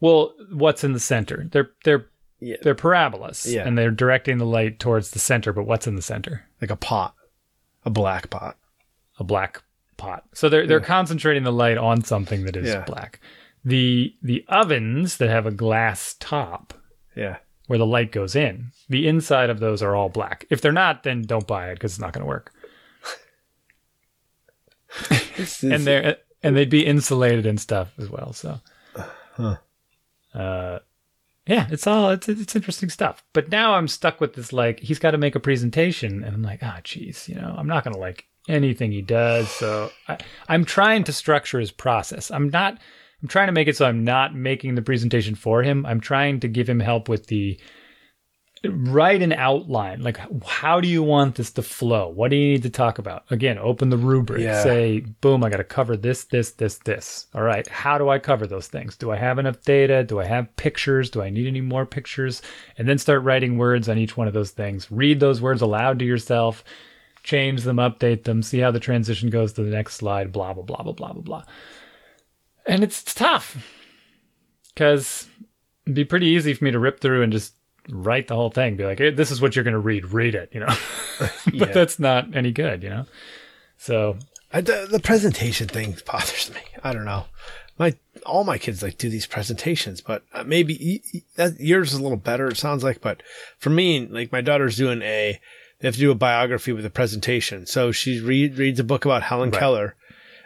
well, 0.01 0.33
what's 0.51 0.83
in 0.83 0.91
the 0.93 0.99
center? 0.99 1.47
They're 1.49 1.69
they're 1.85 2.07
yeah, 2.41 2.57
they're 2.63 2.75
parabolas, 2.75 3.45
Yeah. 3.45 3.65
and 3.67 3.77
they're 3.77 3.91
directing 3.91 4.39
the 4.39 4.45
light 4.45 4.79
towards 4.79 5.11
the 5.11 5.19
center. 5.19 5.53
But 5.53 5.65
what's 5.65 5.87
in 5.87 5.95
the 5.95 6.01
center? 6.01 6.43
like 6.59 6.71
a 6.71 6.75
pot, 6.75 7.15
a 7.85 7.89
black 7.89 8.29
pot. 8.29 8.57
A 9.19 9.23
black 9.23 9.61
pot. 9.97 10.25
So 10.33 10.49
they're 10.49 10.65
they're 10.67 10.79
concentrating 10.79 11.43
the 11.43 11.51
light 11.53 11.77
on 11.77 12.03
something 12.03 12.43
that 12.45 12.57
is 12.57 12.67
Yeah. 12.69 12.83
black. 12.85 13.19
The 13.63 14.15
the 14.23 14.43
ovens 14.49 15.17
that 15.17 15.29
have 15.29 15.45
a 15.45 15.51
glass 15.51 16.15
top 16.19 16.73
Yeah, 17.15 17.37
where 17.67 17.77
the 17.79 17.85
light 17.85 18.11
goes 18.11 18.35
in, 18.35 18.71
the 18.89 19.07
inside 19.07 19.51
of 19.51 19.59
those 19.59 19.83
are 19.83 19.95
all 19.95 20.09
black. 20.09 20.45
If 20.49 20.61
they're 20.61 20.71
not, 20.71 21.03
then 21.03 21.21
don't 21.21 21.45
buy 21.45 21.69
it 21.69 21.75
because 21.75 21.91
it's 21.93 21.99
not 22.01 22.13
going 22.13 22.23
to 22.23 22.27
work. 22.27 22.51
And 25.63 25.85
they're 25.85 26.17
and 26.43 26.57
they'd 26.57 26.69
be 26.69 26.85
insulated 26.85 27.45
and 27.45 27.61
stuff 27.61 27.93
as 27.99 28.09
well. 28.09 28.33
So, 28.33 28.59
Huh. 29.35 29.57
Uh, 30.33 30.79
yeah, 31.47 31.67
it's 31.71 31.87
all 31.87 32.11
it's 32.11 32.29
it's 32.29 32.55
interesting 32.55 32.89
stuff. 32.89 33.23
But 33.33 33.49
now 33.49 33.73
I'm 33.73 33.87
stuck 33.87 34.21
with 34.21 34.33
this 34.35 34.53
like 34.53 34.79
he's 34.79 34.99
got 34.99 35.11
to 35.11 35.17
make 35.17 35.35
a 35.35 35.39
presentation, 35.39 36.23
and 36.23 36.35
I'm 36.35 36.43
like, 36.43 36.59
ah, 36.61 36.79
geez, 36.83 37.27
you 37.27 37.35
know, 37.35 37.55
I'm 37.57 37.67
not 37.67 37.83
gonna 37.83 37.97
like 37.97 38.25
anything 38.47 38.91
he 38.91 39.01
does. 39.01 39.49
So 39.49 39.91
I, 40.07 40.17
I'm 40.47 40.65
trying 40.65 41.03
to 41.05 41.13
structure 41.13 41.59
his 41.59 41.71
process. 41.71 42.31
I'm 42.31 42.49
not. 42.49 42.77
I'm 43.21 43.27
trying 43.27 43.47
to 43.47 43.53
make 43.53 43.67
it 43.67 43.77
so 43.77 43.85
I'm 43.85 44.03
not 44.03 44.33
making 44.33 44.73
the 44.73 44.81
presentation 44.81 45.35
for 45.35 45.61
him. 45.61 45.85
I'm 45.85 45.99
trying 45.99 46.39
to 46.39 46.47
give 46.47 46.67
him 46.67 46.79
help 46.79 47.07
with 47.07 47.27
the 47.27 47.59
write 48.63 49.21
an 49.21 49.33
outline. 49.33 50.01
Like, 50.01 50.19
how 50.45 50.79
do 50.79 50.87
you 50.87 51.01
want 51.01 51.35
this 51.35 51.51
to 51.53 51.63
flow? 51.63 52.09
What 52.09 52.29
do 52.29 52.35
you 52.35 52.53
need 52.53 52.63
to 52.63 52.69
talk 52.69 52.99
about? 52.99 53.23
Again, 53.31 53.57
open 53.57 53.89
the 53.89 53.97
rubric. 53.97 54.41
Yeah. 54.41 54.61
Say, 54.63 54.99
boom, 54.99 55.43
I 55.43 55.49
got 55.49 55.57
to 55.57 55.63
cover 55.63 55.97
this, 55.97 56.25
this, 56.25 56.51
this, 56.51 56.77
this. 56.79 57.27
All 57.33 57.41
right. 57.41 57.67
How 57.67 57.97
do 57.97 58.09
I 58.09 58.19
cover 58.19 58.45
those 58.45 58.67
things? 58.67 58.95
Do 58.95 59.11
I 59.11 59.15
have 59.15 59.39
enough 59.39 59.61
data? 59.63 60.03
Do 60.03 60.19
I 60.19 60.25
have 60.25 60.55
pictures? 60.57 61.09
Do 61.09 61.23
I 61.23 61.31
need 61.31 61.47
any 61.47 61.61
more 61.61 61.85
pictures? 61.85 62.41
And 62.77 62.87
then 62.87 62.99
start 62.99 63.23
writing 63.23 63.57
words 63.57 63.89
on 63.89 63.97
each 63.97 64.15
one 64.15 64.27
of 64.27 64.33
those 64.33 64.51
things. 64.51 64.91
Read 64.91 65.19
those 65.19 65.41
words 65.41 65.61
aloud 65.61 65.97
to 65.99 66.05
yourself. 66.05 66.63
Change 67.23 67.63
them, 67.63 67.77
update 67.77 68.23
them, 68.23 68.41
see 68.41 68.57
how 68.57 68.71
the 68.71 68.79
transition 68.79 69.29
goes 69.29 69.53
to 69.53 69.63
the 69.63 69.69
next 69.69 69.93
slide, 69.95 70.31
blah, 70.31 70.53
blah, 70.53 70.63
blah, 70.63 70.81
blah, 70.81 70.93
blah, 70.93 71.13
blah, 71.13 71.21
blah. 71.21 71.43
And 72.65 72.83
it's 72.83 73.03
tough 73.13 73.57
because 74.73 75.27
it'd 75.85 75.93
be 75.93 76.03
pretty 76.03 76.25
easy 76.25 76.55
for 76.55 76.63
me 76.63 76.71
to 76.71 76.79
rip 76.79 76.99
through 76.99 77.21
and 77.21 77.31
just 77.31 77.53
write 77.91 78.27
the 78.27 78.35
whole 78.35 78.49
thing. 78.49 78.75
Be 78.75 78.85
like, 78.85 78.97
hey, 78.99 79.11
this 79.11 79.31
is 79.31 79.41
what 79.41 79.55
you're 79.55 79.63
going 79.63 79.73
to 79.73 79.79
read. 79.79 80.05
Read 80.05 80.35
it, 80.35 80.49
you 80.53 80.59
know. 80.61 80.67
but 81.19 81.53
Yeah. 81.53 81.65
that's 81.65 81.99
not 81.99 82.35
any 82.35 82.51
good, 82.51 82.83
you 82.83 82.89
know. 82.89 83.05
So 83.77 84.17
I, 84.53 84.61
the, 84.61 84.87
the 84.89 84.99
presentation 84.99 85.67
thing 85.67 85.95
bothers 86.05 86.51
me. 86.53 86.61
I 86.83 86.93
don't 86.93 87.05
know. 87.05 87.25
My 87.77 87.95
all 88.25 88.43
my 88.43 88.57
kids 88.59 88.83
like 88.83 88.97
do 88.97 89.09
these 89.09 89.25
presentations, 89.25 90.01
but 90.01 90.23
uh, 90.33 90.43
maybe 90.43 91.01
that 91.35 91.59
yours 91.59 91.93
is 91.93 91.99
a 91.99 92.03
little 92.03 92.17
better. 92.17 92.47
It 92.47 92.57
sounds 92.57 92.83
like, 92.83 93.01
but 93.01 93.23
for 93.57 93.69
me, 93.71 94.05
like 94.05 94.31
my 94.31 94.41
daughter's 94.41 94.77
doing 94.77 95.01
a, 95.01 95.39
they 95.79 95.87
have 95.87 95.95
to 95.95 95.99
do 95.99 96.11
a 96.11 96.15
biography 96.15 96.73
with 96.73 96.85
a 96.85 96.91
presentation. 96.91 97.65
So 97.65 97.91
she 97.91 98.19
read, 98.19 98.57
reads 98.57 98.79
a 98.79 98.83
book 98.83 99.05
about 99.05 99.23
Helen 99.23 99.49
Right. 99.49 99.59
Keller, 99.59 99.95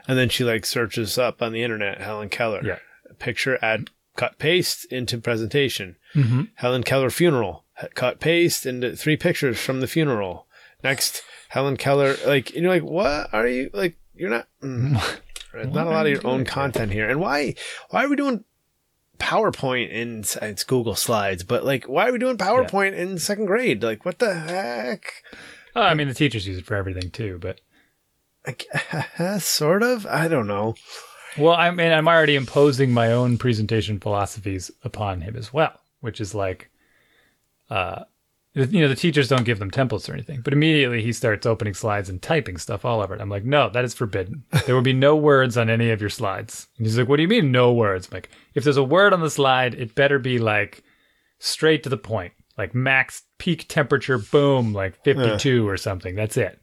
and 0.08 0.18
then 0.18 0.30
she 0.30 0.46
like 0.46 0.66
searches 0.66 1.18
up 1.18 1.42
on 1.42 1.52
the 1.52 1.64
internet 1.64 2.00
Helen 2.00 2.30
Keller. 2.30 2.62
Yeah. 2.64 2.80
Picture, 3.20 3.60
add, 3.62 3.90
cut, 4.16 4.38
paste 4.40 4.86
into 4.92 5.18
presentation. 5.18 5.96
Mhm. 6.14 6.50
Helen 6.56 6.84
Keller 6.84 7.10
funeral. 7.10 7.66
Cut, 7.94 8.20
paste 8.20 8.66
into 8.66 8.96
three 8.96 9.18
pictures 9.18 9.60
from 9.60 9.82
the 9.82 9.88
funeral. 9.88 10.48
Next, 10.84 11.22
Helen 11.50 11.78
Keller. 11.78 12.16
Like, 12.26 12.52
and 12.54 12.64
you're 12.64 12.72
like, 12.74 12.84
what 12.84 13.34
are 13.34 13.48
you 13.48 13.70
like? 13.74 13.98
You're 14.16 14.30
not. 14.30 14.48
Mm, 14.62 14.94
not 15.74 15.88
a 15.88 15.90
lot 15.90 16.06
of 16.06 16.12
your 16.12 16.26
own 16.26 16.46
content 16.46 16.92
here. 16.92 17.10
And 17.10 17.20
why? 17.20 17.56
Why 17.90 18.06
are 18.06 18.10
we 18.10 18.16
doing 18.16 18.44
PowerPoint 19.20 19.90
in 19.92 20.24
it's 20.42 20.64
Google 20.64 20.96
Slides? 20.96 21.44
But 21.44 21.66
like, 21.66 21.86
why 21.86 22.08
are 22.10 22.12
we 22.14 22.20
doing 22.20 22.38
PowerPoint 22.38 22.94
in 22.94 23.18
second 23.20 23.46
grade? 23.46 23.84
Like, 23.84 24.06
what 24.06 24.20
the 24.20 24.34
heck? 24.34 25.06
uh, 25.76 25.80
I 25.82 25.94
mean, 25.94 26.08
the 26.08 26.14
teachers 26.14 26.48
use 26.48 26.58
it 26.58 26.66
for 26.66 26.76
everything 26.76 27.12
too. 27.12 27.38
But 27.42 27.60
Like, 28.48 28.66
sort 29.40 29.84
of. 29.84 30.06
I 30.06 30.28
don't 30.30 30.48
know. 30.48 30.76
Well, 31.38 31.56
I 31.56 31.72
mean, 31.72 31.92
I'm 31.92 32.08
already 32.08 32.36
imposing 32.36 32.92
my 32.92 33.12
own 33.12 33.38
presentation 33.38 34.00
philosophies 34.00 34.72
upon 34.84 35.22
him 35.22 35.36
as 35.36 35.52
well, 35.54 35.80
which 36.02 36.22
is 36.22 36.34
like, 36.36 36.70
uh, 37.70 38.04
you 38.54 38.80
know, 38.80 38.88
the 38.88 38.96
teachers 38.96 39.28
don't 39.28 39.44
give 39.44 39.60
them 39.60 39.70
templates 39.70 40.10
or 40.10 40.14
anything, 40.14 40.40
but 40.42 40.54
immediately 40.54 41.02
he 41.02 41.12
starts 41.12 41.46
opening 41.46 41.74
slides 41.74 42.10
and 42.10 42.22
typing 42.22 42.58
stuff 42.58 42.86
all 42.86 43.02
over 43.02 43.14
it. 43.14 43.20
I'm 43.20 43.30
like, 43.30 43.44
no, 43.44 43.70
that 43.70 43.84
is 43.84 43.94
forbidden. 43.94 44.44
There 44.66 44.74
will 44.74 44.82
be 44.82 44.94
no 44.94 45.16
words 45.16 45.58
on 45.58 45.70
any 45.70 45.92
of 45.92 46.00
your 46.00 46.10
slides. 46.10 46.68
And 46.78 46.86
he's 46.86 46.98
like, 46.98 47.10
what 47.10 47.18
do 47.18 47.24
you 47.24 47.28
mean 47.28 47.52
no 47.52 47.74
words? 47.74 48.08
I'm 48.08 48.16
like, 48.16 48.30
if 48.54 48.64
there's 48.64 48.78
a 48.78 48.84
word 48.84 49.12
on 49.12 49.20
the 49.20 49.30
slide, 49.30 49.74
it 49.74 49.94
better 49.94 50.20
be 50.20 50.40
like 50.40 50.84
straight 51.40 51.84
to 51.84 51.90
the 51.90 51.98
point, 51.98 52.32
like 52.58 52.74
max 52.74 53.24
peak 53.40 53.66
temperature, 53.68 54.18
boom, 54.18 54.72
like 54.72 55.04
52 55.04 55.68
or 55.68 55.76
something. 55.76 56.16
That's 56.16 56.38
it. 56.38 56.62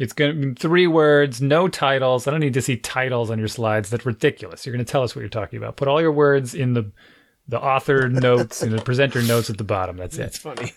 It's 0.00 0.12
going 0.14 0.34
to 0.40 0.46
be 0.48 0.54
three 0.54 0.86
words, 0.86 1.40
no 1.42 1.68
titles. 1.68 2.26
I 2.26 2.30
don't 2.30 2.40
need 2.40 2.54
to 2.54 2.62
see 2.62 2.76
titles 2.78 3.30
on 3.30 3.38
your 3.38 3.48
slides. 3.48 3.90
That's 3.90 4.06
ridiculous. 4.06 4.64
You're 4.64 4.74
going 4.74 4.84
to 4.84 4.90
tell 4.90 5.02
us 5.02 5.14
what 5.14 5.20
you're 5.20 5.28
talking 5.28 5.58
about. 5.58 5.76
Put 5.76 5.88
all 5.88 6.00
your 6.00 6.10
words 6.12 6.54
in 6.54 6.72
the 6.74 6.90
the 7.48 7.60
author 7.60 8.08
notes 8.28 8.62
and 8.62 8.72
the 8.72 8.80
presenter 8.82 9.22
notes 9.22 9.50
at 9.50 9.58
the 9.58 9.64
bottom. 9.64 9.96
That's 9.98 10.16
It's 10.16 10.36
it. 10.36 10.40
funny. 10.40 10.72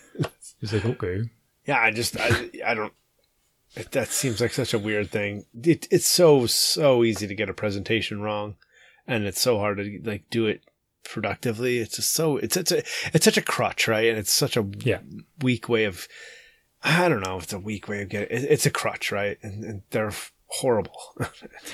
He's 0.60 0.72
like, 0.74 0.84
okay. 0.84 1.30
Yeah, 1.66 1.80
I 1.80 1.90
just, 1.90 2.18
I, 2.20 2.50
I 2.66 2.74
don't. 2.74 2.92
It, 3.76 3.92
that 3.92 4.08
seems 4.08 4.40
like 4.40 4.52
such 4.52 4.74
a 4.74 4.78
weird 4.78 5.10
thing. 5.10 5.46
It, 5.62 5.88
it's 5.90 6.06
so 6.06 6.46
so 6.46 7.02
easy 7.02 7.26
to 7.26 7.34
get 7.34 7.48
a 7.48 7.54
presentation 7.54 8.20
wrong, 8.20 8.56
and 9.06 9.24
it's 9.24 9.40
so 9.40 9.58
hard 9.58 9.78
to 9.78 10.00
like 10.04 10.28
do 10.30 10.46
it 10.46 10.60
productively. 11.04 11.78
It's 11.78 11.96
just 11.96 12.12
so 12.12 12.36
it's 12.36 12.56
it's 12.56 12.72
a 12.72 12.78
it's 13.14 13.24
such 13.24 13.36
a 13.38 13.42
crutch, 13.42 13.88
right? 13.88 14.08
And 14.08 14.18
it's 14.18 14.32
such 14.32 14.56
a 14.56 14.66
Yeah. 14.80 15.00
weak 15.42 15.68
way 15.68 15.84
of. 15.84 16.06
I 16.84 17.08
don't 17.08 17.20
know. 17.26 17.38
It's 17.38 17.52
a 17.52 17.58
weak 17.58 17.88
way 17.88 18.02
of 18.02 18.10
getting. 18.10 18.36
It, 18.36 18.44
it's 18.44 18.66
a 18.66 18.70
crutch, 18.70 19.10
right? 19.10 19.38
And, 19.42 19.64
and 19.64 19.82
they're 19.90 20.12
horrible. 20.46 20.94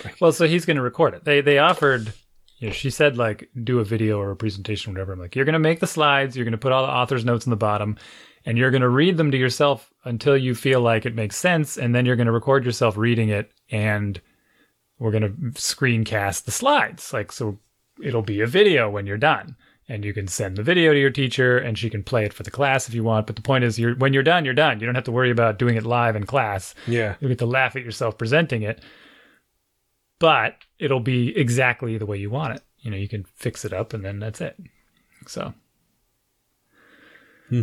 Like- 0.04 0.20
Well, 0.20 0.32
so 0.32 0.46
he's 0.46 0.64
going 0.64 0.76
to 0.76 0.82
record 0.82 1.14
it. 1.14 1.24
They 1.24 1.40
they 1.40 1.58
offered. 1.58 2.12
You 2.58 2.68
know, 2.68 2.72
she 2.74 2.90
said 2.90 3.16
like 3.16 3.48
do 3.64 3.78
a 3.80 3.84
video 3.84 4.18
or 4.20 4.30
a 4.30 4.36
presentation, 4.36 4.90
or 4.90 4.94
whatever. 4.94 5.12
I'm 5.14 5.18
like, 5.18 5.34
you're 5.34 5.46
going 5.46 5.54
to 5.54 5.58
make 5.58 5.80
the 5.80 5.86
slides. 5.86 6.36
You're 6.36 6.44
going 6.44 6.52
to 6.52 6.58
put 6.58 6.72
all 6.72 6.84
the 6.86 6.92
author's 6.92 7.24
notes 7.24 7.46
in 7.46 7.50
the 7.50 7.56
bottom, 7.56 7.96
and 8.44 8.56
you're 8.58 8.70
going 8.70 8.82
to 8.82 8.88
read 8.88 9.16
them 9.16 9.30
to 9.30 9.38
yourself 9.38 9.90
until 10.04 10.36
you 10.36 10.54
feel 10.54 10.80
like 10.82 11.06
it 11.06 11.14
makes 11.14 11.36
sense, 11.36 11.76
and 11.78 11.94
then 11.94 12.04
you're 12.06 12.16
going 12.16 12.26
to 12.26 12.32
record 12.32 12.64
yourself 12.66 12.96
reading 12.98 13.30
it, 13.30 13.50
and 13.70 14.20
we're 14.98 15.10
going 15.10 15.22
to 15.22 15.30
screencast 15.58 16.44
the 16.44 16.50
slides. 16.50 17.12
Like 17.14 17.32
so, 17.32 17.58
it'll 18.02 18.20
be 18.22 18.42
a 18.42 18.46
video 18.46 18.90
when 18.90 19.06
you're 19.06 19.16
done. 19.16 19.56
And 19.90 20.04
you 20.04 20.14
can 20.14 20.28
send 20.28 20.56
the 20.56 20.62
video 20.62 20.92
to 20.94 20.98
your 21.00 21.10
teacher, 21.10 21.58
and 21.58 21.76
she 21.76 21.90
can 21.90 22.02
play 22.02 22.24
it 22.24 22.32
for 22.32 22.44
the 22.44 22.50
class 22.50 22.88
if 22.88 22.94
you 22.94 23.02
want. 23.02 23.26
But 23.26 23.36
the 23.36 23.42
point 23.42 23.64
is, 23.64 23.78
you're 23.78 23.96
when 23.96 24.12
you're 24.14 24.22
done, 24.22 24.44
you're 24.44 24.54
done. 24.54 24.78
You 24.80 24.86
don't 24.86 24.94
have 24.94 25.04
to 25.04 25.12
worry 25.12 25.30
about 25.30 25.58
doing 25.58 25.76
it 25.76 25.84
live 25.84 26.16
in 26.16 26.24
class 26.24 26.74
yeah. 26.86 27.16
you'll 27.20 27.28
get 27.28 27.38
to 27.38 27.46
laugh 27.46 27.76
at 27.76 27.84
yourself 27.84 28.16
presenting 28.16 28.62
it 28.62 28.82
but 30.18 30.56
it'll 30.78 31.00
be 31.00 31.36
exactly 31.36 31.98
the 31.98 32.06
way 32.06 32.18
you 32.18 32.30
want 32.30 32.54
it 32.54 32.62
you 32.78 32.90
know 32.90 32.96
you 32.96 33.08
can 33.08 33.24
fix 33.34 33.64
it 33.64 33.72
up 33.72 33.92
and 33.92 34.04
then 34.04 34.18
that's 34.18 34.40
it 34.40 34.56
so 35.26 35.52
Hmm. 37.48 37.62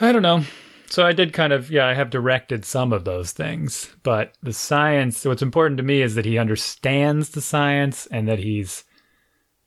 i 0.00 0.10
don't 0.10 0.22
know 0.22 0.42
so 0.88 1.06
i 1.06 1.12
did 1.12 1.32
kind 1.32 1.52
of 1.52 1.70
yeah 1.70 1.86
i 1.86 1.94
have 1.94 2.10
directed 2.10 2.64
some 2.64 2.92
of 2.92 3.04
those 3.04 3.32
things 3.32 3.94
but 4.02 4.34
the 4.42 4.52
science 4.52 5.24
what's 5.24 5.42
important 5.42 5.76
to 5.78 5.84
me 5.84 6.02
is 6.02 6.14
that 6.16 6.24
he 6.24 6.38
understands 6.38 7.30
the 7.30 7.40
science 7.40 8.06
and 8.06 8.26
that 8.28 8.40
he's 8.40 8.84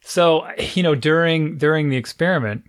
so 0.01 0.47
you 0.73 0.83
know 0.83 0.95
during 0.95 1.57
during 1.57 1.89
the 1.89 1.97
experiment 1.97 2.63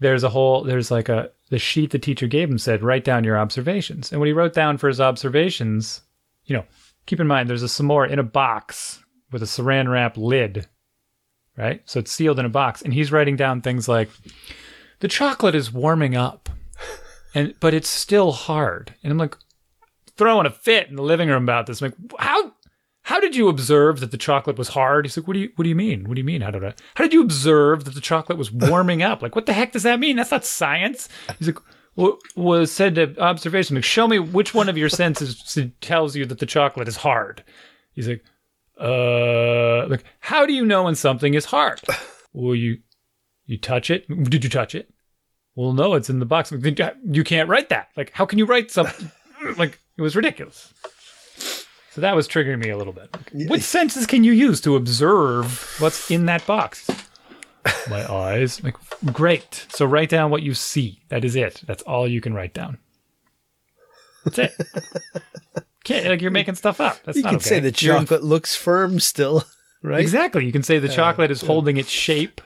there's 0.00 0.24
a 0.24 0.28
whole 0.28 0.62
there's 0.64 0.90
like 0.90 1.08
a 1.08 1.30
the 1.50 1.58
sheet 1.58 1.90
the 1.90 1.98
teacher 1.98 2.26
gave 2.26 2.50
him 2.50 2.58
said 2.58 2.82
write 2.82 3.04
down 3.04 3.24
your 3.24 3.38
observations. 3.38 4.10
And 4.10 4.20
what 4.20 4.26
he 4.26 4.32
wrote 4.32 4.54
down 4.54 4.78
for 4.78 4.88
his 4.88 5.00
observations 5.00 6.02
you 6.44 6.56
know 6.56 6.64
keep 7.06 7.20
in 7.20 7.26
mind 7.26 7.48
there's 7.48 7.62
a 7.62 7.66
s'more 7.66 8.08
in 8.08 8.18
a 8.18 8.24
box 8.24 9.02
with 9.30 9.42
a 9.42 9.46
saran 9.46 9.90
wrap 9.90 10.16
lid 10.16 10.66
right? 11.56 11.82
So 11.84 12.00
it's 12.00 12.12
sealed 12.12 12.38
in 12.38 12.46
a 12.46 12.50
box. 12.50 12.82
And 12.82 12.92
he's 12.92 13.12
writing 13.12 13.36
down 13.36 13.60
things 13.60 13.88
like 13.88 14.10
the 15.00 15.08
chocolate 15.08 15.54
is 15.54 15.72
warming 15.72 16.16
up 16.16 16.48
and 17.34 17.54
but 17.60 17.74
it's 17.74 17.88
still 17.88 18.32
hard. 18.32 18.94
And 19.02 19.12
i'm 19.12 19.18
like 19.18 19.36
throwing 20.16 20.46
a 20.46 20.50
fit 20.50 20.88
in 20.88 20.96
the 20.96 21.02
living 21.02 21.28
room 21.28 21.42
about 21.42 21.66
this. 21.66 21.82
I'm 21.82 21.90
like 21.90 22.20
how 22.20 22.43
how 23.04 23.20
did 23.20 23.36
you 23.36 23.48
observe 23.48 24.00
that 24.00 24.10
the 24.10 24.18
chocolate 24.18 24.58
was 24.58 24.68
hard? 24.68 25.04
He's 25.04 25.16
like, 25.16 25.28
what 25.28 25.34
do 25.34 25.40
you 25.40 25.50
what 25.56 25.62
do 25.62 25.68
you 25.68 25.74
mean? 25.74 26.08
What 26.08 26.14
do 26.14 26.20
you 26.20 26.24
mean? 26.24 26.40
How 26.40 26.50
did 26.50 26.64
I 26.64 26.74
how 26.94 27.04
did 27.04 27.12
you 27.12 27.22
observe 27.22 27.84
that 27.84 27.94
the 27.94 28.00
chocolate 28.00 28.38
was 28.38 28.50
warming 28.50 29.02
up? 29.02 29.22
Like, 29.22 29.34
what 29.34 29.46
the 29.46 29.52
heck 29.52 29.72
does 29.72 29.82
that 29.84 30.00
mean? 30.00 30.16
That's 30.16 30.30
not 30.30 30.44
science. 30.44 31.08
He's 31.38 31.48
like, 31.48 31.58
well, 31.96 32.18
was 32.34 32.72
said 32.72 32.94
to 32.96 33.18
observation. 33.20 33.76
Like, 33.76 33.84
show 33.84 34.08
me 34.08 34.18
which 34.18 34.54
one 34.54 34.68
of 34.68 34.78
your 34.78 34.88
senses 34.88 35.58
tells 35.80 36.16
you 36.16 36.26
that 36.26 36.38
the 36.38 36.46
chocolate 36.46 36.88
is 36.88 36.96
hard. 36.96 37.44
He's 37.92 38.08
like, 38.08 38.24
uh, 38.80 39.86
like, 39.86 40.04
how 40.20 40.46
do 40.46 40.52
you 40.52 40.64
know 40.64 40.84
when 40.84 40.96
something 40.96 41.34
is 41.34 41.44
hard? 41.44 41.80
Well, 42.32 42.56
you 42.56 42.78
you 43.46 43.58
touch 43.58 43.90
it. 43.90 44.08
Did 44.08 44.42
you 44.42 44.50
touch 44.50 44.74
it? 44.74 44.92
Well, 45.54 45.72
no, 45.72 45.94
it's 45.94 46.10
in 46.10 46.18
the 46.18 46.26
box. 46.26 46.50
You 46.50 47.22
can't 47.22 47.48
write 47.48 47.68
that. 47.68 47.90
Like, 47.96 48.10
how 48.12 48.26
can 48.26 48.40
you 48.40 48.44
write 48.44 48.72
something? 48.72 49.08
like, 49.56 49.78
it 49.96 50.02
was 50.02 50.16
ridiculous. 50.16 50.74
So 51.94 52.00
that 52.00 52.16
was 52.16 52.26
triggering 52.26 52.58
me 52.58 52.70
a 52.70 52.76
little 52.76 52.92
bit. 52.92 53.16
What 53.48 53.62
senses 53.62 54.04
can 54.04 54.24
you 54.24 54.32
use 54.32 54.60
to 54.62 54.74
observe 54.74 55.76
what's 55.78 56.10
in 56.10 56.26
that 56.26 56.44
box? 56.44 56.90
My 57.88 58.12
eyes. 58.12 58.62
Like, 58.64 58.74
great. 59.12 59.66
So 59.68 59.86
write 59.86 60.08
down 60.08 60.32
what 60.32 60.42
you 60.42 60.54
see. 60.54 61.02
That 61.10 61.24
is 61.24 61.36
it. 61.36 61.62
That's 61.66 61.84
all 61.84 62.08
you 62.08 62.20
can 62.20 62.34
write 62.34 62.52
down. 62.52 62.78
That's 64.24 64.38
it. 64.40 64.52
Can't, 65.84 66.06
like 66.06 66.20
you're 66.20 66.32
making 66.32 66.56
stuff 66.56 66.80
up. 66.80 66.98
That's 67.04 67.16
You 67.16 67.22
not 67.22 67.28
can 67.28 67.36
okay. 67.36 67.48
say 67.48 67.60
the 67.60 67.66
You're 67.68 67.98
chocolate 67.98 68.24
looks 68.24 68.56
firm 68.56 68.98
still, 68.98 69.44
right? 69.82 70.00
Exactly. 70.00 70.44
You 70.44 70.50
can 70.50 70.64
say 70.64 70.80
the 70.80 70.90
uh, 70.90 70.92
chocolate 70.92 71.30
is 71.30 71.42
holding 71.42 71.76
its 71.76 71.90
shape. 71.90 72.40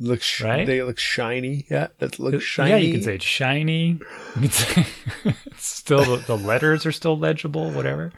Looks 0.00 0.24
sh- 0.24 0.40
Right? 0.42 0.66
They 0.66 0.82
look 0.82 0.98
shiny. 0.98 1.66
Yeah, 1.70 1.88
that 1.98 2.18
looks 2.18 2.42
shiny. 2.44 2.70
Yeah, 2.70 2.76
you 2.78 2.92
can 2.94 3.02
say 3.02 3.14
it's 3.14 3.24
shiny. 3.24 4.00
You 4.36 4.40
can 4.40 4.50
say 4.50 4.86
it's 5.24 5.66
still 5.66 6.04
the, 6.04 6.16
the 6.26 6.36
letters 6.36 6.84
are 6.84 6.92
still 6.92 7.16
legible. 7.18 7.70
Whatever. 7.70 8.12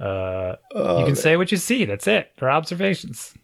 Uh, 0.00 0.56
Oh, 0.74 1.00
you 1.00 1.06
can 1.06 1.16
say 1.16 1.36
what 1.36 1.50
you 1.50 1.58
see. 1.58 1.84
That's 1.84 2.06
it. 2.06 2.32
They're 2.38 2.50
observations. 2.50 3.34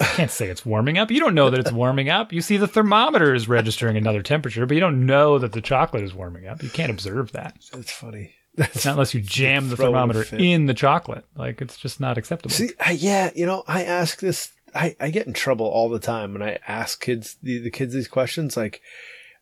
You 0.00 0.06
can't 0.08 0.30
say 0.30 0.48
it's 0.48 0.66
warming 0.66 0.98
up. 0.98 1.10
You 1.10 1.20
don't 1.20 1.34
know 1.34 1.48
that 1.48 1.58
it's 1.60 1.72
warming 1.72 2.10
up. 2.10 2.30
You 2.32 2.42
see 2.42 2.58
the 2.58 2.66
thermometer 2.68 3.34
is 3.34 3.48
registering 3.48 3.96
another 3.96 4.20
temperature, 4.20 4.66
but 4.66 4.74
you 4.74 4.80
don't 4.80 5.06
know 5.06 5.38
that 5.38 5.52
the 5.52 5.62
chocolate 5.62 6.02
is 6.04 6.12
warming 6.12 6.46
up. 6.46 6.62
You 6.62 6.68
can't 6.68 6.90
observe 6.90 7.32
that. 7.32 7.56
That's 7.72 7.90
funny. 7.92 8.34
It's 8.58 8.84
not 8.84 8.92
unless 8.92 9.14
you 9.14 9.20
jam 9.22 9.68
the 9.70 9.76
thermometer 9.76 10.24
in 10.36 10.66
the 10.66 10.74
chocolate. 10.74 11.24
Like 11.34 11.62
it's 11.62 11.78
just 11.78 11.98
not 12.00 12.18
acceptable. 12.18 12.54
See, 12.54 12.70
I, 12.78 12.92
yeah, 12.92 13.30
you 13.34 13.46
know, 13.46 13.64
I 13.66 13.84
ask 13.84 14.20
this. 14.20 14.52
I, 14.76 14.96
I 15.00 15.10
get 15.10 15.26
in 15.26 15.32
trouble 15.32 15.66
all 15.66 15.88
the 15.88 15.98
time 15.98 16.32
when 16.32 16.42
I 16.42 16.58
ask 16.68 17.00
kids 17.00 17.36
the, 17.42 17.58
the 17.58 17.70
kids 17.70 17.94
these 17.94 18.08
questions. 18.08 18.56
Like, 18.56 18.80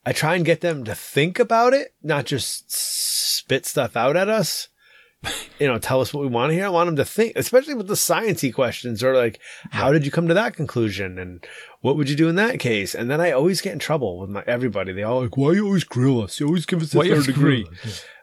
I 0.07 0.13
try 0.13 0.35
and 0.37 0.45
get 0.45 0.61
them 0.61 0.85
to 0.85 0.95
think 0.95 1.39
about 1.39 1.73
it, 1.75 1.95
not 2.03 2.27
just 2.27 2.71
spit 2.71 3.67
stuff 3.67 3.97
out 3.97 4.17
at 4.17 4.29
us. 4.29 4.69
You 5.61 5.69
know, 5.69 5.79
tell 5.79 6.01
us 6.01 6.13
what 6.13 6.21
we 6.21 6.27
want 6.27 6.51
to 6.51 6.55
hear. 6.55 6.67
I 6.67 6.69
want 6.69 6.89
them 6.89 6.97
to 6.97 7.05
think, 7.05 7.35
especially 7.37 7.75
with 7.75 7.87
the 7.87 7.95
sciencey 7.95 8.53
questions 8.53 9.03
or 9.05 9.15
like, 9.17 9.39
how 9.71 9.93
did 9.93 10.05
you 10.05 10.11
come 10.11 10.27
to 10.27 10.35
that 10.35 10.55
conclusion? 10.57 11.17
And 11.17 11.47
what 11.81 11.97
would 11.97 12.11
you 12.11 12.17
do 12.17 12.29
in 12.29 12.35
that 12.35 12.59
case? 12.59 12.93
And 12.95 13.09
then 13.09 13.21
I 13.21 13.31
always 13.31 13.61
get 13.63 13.73
in 13.73 13.79
trouble 13.79 14.19
with 14.19 14.29
my 14.29 14.43
everybody. 14.49 14.93
They 14.93 15.05
all 15.05 15.23
like, 15.23 15.37
why 15.37 15.53
you 15.53 15.65
always 15.65 15.85
grill 15.85 16.21
us? 16.23 16.41
You 16.41 16.47
always 16.49 16.67
give 16.67 16.83
us 16.83 16.93
a 16.93 16.99
Why 16.99 17.09
third 17.09 17.25
degree. 17.25 17.67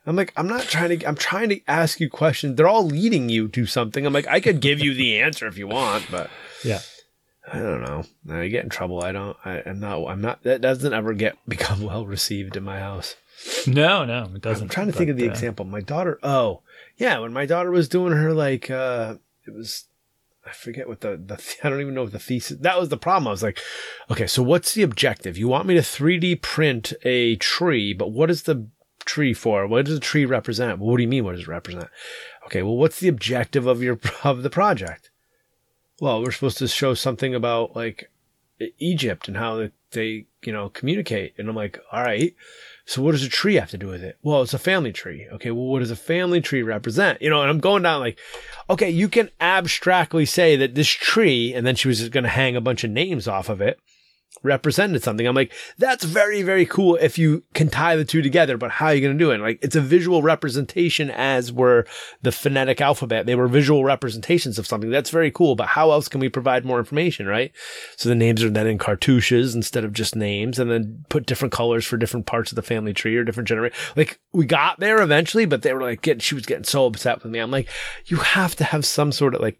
I'm 0.05 0.15
like, 0.17 0.33
I'm 0.35 0.47
not 0.47 0.63
trying 0.63 0.99
to, 0.99 1.05
I'm 1.07 1.15
trying 1.15 1.49
to 1.49 1.61
ask 1.67 1.99
you 1.99 2.09
questions. 2.09 2.57
They're 2.57 2.67
all 2.67 2.85
leading 2.85 3.29
you 3.29 3.47
to 3.47 3.65
something. 3.65 4.05
I'm 4.05 4.13
like, 4.13 4.27
I 4.27 4.39
could 4.41 4.59
give 4.59 4.79
you 4.79 4.93
the 4.93 5.19
answer 5.21 5.47
if 5.47 5.57
you 5.57 5.67
want, 5.67 6.05
but 6.11 6.29
Yeah. 6.63 6.81
I 7.53 7.59
don't 7.59 7.81
know. 7.81 8.03
I 8.29 8.47
get 8.47 8.63
in 8.63 8.69
trouble. 8.69 9.03
I 9.03 9.11
don't, 9.11 9.35
I, 9.43 9.61
I'm 9.65 9.79
not, 9.79 10.05
I'm 10.05 10.21
not, 10.21 10.43
that 10.43 10.61
doesn't 10.61 10.93
ever 10.93 11.13
get, 11.13 11.37
become 11.47 11.83
well 11.83 12.05
received 12.05 12.55
in 12.55 12.63
my 12.63 12.79
house. 12.79 13.15
No, 13.67 14.05
no, 14.05 14.29
it 14.35 14.41
doesn't. 14.41 14.65
I'm 14.65 14.69
trying 14.69 14.87
to 14.87 14.93
think 14.93 15.09
of 15.09 15.17
the 15.17 15.27
uh, 15.27 15.31
example. 15.31 15.65
My 15.65 15.81
daughter, 15.81 16.19
oh, 16.23 16.61
yeah, 16.97 17.19
when 17.19 17.33
my 17.33 17.45
daughter 17.45 17.71
was 17.71 17.89
doing 17.89 18.13
her, 18.13 18.33
like, 18.33 18.69
uh, 18.69 19.15
it 19.45 19.53
was, 19.53 19.85
I 20.45 20.51
forget 20.51 20.87
what 20.87 21.01
the, 21.01 21.17
the, 21.17 21.41
I 21.63 21.69
don't 21.69 21.81
even 21.81 21.93
know 21.93 22.03
what 22.03 22.13
the 22.13 22.19
thesis, 22.19 22.59
that 22.59 22.79
was 22.79 22.89
the 22.89 22.97
problem. 22.97 23.27
I 23.27 23.31
was 23.31 23.43
like, 23.43 23.59
okay, 24.09 24.27
so 24.27 24.43
what's 24.43 24.73
the 24.73 24.83
objective? 24.83 25.37
You 25.37 25.47
want 25.47 25.67
me 25.67 25.73
to 25.73 25.81
3D 25.81 26.41
print 26.41 26.93
a 27.03 27.35
tree, 27.37 27.93
but 27.93 28.11
what 28.11 28.29
is 28.29 28.43
the 28.43 28.67
tree 29.05 29.33
for? 29.33 29.67
What 29.67 29.85
does 29.85 29.95
the 29.95 29.99
tree 29.99 30.25
represent? 30.25 30.79
Well, 30.79 30.91
what 30.91 30.97
do 30.97 31.03
you 31.03 31.09
mean? 31.09 31.25
What 31.25 31.33
does 31.33 31.41
it 31.41 31.47
represent? 31.47 31.89
Okay, 32.45 32.61
well, 32.61 32.77
what's 32.77 32.99
the 32.99 33.09
objective 33.09 33.67
of 33.67 33.83
your, 33.83 33.99
of 34.23 34.43
the 34.43 34.49
project? 34.49 35.10
Well, 36.01 36.23
we're 36.23 36.31
supposed 36.31 36.57
to 36.57 36.67
show 36.67 36.95
something 36.95 37.35
about 37.35 37.75
like 37.75 38.09
Egypt 38.79 39.27
and 39.27 39.37
how 39.37 39.69
they, 39.91 40.25
you 40.43 40.51
know, 40.51 40.67
communicate. 40.67 41.35
And 41.37 41.47
I'm 41.47 41.55
like, 41.55 41.79
all 41.91 42.01
right. 42.01 42.35
So 42.85 43.03
what 43.03 43.11
does 43.11 43.23
a 43.23 43.29
tree 43.29 43.53
have 43.53 43.69
to 43.69 43.77
do 43.77 43.85
with 43.85 44.03
it? 44.03 44.17
Well, 44.23 44.41
it's 44.41 44.55
a 44.55 44.59
family 44.59 44.91
tree. 44.91 45.27
Okay. 45.33 45.51
Well, 45.51 45.67
what 45.67 45.77
does 45.77 45.91
a 45.91 45.95
family 45.95 46.41
tree 46.41 46.63
represent? 46.63 47.21
You 47.21 47.29
know, 47.29 47.41
and 47.41 47.51
I'm 47.51 47.59
going 47.59 47.83
down 47.83 47.99
like, 47.99 48.17
okay, 48.67 48.89
you 48.89 49.09
can 49.09 49.29
abstractly 49.39 50.25
say 50.25 50.55
that 50.55 50.73
this 50.73 50.89
tree, 50.89 51.53
and 51.53 51.67
then 51.67 51.75
she 51.75 51.87
was 51.87 51.99
just 51.99 52.11
going 52.11 52.23
to 52.23 52.31
hang 52.31 52.55
a 52.55 52.61
bunch 52.61 52.83
of 52.83 52.89
names 52.89 53.27
off 53.27 53.47
of 53.47 53.61
it, 53.61 53.79
represented 54.43 55.03
something. 55.03 55.27
I'm 55.27 55.35
like, 55.35 55.53
that's 55.77 56.03
very, 56.03 56.41
very 56.41 56.65
cool 56.65 56.95
if 56.95 57.17
you 57.17 57.43
can 57.53 57.69
tie 57.69 57.95
the 57.95 58.05
two 58.05 58.21
together, 58.21 58.57
but 58.57 58.71
how 58.71 58.87
are 58.87 58.93
you 58.93 59.01
going 59.01 59.17
to 59.17 59.23
do 59.23 59.31
it? 59.31 59.39
Like, 59.39 59.59
it's 59.61 59.75
a 59.75 59.81
visual 59.81 60.21
representation 60.21 61.11
as 61.11 61.51
were 61.51 61.85
the 62.21 62.31
phonetic 62.31 62.81
alphabet. 62.81 63.25
They 63.25 63.35
were 63.35 63.47
visual 63.47 63.83
representations 63.83 64.57
of 64.57 64.65
something. 64.65 64.89
That's 64.89 65.09
very 65.09 65.31
cool, 65.31 65.55
but 65.55 65.67
how 65.67 65.91
else 65.91 66.07
can 66.07 66.19
we 66.19 66.29
provide 66.29 66.65
more 66.65 66.79
information, 66.79 67.27
right? 67.27 67.51
So 67.97 68.09
the 68.09 68.15
names 68.15 68.43
are 68.43 68.49
then 68.49 68.67
in 68.67 68.77
cartouches 68.77 69.53
instead 69.53 69.83
of 69.83 69.93
just 69.93 70.15
names 70.15 70.57
and 70.57 70.71
then 70.71 71.05
put 71.09 71.25
different 71.25 71.51
colors 71.51 71.85
for 71.85 71.97
different 71.97 72.25
parts 72.25 72.51
of 72.51 72.55
the 72.55 72.61
family 72.61 72.93
tree 72.93 73.15
or 73.15 73.23
different 73.23 73.47
generation. 73.47 73.77
Like, 73.95 74.19
we 74.33 74.45
got 74.45 74.79
there 74.79 75.01
eventually, 75.01 75.45
but 75.45 75.61
they 75.61 75.73
were 75.73 75.81
like, 75.81 76.01
getting, 76.01 76.19
she 76.19 76.35
was 76.35 76.45
getting 76.45 76.63
so 76.63 76.85
upset 76.85 77.21
with 77.21 77.31
me. 77.31 77.39
I'm 77.39 77.51
like, 77.51 77.69
you 78.05 78.17
have 78.17 78.55
to 78.55 78.63
have 78.63 78.85
some 78.85 79.11
sort 79.11 79.35
of 79.35 79.41
like, 79.41 79.59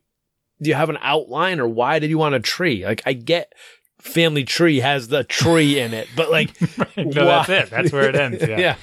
do 0.62 0.70
you 0.70 0.76
have 0.76 0.90
an 0.90 1.00
outline 1.02 1.60
or 1.60 1.68
why 1.68 2.00
did 2.00 2.10
you 2.10 2.18
want 2.18 2.36
a 2.36 2.40
tree? 2.40 2.86
Like, 2.86 3.02
I 3.06 3.14
get 3.14 3.54
family 4.02 4.44
tree 4.44 4.80
has 4.80 5.08
the 5.08 5.24
tree 5.24 5.80
in 5.80 5.94
it, 5.94 6.08
but 6.16 6.30
like, 6.32 6.50
no, 6.98 7.26
that's 7.26 7.50
it. 7.50 7.70
That's 7.70 7.92
where 7.92 8.10
it 8.10 8.16
ends. 8.16 8.42
Yeah. 8.48 8.58
yeah. 8.60 8.76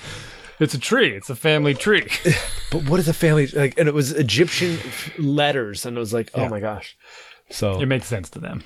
It's 0.61 0.75
a 0.75 0.79
tree. 0.79 1.15
It's 1.15 1.31
a 1.31 1.37
family 1.37 1.75
tree. 1.75 2.09
But 2.71 2.85
what 2.87 3.01
is 3.01 3.09
a 3.09 3.15
family 3.15 3.47
like? 3.47 3.79
And 3.79 3.89
it 3.89 3.95
was 3.95 4.13
Egyptian 4.13 4.79
letters, 5.19 5.87
and 5.87 5.97
it 5.97 6.01
was 6.01 6.13
like, 6.13 6.31
oh 6.35 6.41
Yeah. 6.43 6.47
oh 6.47 6.51
my 6.51 6.61
gosh. 6.61 6.97
So, 7.51 7.81
it 7.81 7.87
makes 7.87 8.07
sense 8.07 8.29
to 8.31 8.39
them. 8.41 8.63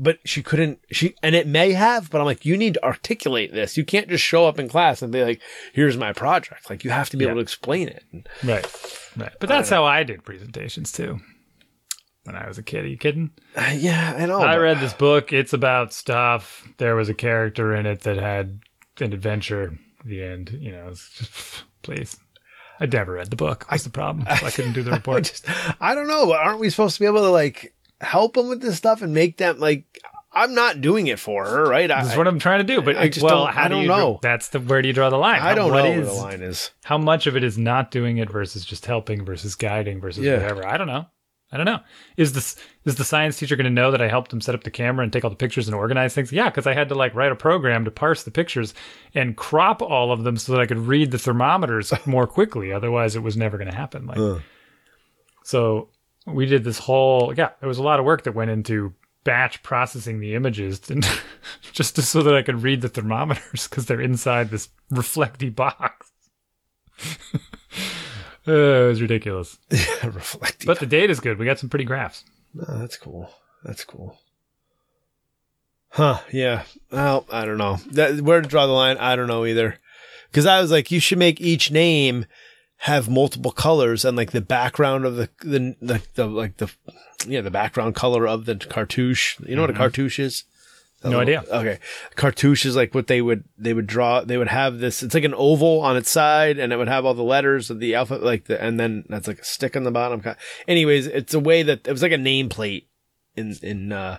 but 0.00 0.18
she 0.24 0.42
couldn't. 0.42 0.80
She 0.90 1.14
and 1.22 1.36
it 1.36 1.46
may 1.46 1.70
have, 1.72 2.10
but 2.10 2.20
I'm 2.20 2.24
like, 2.24 2.44
you 2.44 2.56
need 2.56 2.74
to 2.74 2.82
articulate 2.84 3.52
this. 3.52 3.76
You 3.76 3.84
can't 3.84 4.08
just 4.08 4.24
show 4.24 4.46
up 4.48 4.58
in 4.58 4.68
class 4.68 5.02
and 5.02 5.12
be 5.12 5.22
like, 5.22 5.40
"Here's 5.72 5.96
my 5.96 6.12
project." 6.12 6.68
Like, 6.68 6.82
you 6.82 6.90
have 6.90 7.10
to 7.10 7.16
be 7.16 7.24
Yeah. 7.26 7.30
able 7.30 7.38
to 7.38 7.42
explain 7.42 7.86
it. 7.88 8.02
Right. 8.42 8.66
Right. 9.16 9.30
But 9.38 9.48
that's 9.48 9.68
how 9.70 9.84
I 9.84 10.02
did 10.02 10.24
presentations 10.24 10.90
too. 10.90 11.20
When 12.24 12.36
I 12.36 12.48
was 12.48 12.56
a 12.58 12.62
kid. 12.62 12.84
Are 12.84 12.88
you 12.88 12.96
kidding? 12.96 13.30
Uh, 13.54 13.72
yeah, 13.76 14.14
I 14.18 14.26
know. 14.26 14.40
I 14.40 14.56
read 14.56 14.80
this 14.80 14.94
book. 14.94 15.32
It's 15.32 15.52
about 15.52 15.92
stuff. 15.92 16.66
There 16.78 16.96
was 16.96 17.08
a 17.10 17.14
character 17.14 17.74
in 17.74 17.84
it 17.86 18.00
that 18.00 18.16
had 18.16 18.60
an 19.00 19.12
adventure. 19.12 19.78
at 20.00 20.06
The 20.06 20.22
end, 20.22 20.56
you 20.60 20.72
know, 20.72 20.88
it's 20.88 21.10
just 21.18 21.64
please. 21.82 22.16
I 22.80 22.86
never 22.86 23.12
read 23.12 23.30
the 23.30 23.36
book. 23.36 23.66
What's 23.68 23.84
the 23.84 23.90
problem? 23.90 24.26
I 24.28 24.50
couldn't 24.50 24.72
do 24.72 24.82
the 24.82 24.90
I 24.92 24.94
report. 24.96 25.24
just, 25.24 25.46
I 25.80 25.94
don't 25.94 26.08
know. 26.08 26.32
Aren't 26.32 26.60
we 26.60 26.70
supposed 26.70 26.94
to 26.96 27.00
be 27.00 27.06
able 27.06 27.22
to 27.22 27.30
like 27.30 27.74
help 28.00 28.34
them 28.34 28.48
with 28.48 28.60
this 28.62 28.76
stuff 28.76 29.02
and 29.02 29.12
make 29.14 29.36
them 29.36 29.58
like? 29.60 29.84
I'm 30.36 30.52
not 30.54 30.80
doing 30.80 31.06
it 31.06 31.20
for 31.20 31.44
her, 31.46 31.64
right? 31.64 31.88
I, 31.88 32.02
This 32.02 32.12
is 32.12 32.18
what 32.18 32.26
I'm 32.26 32.40
trying 32.40 32.58
to 32.58 32.64
do. 32.64 32.82
But 32.82 32.96
I 32.96 33.08
just 33.08 33.22
well, 33.22 33.44
don't- 33.44 33.54
how 33.54 33.64
I 33.66 33.68
do 33.68 33.74
don't 33.74 33.86
know. 33.86 34.18
That's 34.22 34.48
the 34.48 34.58
where 34.58 34.82
do 34.82 34.88
you 34.88 34.94
draw 34.94 35.08
the 35.10 35.16
line? 35.16 35.40
I 35.40 35.54
don't 35.54 35.70
What 35.70 35.84
know 35.84 35.90
is- 35.92 35.96
where 36.06 36.06
the 36.06 36.12
line 36.22 36.42
is. 36.42 36.70
how 36.84 36.98
much 36.98 37.26
of 37.28 37.36
it 37.36 37.44
is 37.44 37.56
not 37.56 37.92
doing 37.92 38.16
it 38.16 38.28
versus 38.30 38.64
just 38.64 38.86
helping 38.86 39.24
versus 39.24 39.54
guiding 39.54 40.00
versus 40.00 40.24
Yeah. 40.24 40.38
whatever. 40.40 40.66
I 40.66 40.76
don't 40.78 40.88
know. 40.88 41.06
I 41.54 41.56
don't 41.56 41.66
know. 41.66 41.78
Is 42.16 42.32
this 42.32 42.56
is 42.84 42.96
the 42.96 43.04
science 43.04 43.38
teacher 43.38 43.54
going 43.54 43.64
to 43.64 43.70
know 43.70 43.92
that 43.92 44.02
I 44.02 44.08
helped 44.08 44.32
him 44.32 44.40
set 44.40 44.56
up 44.56 44.64
the 44.64 44.72
camera 44.72 45.04
and 45.04 45.12
take 45.12 45.22
all 45.22 45.30
the 45.30 45.36
pictures 45.36 45.68
and 45.68 45.74
organize 45.74 46.12
things? 46.12 46.32
Yeah, 46.32 46.50
because 46.50 46.66
I 46.66 46.74
had 46.74 46.88
to 46.88 46.96
like 46.96 47.14
write 47.14 47.30
a 47.30 47.36
program 47.36 47.84
to 47.84 47.92
parse 47.92 48.24
the 48.24 48.32
pictures 48.32 48.74
and 49.14 49.36
crop 49.36 49.80
all 49.80 50.10
of 50.10 50.24
them 50.24 50.36
so 50.36 50.50
that 50.50 50.60
I 50.60 50.66
could 50.66 50.78
read 50.78 51.12
the 51.12 51.18
thermometers 51.18 51.92
more 52.06 52.26
quickly. 52.26 52.72
Otherwise, 52.72 53.14
it 53.14 53.22
was 53.22 53.36
never 53.36 53.56
going 53.56 53.70
to 53.70 53.76
happen. 53.76 54.06
Like, 54.06 54.18
Ugh. 54.18 54.42
so 55.44 55.90
we 56.26 56.44
did 56.44 56.64
this 56.64 56.78
whole 56.78 57.32
yeah. 57.36 57.50
There 57.60 57.68
was 57.68 57.78
a 57.78 57.84
lot 57.84 58.00
of 58.00 58.04
work 58.04 58.24
that 58.24 58.34
went 58.34 58.50
into 58.50 58.92
batch 59.22 59.62
processing 59.62 60.18
the 60.18 60.34
images 60.34 60.80
and 60.90 61.08
just 61.72 61.94
to, 61.94 62.02
so 62.02 62.20
that 62.22 62.34
I 62.34 62.42
could 62.42 62.64
read 62.64 62.80
the 62.80 62.88
thermometers 62.88 63.68
because 63.68 63.86
they're 63.86 64.00
inside 64.00 64.50
this 64.50 64.70
reflecty 64.90 65.50
box. 65.50 66.10
Uh, 68.46 68.52
it 68.52 68.88
was 68.88 69.02
ridiculous. 69.02 69.58
Reflecting. 70.04 70.66
But 70.66 70.80
the 70.80 70.86
data's 70.86 71.20
good. 71.20 71.38
We 71.38 71.46
got 71.46 71.58
some 71.58 71.70
pretty 71.70 71.84
graphs. 71.84 72.24
Oh, 72.68 72.78
that's 72.78 72.96
cool. 72.96 73.30
That's 73.64 73.84
cool. 73.84 74.18
Huh? 75.88 76.20
Yeah. 76.32 76.64
Well, 76.90 77.24
I 77.30 77.44
don't 77.44 77.58
know. 77.58 77.78
That, 77.92 78.20
where 78.20 78.40
to 78.40 78.48
draw 78.48 78.66
the 78.66 78.72
line? 78.72 78.98
I 78.98 79.16
don't 79.16 79.28
know 79.28 79.46
either. 79.46 79.78
Because 80.30 80.46
I 80.46 80.60
was 80.60 80.70
like, 80.70 80.90
you 80.90 81.00
should 81.00 81.18
make 81.18 81.40
each 81.40 81.70
name 81.70 82.26
have 82.78 83.08
multiple 83.08 83.52
colors 83.52 84.04
and 84.04 84.16
like 84.16 84.32
the 84.32 84.40
background 84.40 85.04
of 85.06 85.16
the 85.16 85.30
the, 85.40 85.76
the, 85.80 86.02
the 86.16 86.26
like 86.26 86.56
the 86.58 86.70
yeah 87.26 87.40
the 87.40 87.50
background 87.50 87.94
color 87.94 88.26
of 88.26 88.44
the 88.44 88.56
cartouche. 88.56 89.38
You 89.40 89.56
know 89.56 89.62
what 89.62 89.70
a 89.70 89.74
cartouche 89.74 90.18
is? 90.18 90.44
No 91.10 91.20
idea. 91.20 91.44
Okay, 91.50 91.78
cartouche 92.16 92.64
is 92.64 92.76
like 92.76 92.94
what 92.94 93.06
they 93.06 93.20
would 93.20 93.44
they 93.58 93.74
would 93.74 93.86
draw. 93.86 94.22
They 94.22 94.38
would 94.38 94.48
have 94.48 94.78
this. 94.78 95.02
It's 95.02 95.14
like 95.14 95.24
an 95.24 95.34
oval 95.34 95.80
on 95.80 95.96
its 95.96 96.10
side, 96.10 96.58
and 96.58 96.72
it 96.72 96.76
would 96.76 96.88
have 96.88 97.04
all 97.04 97.14
the 97.14 97.22
letters 97.22 97.70
of 97.70 97.78
the 97.78 97.94
alphabet, 97.94 98.24
like 98.24 98.44
the, 98.44 98.62
and 98.62 98.80
then 98.80 99.04
that's 99.08 99.28
like 99.28 99.40
a 99.40 99.44
stick 99.44 99.76
on 99.76 99.84
the 99.84 99.90
bottom. 99.90 100.22
Anyways, 100.66 101.06
it's 101.06 101.34
a 101.34 101.40
way 101.40 101.62
that 101.62 101.86
it 101.86 101.92
was 101.92 102.02
like 102.02 102.12
a 102.12 102.16
nameplate 102.16 102.84
in 103.36 103.56
in 103.62 103.92
uh, 103.92 104.18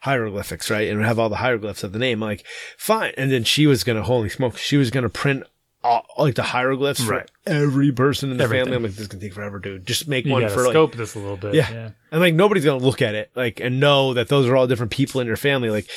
hieroglyphics, 0.00 0.70
right? 0.70 0.88
And 0.88 0.94
it 0.94 0.96
would 0.96 1.06
have 1.06 1.18
all 1.18 1.28
the 1.28 1.36
hieroglyphs 1.36 1.84
of 1.84 1.92
the 1.92 1.98
name. 1.98 2.20
Like, 2.20 2.44
fine. 2.76 3.12
And 3.16 3.30
then 3.30 3.44
she 3.44 3.66
was 3.66 3.84
gonna 3.84 4.02
holy 4.02 4.28
smoke, 4.28 4.56
she 4.56 4.76
was 4.76 4.90
gonna 4.90 5.08
print. 5.08 5.44
All, 5.84 6.06
like 6.16 6.36
the 6.36 6.42
hieroglyphs 6.44 7.00
Right. 7.04 7.28
for 7.44 7.50
every 7.52 7.90
person 7.90 8.30
in 8.30 8.36
the 8.36 8.44
Everything. 8.44 8.66
family. 8.66 8.76
I'm 8.76 8.82
like, 8.84 8.92
this 8.92 9.00
is 9.00 9.08
gonna 9.08 9.20
take 9.20 9.34
forever, 9.34 9.58
dude. 9.58 9.84
Just 9.86 10.06
make 10.06 10.24
You 10.26 10.32
one 10.32 10.48
for 10.48 10.62
like, 10.62 10.70
scope 10.72 10.94
this 10.94 11.14
a 11.14 11.18
little 11.18 11.36
bit. 11.36 11.54
Yeah. 11.54 11.70
Yeah. 11.72 11.90
and 12.12 12.20
like 12.20 12.34
nobody's 12.34 12.64
gonna 12.64 12.84
look 12.84 13.02
at 13.02 13.14
it 13.16 13.30
like 13.34 13.58
and 13.60 13.80
know 13.80 14.14
that 14.14 14.28
those 14.28 14.46
are 14.48 14.54
all 14.56 14.66
different 14.68 14.92
people 14.92 15.20
in 15.20 15.26
your 15.26 15.36
family. 15.36 15.70
Like 15.70 15.88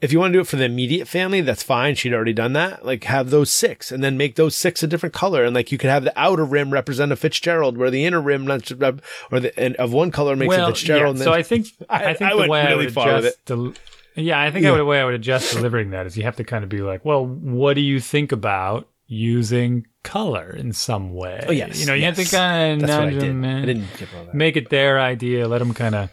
if 0.00 0.12
you 0.12 0.20
want 0.20 0.32
to 0.32 0.36
do 0.36 0.40
it 0.40 0.46
for 0.46 0.54
the 0.56 0.64
immediate 0.64 1.08
family, 1.08 1.40
that's 1.40 1.62
fine. 1.62 1.94
She'd 1.96 2.14
already 2.14 2.32
done 2.32 2.52
that. 2.52 2.84
Like 2.84 3.02
have 3.04 3.30
those 3.30 3.50
six 3.50 3.90
and 3.92 4.02
then 4.02 4.16
make 4.16 4.36
those 4.36 4.54
six 4.56 4.82
a 4.82 4.86
different 4.86 5.12
color. 5.14 5.44
And 5.44 5.54
like 5.54 5.70
you 5.72 5.78
could 5.78 5.90
have 5.90 6.04
the 6.04 6.12
outer 6.16 6.44
rim 6.44 6.72
represent 6.72 7.10
a 7.12 7.16
Fitzgerald, 7.16 7.76
where 7.76 7.90
the 7.90 8.04
inner 8.04 8.20
rim 8.20 8.46
not 8.46 8.70
uh, 8.80 8.92
or 9.32 9.40
the 9.40 9.58
and 9.58 9.74
of 9.76 9.92
one 9.92 10.10
color 10.10 10.34
makes 10.36 10.54
a 10.54 10.58
Well, 10.58 10.66
Fitzgerald. 10.68 11.16
yeah. 11.16 11.22
and 11.22 11.24
So 11.24 11.32
I 11.32 11.42
think 11.42 11.66
I- 11.88 12.06
I, 12.10 12.14
think 12.14 12.30
I 12.30 12.34
the 12.34 12.38
went 12.38 12.50
way 12.50 12.60
I 12.60 12.70
really 12.70 12.84
would 12.86 12.94
far 12.94 13.14
with 13.14 13.36
adjust 13.48 13.80
yeah, 14.14 14.40
I 14.40 14.50
think 14.50 14.66
I 14.66 14.72
would, 14.72 14.78
the 14.78 14.84
way 14.84 15.00
I 15.00 15.04
would 15.04 15.14
adjust 15.14 15.52
delivering 15.54 15.90
that 15.90 16.06
is 16.06 16.16
you 16.16 16.24
have 16.24 16.34
to 16.36 16.44
kind 16.44 16.64
of 16.64 16.70
be 16.70 16.80
like, 16.80 17.04
well, 17.04 17.24
what 17.24 17.74
do 17.74 17.80
you 17.80 18.00
think 18.00 18.32
about 18.32 18.88
using 19.08 19.86
color 20.04 20.50
in 20.50 20.72
some 20.72 21.12
way? 21.14 21.44
Oh, 21.48 21.52
yes, 21.52 21.80
you 21.80 21.86
know, 21.86 21.94
you 21.94 22.04
have 22.04 22.16
yes. 22.16 22.30
to 22.30 22.36
kind 22.36 22.82
of 22.82 22.88
that's 22.88 22.98
what 22.98 23.08
I 23.08 23.10
nudge 23.10 23.20
did. 23.20 23.30
them 23.30 23.44
I 23.44 23.64
didn't 23.66 23.86
give 23.98 24.14
all 24.14 24.24
that. 24.26 24.34
make 24.34 24.56
it 24.56 24.68
their 24.68 25.00
idea, 25.00 25.48
let 25.48 25.58
them 25.58 25.74
kind 25.74 25.94
of 25.94 26.10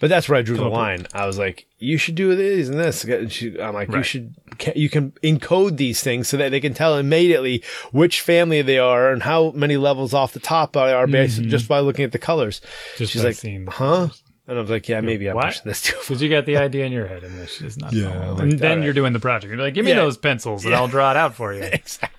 But 0.00 0.08
that's 0.10 0.28
where 0.28 0.38
I 0.38 0.42
drew 0.42 0.56
the 0.56 0.62
Come 0.62 0.72
up 0.72 0.78
line. 0.78 1.06
I 1.12 1.26
was 1.26 1.38
like, 1.38 1.66
you 1.78 1.98
should 1.98 2.14
do 2.14 2.34
this 2.34 2.68
and 2.68 2.78
this. 2.78 3.04
And 3.04 3.30
she- 3.30 3.60
I'm 3.60 3.74
like, 3.74 3.90
you 3.92 4.02
should, 4.02 4.34
you 4.74 4.88
can 4.88 5.12
encode 5.22 5.76
these 5.76 6.02
things 6.02 6.28
so 6.28 6.36
that 6.38 6.48
they 6.50 6.60
can 6.60 6.72
tell 6.74 6.96
immediately 6.96 7.62
which 7.92 8.20
family 8.20 8.62
they 8.62 8.78
are 8.78 9.12
and 9.12 9.22
how 9.22 9.50
many 9.52 9.76
levels 9.76 10.14
off 10.14 10.32
the 10.32 10.40
top 10.40 10.72
they 10.72 10.92
are 10.92 11.06
based 11.06 11.40
mm-hmm. 11.40 11.50
just 11.50 11.68
by 11.68 11.80
looking 11.80 12.04
at 12.04 12.12
the 12.12 12.18
colors. 12.18 12.60
just 12.96 13.12
She's 13.12 13.22
by 13.22 13.28
like, 13.28 13.36
seeing 13.36 13.66
the 13.66 13.72
huh? 13.72 14.08
And 14.46 14.56
I 14.56 14.60
was 14.62 14.70
like, 14.70 14.88
yeah, 14.88 15.02
maybe 15.02 15.28
I'm 15.28 15.36
what? 15.36 15.44
pushing 15.44 15.62
this 15.66 15.82
too 15.82 15.92
far. 15.92 16.02
Because 16.04 16.22
you 16.22 16.30
got 16.30 16.46
the 16.46 16.56
idea 16.56 16.86
in 16.86 16.92
your 16.92 17.06
head, 17.06 17.22
and 17.22 17.38
this 17.38 17.60
is 17.60 17.76
not. 17.76 17.92
Yeah, 17.92 18.30
like, 18.30 18.42
and 18.44 18.52
then 18.52 18.70
alright. 18.70 18.84
you're 18.84 18.94
doing 18.94 19.12
the 19.12 19.20
project. 19.20 19.50
You're 19.52 19.62
like, 19.62 19.74
give 19.74 19.84
me 19.84 19.90
Yeah. 19.90 19.98
those 19.98 20.16
pencils, 20.16 20.64
and 20.64 20.72
Yeah. 20.72 20.78
I'll 20.80 20.88
draw 20.88 21.10
it 21.10 21.18
out 21.18 21.34
for 21.34 21.52
you. 21.52 21.62
exactly. 21.72 22.17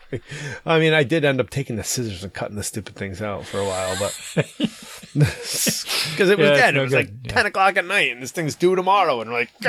I 0.66 0.80
mean, 0.80 0.94
I 0.94 1.04
did 1.04 1.24
end 1.26 1.40
up 1.40 1.50
taking 1.50 1.76
the 1.76 1.84
scissors 1.84 2.24
and 2.24 2.34
cutting 2.34 2.56
the 2.56 2.64
stupid 2.64 2.96
things 2.96 3.22
out 3.22 3.46
for 3.46 3.60
a 3.60 3.66
while, 3.66 3.96
but 4.00 4.16
because 5.14 6.30
it 6.30 6.38
was 6.38 6.50
Yeah, 6.50 6.56
dead. 6.56 6.74
no 6.76 6.82
it 6.82 6.84
was 6.84 6.92
good. 6.92 6.98
like 6.98 7.10
Yeah. 7.26 7.32
ten 7.34 7.46
o'clock 7.46 7.78
at 7.78 7.86
night, 7.86 8.12
and 8.12 8.22
this 8.22 8.32
thing's 8.32 8.56
due 8.56 8.76
tomorrow, 8.76 9.22
and 9.22 9.30
we're 9.32 9.40
like, 9.40 9.50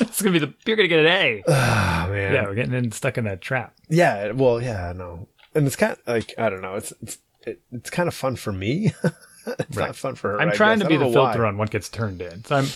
it's 0.00 0.22
gonna 0.22 0.32
be 0.32 0.38
the 0.38 0.52
you're 0.66 0.76
gonna 0.76 0.88
get 0.88 1.00
an 1.00 1.06
A. 1.06 1.42
Oh 1.46 1.52
man. 2.10 2.34
yeah, 2.34 2.44
we're 2.44 2.54
getting 2.54 2.74
in, 2.74 2.92
stuck 2.92 3.18
in 3.18 3.24
that 3.24 3.40
trap. 3.40 3.74
Yeah, 3.88 4.32
well, 4.32 4.62
yeah, 4.62 4.92
no, 4.96 5.28
and 5.54 5.66
it's 5.66 5.76
kind 5.76 5.92
of 5.92 5.98
like 6.06 6.34
I 6.38 6.48
don't 6.50 6.62
know. 6.62 6.74
It's 6.76 6.92
it's 7.02 7.18
it, 7.46 7.60
it's 7.72 7.90
kind 7.90 8.08
of 8.08 8.14
fun 8.14 8.36
for 8.36 8.52
me. 8.52 8.92
it's 9.46 9.76
Right. 9.76 9.86
not 9.86 9.96
fun 9.96 10.14
for 10.14 10.32
her. 10.32 10.40
I'm 10.40 10.52
trying 10.52 10.80
to 10.80 10.86
be 10.86 10.96
the 10.96 11.10
filter 11.10 11.42
why. 11.42 11.48
on 11.48 11.56
what 11.58 11.70
gets 11.70 11.88
turned 11.88 12.20
in. 12.22 12.44
So 12.44 12.56
I'm 12.56 12.66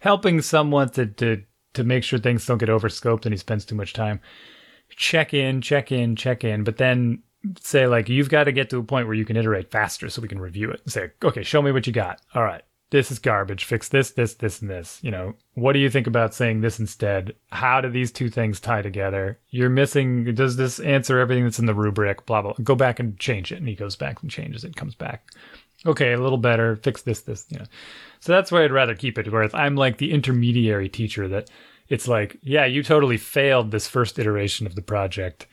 helping 0.00 0.40
someone 0.42 0.88
to 0.90 1.06
to 1.06 1.42
to 1.74 1.84
make 1.84 2.04
sure 2.04 2.18
things 2.18 2.46
don't 2.46 2.58
get 2.58 2.70
overscoped 2.70 3.26
and 3.26 3.32
he 3.34 3.36
spends 3.38 3.64
too 3.64 3.74
much 3.74 3.92
time. 3.92 4.20
Check 4.90 5.34
in, 5.34 5.60
check 5.60 5.92
in, 5.92 6.16
check 6.16 6.44
in, 6.44 6.64
but 6.64 6.78
then 6.78 7.22
say 7.60 7.86
like 7.86 8.08
you've 8.08 8.30
got 8.30 8.44
to 8.44 8.52
get 8.52 8.70
to 8.70 8.78
a 8.78 8.82
point 8.82 9.06
where 9.06 9.14
you 9.14 9.24
can 9.24 9.36
iterate 9.36 9.70
faster 9.70 10.08
so 10.08 10.22
we 10.22 10.28
can 10.28 10.40
review 10.40 10.70
it 10.70 10.80
and 10.82 10.92
say, 10.92 11.10
okay, 11.22 11.42
show 11.42 11.62
me 11.62 11.72
what 11.72 11.86
you 11.86 11.92
got. 11.92 12.20
All 12.34 12.42
right. 12.42 12.62
This 12.90 13.10
is 13.10 13.18
garbage. 13.18 13.64
Fix 13.64 13.88
this, 13.88 14.12
this, 14.12 14.34
this, 14.34 14.60
and 14.60 14.70
this. 14.70 15.00
You 15.02 15.10
know, 15.10 15.34
what 15.54 15.72
do 15.72 15.80
you 15.80 15.90
think 15.90 16.06
about 16.06 16.34
saying 16.34 16.60
this 16.60 16.78
instead? 16.78 17.34
How 17.50 17.80
do 17.80 17.90
these 17.90 18.12
two 18.12 18.30
things 18.30 18.60
tie 18.60 18.80
together? 18.80 19.40
You're 19.50 19.68
missing. 19.68 20.32
Does 20.36 20.56
this 20.56 20.78
answer 20.78 21.18
everything 21.18 21.42
that's 21.42 21.58
in 21.58 21.66
the 21.66 21.74
rubric? 21.74 22.26
Blah 22.26 22.42
blah. 22.42 22.54
Go 22.62 22.76
back 22.76 23.00
and 23.00 23.18
change 23.18 23.50
it, 23.50 23.58
and 23.58 23.66
he 23.68 23.74
goes 23.74 23.96
back 23.96 24.22
and 24.22 24.30
changes 24.30 24.62
it. 24.62 24.76
Comes 24.76 24.94
back 24.94 25.26
okay, 25.84 26.12
a 26.12 26.20
little 26.20 26.38
better, 26.38 26.76
fix 26.76 27.02
this, 27.02 27.20
this, 27.22 27.46
you 27.50 27.58
know. 27.58 27.64
So 28.20 28.32
that's 28.32 28.50
where 28.50 28.64
I'd 28.64 28.72
rather 28.72 28.94
keep 28.94 29.18
it, 29.18 29.30
where 29.30 29.48
I'm 29.54 29.76
like 29.76 29.98
the 29.98 30.12
intermediary 30.12 30.88
teacher 30.88 31.28
that 31.28 31.50
it's 31.88 32.08
like, 32.08 32.38
yeah, 32.42 32.64
you 32.64 32.82
totally 32.82 33.16
failed 33.16 33.70
this 33.70 33.88
first 33.88 34.18
iteration 34.18 34.66
of 34.66 34.74
the 34.74 34.82
project, 34.82 35.46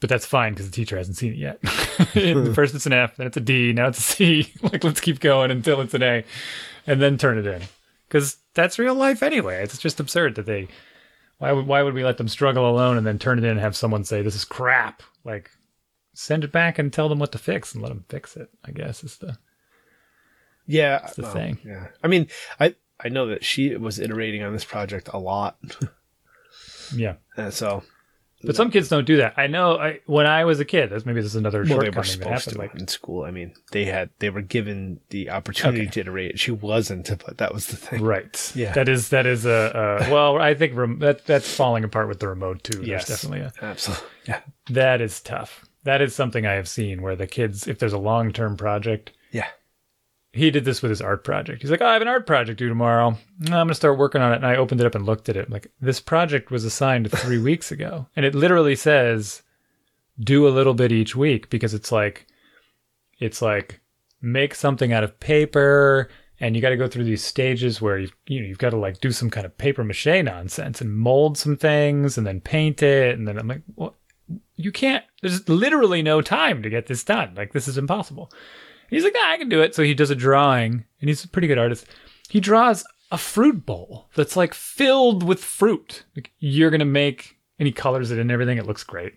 but 0.00 0.10
that's 0.10 0.26
fine 0.26 0.52
because 0.52 0.66
the 0.66 0.74
teacher 0.74 0.96
hasn't 0.96 1.16
seen 1.16 1.32
it 1.32 1.38
yet. 1.38 1.60
first 2.54 2.74
it's 2.74 2.86
an 2.86 2.92
F, 2.92 3.16
then 3.16 3.26
it's 3.26 3.36
a 3.36 3.40
D, 3.40 3.72
now 3.72 3.88
it's 3.88 3.98
a 3.98 4.02
C. 4.02 4.52
like, 4.62 4.82
let's 4.82 5.00
keep 5.00 5.20
going 5.20 5.50
until 5.50 5.80
it's 5.80 5.94
an 5.94 6.02
A, 6.02 6.24
and 6.86 7.00
then 7.00 7.18
turn 7.18 7.38
it 7.38 7.46
in. 7.46 7.62
Because 8.08 8.38
that's 8.54 8.78
real 8.78 8.94
life 8.94 9.22
anyway. 9.22 9.62
It's 9.62 9.78
just 9.78 10.00
absurd 10.00 10.34
that 10.34 10.46
they. 10.46 10.68
Why 11.38 11.52
would 11.52 11.66
why 11.66 11.82
would 11.82 11.94
we 11.94 12.04
let 12.04 12.18
them 12.18 12.28
struggle 12.28 12.68
alone 12.68 12.98
and 12.98 13.06
then 13.06 13.18
turn 13.18 13.38
it 13.38 13.44
in 13.44 13.52
and 13.52 13.60
have 13.60 13.76
someone 13.76 14.04
say 14.04 14.20
this 14.20 14.34
is 14.34 14.44
crap? 14.44 15.02
Like, 15.24 15.50
send 16.12 16.44
it 16.44 16.52
back 16.52 16.78
and 16.78 16.92
tell 16.92 17.08
them 17.08 17.18
what 17.18 17.32
to 17.32 17.38
fix 17.38 17.72
and 17.72 17.82
let 17.82 17.90
them 17.90 18.04
fix 18.08 18.36
it. 18.36 18.50
I 18.64 18.72
guess 18.72 19.04
is 19.04 19.16
the 19.18 19.38
Yeah, 20.66 21.08
the 21.16 21.22
thing. 21.22 21.58
Yeah, 21.64 21.86
I 22.02 22.08
mean, 22.08 22.26
I 22.58 22.74
I 23.02 23.08
know 23.08 23.26
that 23.28 23.44
she 23.44 23.74
was 23.76 23.98
iterating 23.98 24.42
on 24.42 24.52
this 24.52 24.64
project 24.64 25.08
a 25.12 25.18
lot, 25.18 25.56
yeah. 26.94 27.14
and 27.36 27.52
so 27.52 27.82
But 28.42 28.56
some 28.56 28.70
kids 28.70 28.88
don't 28.88 29.04
do 29.06 29.18
that. 29.18 29.34
I 29.36 29.46
know. 29.46 29.76
I 29.78 30.00
when 30.06 30.26
I 30.26 30.44
was 30.44 30.60
a 30.60 30.64
kid, 30.64 30.90
that's 30.90 31.04
maybe 31.06 31.20
this 31.20 31.30
is 31.32 31.36
another 31.36 31.60
well, 31.60 31.78
they 31.80 31.90
were 31.90 32.02
shortcoming 32.02 32.18
that 32.30 32.40
supposed 32.40 32.48
to 32.50 32.58
Like, 32.58 32.74
in 32.74 32.88
school. 32.88 33.24
I 33.24 33.30
mean, 33.30 33.52
they 33.72 33.84
had 33.84 34.10
they 34.18 34.30
were 34.30 34.40
given 34.42 35.00
the 35.10 35.30
opportunity 35.30 35.82
Okay. 35.82 35.90
to 35.90 36.00
iterate. 36.00 36.38
She 36.38 36.50
wasn't, 36.50 37.10
but 37.24 37.38
that 37.38 37.52
was 37.52 37.66
the 37.68 37.76
thing. 37.76 38.02
right? 38.02 38.52
Yeah. 38.54 38.72
That 38.72 38.88
is 38.88 39.10
that 39.10 39.26
is 39.26 39.44
a, 39.46 40.06
a 40.08 40.10
well. 40.12 40.38
I 40.38 40.54
think 40.54 40.74
rem- 40.76 40.98
that 41.00 41.26
that's 41.26 41.54
falling 41.54 41.84
apart 41.84 42.08
with 42.08 42.20
the 42.20 42.28
remote 42.28 42.64
too. 42.64 42.82
Yes, 42.82 43.06
There's 43.06 43.20
definitely 43.20 43.46
a 43.46 43.52
absolutely. 43.64 44.06
Yeah, 44.26 44.40
that 44.70 45.00
is 45.00 45.20
tough. 45.20 45.64
That 45.84 46.02
is 46.02 46.14
something 46.14 46.44
I 46.46 46.52
have 46.54 46.68
seen 46.68 47.00
where 47.00 47.16
the 47.16 47.26
kids, 47.26 47.66
if 47.66 47.78
there's 47.78 47.94
a 47.94 47.98
long 47.98 48.32
term 48.32 48.56
project. 48.56 49.12
He 50.32 50.50
did 50.50 50.64
this 50.64 50.80
with 50.80 50.90
his 50.90 51.02
art 51.02 51.24
project. 51.24 51.62
He's 51.62 51.70
like, 51.70 51.80
oh, 51.80 51.86
I 51.86 51.94
have 51.94 52.02
an 52.02 52.08
art 52.08 52.26
project 52.26 52.58
due 52.58 52.68
tomorrow. 52.68 53.16
I'm 53.40 53.46
going 53.46 53.68
to 53.68 53.74
start 53.74 53.98
working 53.98 54.22
on 54.22 54.32
it. 54.32 54.36
And 54.36 54.46
I 54.46 54.56
opened 54.56 54.80
it 54.80 54.86
up 54.86 54.94
and 54.94 55.04
looked 55.04 55.28
at 55.28 55.36
it. 55.36 55.46
I'm 55.46 55.52
like, 55.52 55.70
this 55.80 56.00
project 56.00 56.50
was 56.50 56.64
assigned 56.64 57.10
three 57.10 57.38
weeks 57.42 57.72
ago. 57.72 58.06
And 58.14 58.24
it 58.24 58.34
literally 58.34 58.76
says, 58.76 59.42
do 60.20 60.46
a 60.46 60.50
little 60.50 60.74
bit 60.74 60.92
each 60.92 61.16
week 61.16 61.50
because 61.50 61.74
it's 61.74 61.90
like, 61.90 62.26
it's 63.18 63.42
like, 63.42 63.80
make 64.22 64.54
something 64.54 64.92
out 64.92 65.02
of 65.02 65.18
paper. 65.18 66.08
And 66.38 66.54
you 66.54 66.62
got 66.62 66.70
to 66.70 66.76
go 66.76 66.86
through 66.86 67.04
these 67.04 67.24
stages 67.24 67.80
where 67.80 67.98
you've, 67.98 68.14
you 68.28 68.40
know, 68.40 68.46
you've 68.46 68.58
got 68.58 68.70
to 68.70 68.76
like 68.76 69.00
do 69.00 69.10
some 69.10 69.30
kind 69.30 69.44
of 69.44 69.58
paper 69.58 69.82
mache 69.82 70.06
nonsense 70.06 70.80
and 70.80 70.96
mold 70.96 71.38
some 71.38 71.56
things 71.56 72.16
and 72.16 72.26
then 72.26 72.40
paint 72.40 72.82
it. 72.82 73.18
And 73.18 73.26
then 73.26 73.36
I'm 73.36 73.48
like, 73.48 73.62
well, 73.74 73.96
you 74.54 74.70
can't, 74.70 75.04
there's 75.22 75.48
literally 75.48 76.02
no 76.02 76.22
time 76.22 76.62
to 76.62 76.70
get 76.70 76.86
this 76.86 77.02
done. 77.02 77.34
Like, 77.34 77.52
this 77.52 77.66
is 77.66 77.76
impossible. 77.76 78.30
He's 78.90 79.04
like, 79.04 79.14
nah, 79.14 79.30
I 79.30 79.38
can 79.38 79.48
do 79.48 79.62
it. 79.62 79.74
So 79.74 79.82
he 79.82 79.94
does 79.94 80.10
a 80.10 80.16
drawing, 80.16 80.84
and 81.00 81.08
he's 81.08 81.24
a 81.24 81.28
pretty 81.28 81.48
good 81.48 81.58
artist. 81.58 81.86
He 82.28 82.40
draws 82.40 82.84
a 83.10 83.18
fruit 83.18 83.64
bowl 83.64 84.08
that's 84.14 84.36
like 84.36 84.54
filled 84.54 85.22
with 85.22 85.42
fruit. 85.42 86.04
Like, 86.16 86.30
you're 86.38 86.70
gonna 86.70 86.84
make, 86.84 87.38
and 87.58 87.66
he 87.66 87.72
colors 87.72 88.10
it 88.10 88.18
and 88.18 88.30
everything. 88.30 88.58
It 88.58 88.66
looks 88.66 88.84
great. 88.84 89.14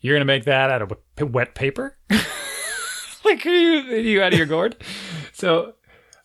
You're 0.00 0.14
gonna 0.14 0.24
make 0.24 0.44
that 0.44 0.70
out 0.70 0.82
of 0.82 1.32
wet 1.32 1.54
paper. 1.54 1.96
like, 3.24 3.44
are 3.46 3.50
you, 3.50 3.78
are 3.94 3.98
you 3.98 4.22
out 4.22 4.32
of 4.32 4.38
your 4.38 4.46
gourd? 4.46 4.76
So, 5.36 5.74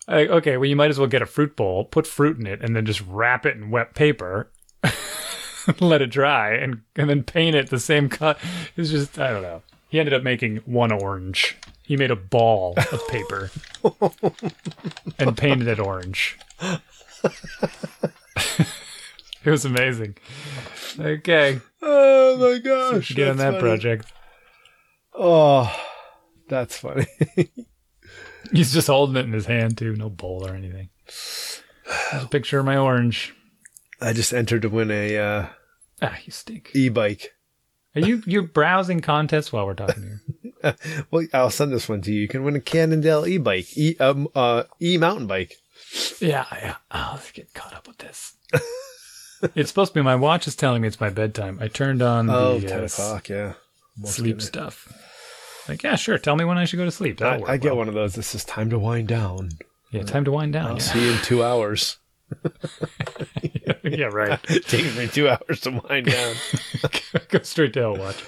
okay, 0.08 0.56
well, 0.56 0.66
you 0.66 0.76
might 0.76 0.88
as 0.88 0.98
well 0.98 1.08
get 1.08 1.20
a 1.20 1.26
fruit 1.26 1.56
bowl, 1.56 1.84
put 1.84 2.06
fruit 2.06 2.38
in 2.38 2.46
it, 2.46 2.62
and 2.62 2.76
then 2.76 2.86
just 2.86 3.02
wrap 3.08 3.44
it 3.44 3.56
in 3.56 3.72
wet 3.72 3.92
paper. 3.92 4.52
let 5.80 6.00
it 6.00 6.10
dry 6.10 6.54
and 6.54 6.82
and 6.96 7.10
then 7.10 7.22
paint 7.22 7.56
it 7.56 7.70
the 7.70 7.80
same 7.80 8.08
color. 8.08 8.36
It's 8.76 8.90
just 8.90 9.18
I 9.18 9.30
don't 9.32 9.42
know. 9.42 9.62
He 9.88 9.98
ended 9.98 10.14
up 10.14 10.22
making 10.22 10.58
one 10.58 10.92
orange. 10.92 11.56
He 11.90 11.96
made 11.96 12.12
a 12.12 12.16
ball 12.16 12.74
of 12.92 13.08
paper 13.08 13.50
and 15.18 15.36
painted 15.36 15.66
it 15.66 15.80
orange. 15.80 16.38
it 19.44 19.50
was 19.50 19.64
amazing. 19.64 20.16
Okay, 21.00 21.60
Oh 21.82 22.36
my 22.38 22.46
we 22.52 22.60
gosh! 22.60 23.06
should 23.06 23.16
get 23.16 23.26
on 23.28 23.38
that 23.38 23.54
funny. 23.54 23.60
project. 23.60 24.12
Oh, 25.14 25.74
that's 26.48 26.76
funny. 26.78 27.06
He's 28.52 28.72
just 28.72 28.86
holding 28.86 29.16
it 29.16 29.24
in 29.26 29.32
his 29.32 29.46
hand 29.46 29.76
too, 29.76 29.96
no 29.96 30.08
bowl 30.10 30.46
or 30.46 30.54
anything. 30.54 30.90
There's 32.12 32.22
a 32.24 32.28
picture 32.28 32.60
of 32.60 32.66
my 32.66 32.76
orange. 32.76 33.34
I 34.00 34.12
just 34.12 34.32
entered 34.32 34.62
to 34.62 34.68
win 34.68 34.92
a 34.92 35.16
uh, 35.18 35.46
Ah, 36.02 36.16
you 36.24 36.30
stink. 36.30 36.70
e-bike. 36.72 37.34
Are 37.96 38.00
you 38.00 38.22
you're 38.26 38.42
browsing 38.42 39.00
contests 39.00 39.52
while 39.52 39.66
we're 39.66 39.74
talking 39.74 40.04
here? 40.04 40.49
Well, 41.10 41.26
I'll 41.32 41.50
send 41.50 41.72
this 41.72 41.88
one 41.88 42.02
to 42.02 42.12
you. 42.12 42.20
You 42.22 42.28
can 42.28 42.44
win 42.44 42.56
a 42.56 42.60
Cannondale 42.60 43.26
e-bike, 43.26 43.76
e 43.76 43.96
um, 43.98 44.28
uh, 44.34 44.64
e 44.80 44.98
mountain 44.98 45.26
bike. 45.26 45.56
Yeah, 46.20 46.46
yeah. 46.52 46.76
Oh, 46.90 47.12
let's 47.14 47.32
get 47.32 47.52
caught 47.54 47.74
up 47.74 47.88
with 47.88 47.98
this. 47.98 48.34
it's 49.54 49.70
supposed 49.70 49.92
to 49.94 49.98
be. 50.00 50.02
My 50.04 50.16
watch 50.16 50.46
is 50.46 50.54
telling 50.54 50.82
me 50.82 50.88
it's 50.88 51.00
my 51.00 51.10
bedtime. 51.10 51.58
I 51.60 51.68
turned 51.68 52.02
on 52.02 52.26
the 52.26 52.32
Oh, 52.34 52.56
uh, 52.58 52.60
10 52.60 52.84
o'clock. 52.84 53.28
Yeah, 53.28 53.54
Almost 53.98 54.14
sleep 54.16 54.42
stuff. 54.42 54.92
Like, 55.68 55.82
yeah, 55.82 55.96
sure. 55.96 56.18
Tell 56.18 56.36
me 56.36 56.44
when 56.44 56.58
I 56.58 56.64
should 56.64 56.76
go 56.78 56.84
to 56.84 56.90
sleep. 56.90 57.20
I, 57.22 57.40
I 57.46 57.56
get 57.56 57.70
well. 57.70 57.78
one 57.78 57.88
of 57.88 57.94
those. 57.94 58.14
This 58.14 58.34
is 58.34 58.44
time 58.44 58.70
to 58.70 58.78
wind 58.78 59.08
down. 59.08 59.50
Yeah, 59.92 60.02
time 60.02 60.24
to 60.24 60.32
wind 60.32 60.52
down. 60.52 60.66
I'll 60.66 60.72
Yeah. 60.74 60.78
see 60.82 61.04
you 61.06 61.12
in 61.12 61.18
two 61.22 61.42
hours. 61.42 61.96
yeah, 63.82 64.04
right. 64.06 64.40
Takes 64.42 64.96
me 64.96 65.08
two 65.08 65.28
hours 65.28 65.60
to 65.62 65.70
wind 65.88 66.06
down. 66.06 66.34
go 67.28 67.40
straight 67.42 67.72
to 67.74 67.80
hell 67.80 67.96
watch. 67.96 68.22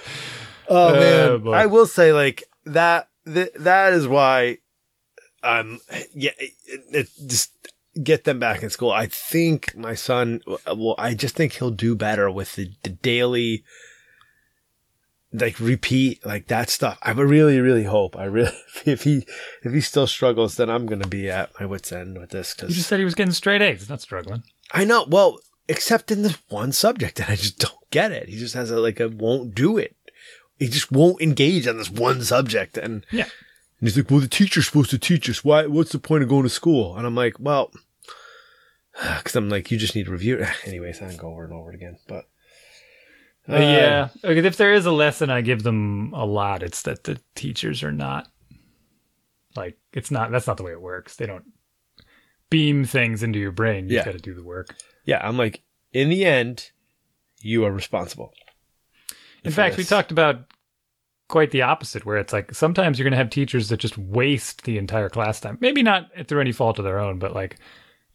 Oh 0.67 0.93
man, 0.93 1.41
boy. 1.41 1.51
I 1.53 1.65
will 1.65 1.87
say 1.87 2.13
like 2.13 2.43
that. 2.65 3.09
Th- 3.25 3.53
that 3.55 3.93
is 3.93 4.07
why, 4.07 4.57
um, 5.43 5.79
yeah, 6.13 6.31
it, 6.37 6.51
it 6.91 7.09
just 7.25 7.51
get 8.01 8.23
them 8.23 8.39
back 8.39 8.63
in 8.63 8.69
school. 8.69 8.91
I 8.91 9.07
think 9.07 9.75
my 9.75 9.95
son. 9.95 10.41
Well, 10.67 10.95
I 10.97 11.13
just 11.13 11.35
think 11.35 11.53
he'll 11.53 11.71
do 11.71 11.95
better 11.95 12.29
with 12.29 12.55
the, 12.55 12.71
the 12.83 12.89
daily, 12.89 13.63
like 15.31 15.59
repeat 15.59 16.25
like 16.25 16.47
that 16.47 16.69
stuff. 16.69 16.97
I 17.01 17.11
really, 17.11 17.59
really 17.59 17.85
hope. 17.85 18.17
I 18.17 18.25
really, 18.25 18.51
if 18.85 19.03
he 19.03 19.25
if 19.63 19.73
he 19.73 19.81
still 19.81 20.07
struggles, 20.07 20.57
then 20.57 20.69
I'm 20.69 20.85
gonna 20.85 21.07
be 21.07 21.29
at 21.29 21.51
my 21.59 21.65
wits 21.65 21.91
end 21.91 22.19
with 22.19 22.31
this 22.31 22.55
You 22.61 22.69
just 22.69 22.89
said 22.89 22.99
he 22.99 23.05
was 23.05 23.15
getting 23.15 23.33
straight 23.33 23.61
A's. 23.61 23.79
He's 23.79 23.89
not 23.89 24.01
struggling. 24.01 24.43
I 24.71 24.85
know. 24.85 25.05
Well, 25.07 25.39
except 25.67 26.11
in 26.11 26.23
this 26.23 26.37
one 26.49 26.71
subject, 26.71 27.19
and 27.19 27.29
I 27.29 27.35
just 27.35 27.59
don't 27.59 27.89
get 27.91 28.11
it. 28.11 28.29
He 28.29 28.37
just 28.37 28.55
has 28.55 28.71
a 28.71 28.79
like 28.79 28.99
a 28.99 29.09
won't 29.09 29.55
do 29.55 29.77
it. 29.77 29.95
He 30.63 30.69
just 30.69 30.91
won't 30.91 31.21
engage 31.21 31.67
on 31.67 31.77
this 31.77 31.89
one 31.91 32.23
subject, 32.23 32.77
and 32.77 33.05
Yeah. 33.11 33.23
and 33.23 33.31
he's 33.89 33.97
like, 33.97 34.09
"Well, 34.09 34.19
the 34.21 34.27
teacher's 34.27 34.65
supposed 34.67 34.89
to 34.91 34.97
teach 34.97 35.29
us. 35.29 35.43
Why? 35.43 35.65
What's 35.67 35.91
the 35.91 35.99
point 35.99 36.23
of 36.23 36.29
going 36.29 36.43
to 36.43 36.49
school?" 36.49 36.95
And 36.97 37.05
I'm 37.05 37.15
like, 37.15 37.39
"Well, 37.39 37.71
because 39.17 39.35
I'm 39.35 39.49
like, 39.49 39.71
you 39.71 39.77
just 39.77 39.95
need 39.95 40.05
to 40.05 40.11
review 40.11 40.37
it." 40.37 40.49
Anyways, 40.67 41.01
I 41.01 41.07
can 41.09 41.17
go 41.17 41.31
over 41.31 41.43
and 41.45 41.53
over 41.53 41.71
it 41.71 41.75
again, 41.75 41.97
but 42.07 42.25
Uh, 43.49 43.57
yeah. 43.57 44.07
Okay, 44.23 44.45
if 44.45 44.55
there 44.57 44.73
is 44.73 44.85
a 44.85 44.91
lesson 44.91 45.29
I 45.29 45.41
give 45.41 45.63
them 45.63 46.13
a 46.13 46.25
lot, 46.25 46.63
it's 46.63 46.83
that 46.83 47.03
the 47.03 47.19
teachers 47.35 47.83
are 47.83 47.91
not 47.91 48.31
like 49.55 49.77
it's 49.91 50.09
not 50.11 50.31
that's 50.31 50.47
not 50.47 50.57
the 50.57 50.63
way 50.63 50.71
it 50.71 50.81
works. 50.81 51.15
They 51.17 51.25
don't 51.25 51.45
beam 52.49 52.85
things 52.85 53.21
into 53.23 53.39
your 53.39 53.51
brain. 53.51 53.89
You 53.89 53.97
Yeah. 53.97 54.05
got 54.05 54.11
to 54.13 54.17
do 54.19 54.33
the 54.33 54.43
work. 54.43 54.75
yeah, 55.05 55.19
I'm 55.27 55.37
like, 55.37 55.61
in 55.91 56.07
the 56.09 56.23
end, 56.23 56.71
you 57.41 57.65
are 57.65 57.71
responsible. 57.71 58.33
In 59.43 59.51
fact, 59.51 59.75
we 59.75 59.83
talked 59.83 60.11
about 60.11 60.45
quite 61.27 61.51
the 61.51 61.61
opposite, 61.61 62.05
where 62.05 62.17
it's 62.17 62.33
like 62.33 62.53
sometimes 62.53 62.97
you're 62.97 63.03
going 63.03 63.11
to 63.11 63.17
have 63.17 63.29
teachers 63.29 63.69
that 63.69 63.77
just 63.77 63.97
waste 63.97 64.63
the 64.63 64.77
entire 64.77 65.09
class 65.09 65.39
time. 65.39 65.57
Maybe 65.61 65.83
not 65.83 66.09
through 66.27 66.41
any 66.41 66.51
fault 66.51 66.79
of 66.79 66.85
their 66.85 66.99
own, 66.99 67.19
but 67.19 67.33
like 67.33 67.57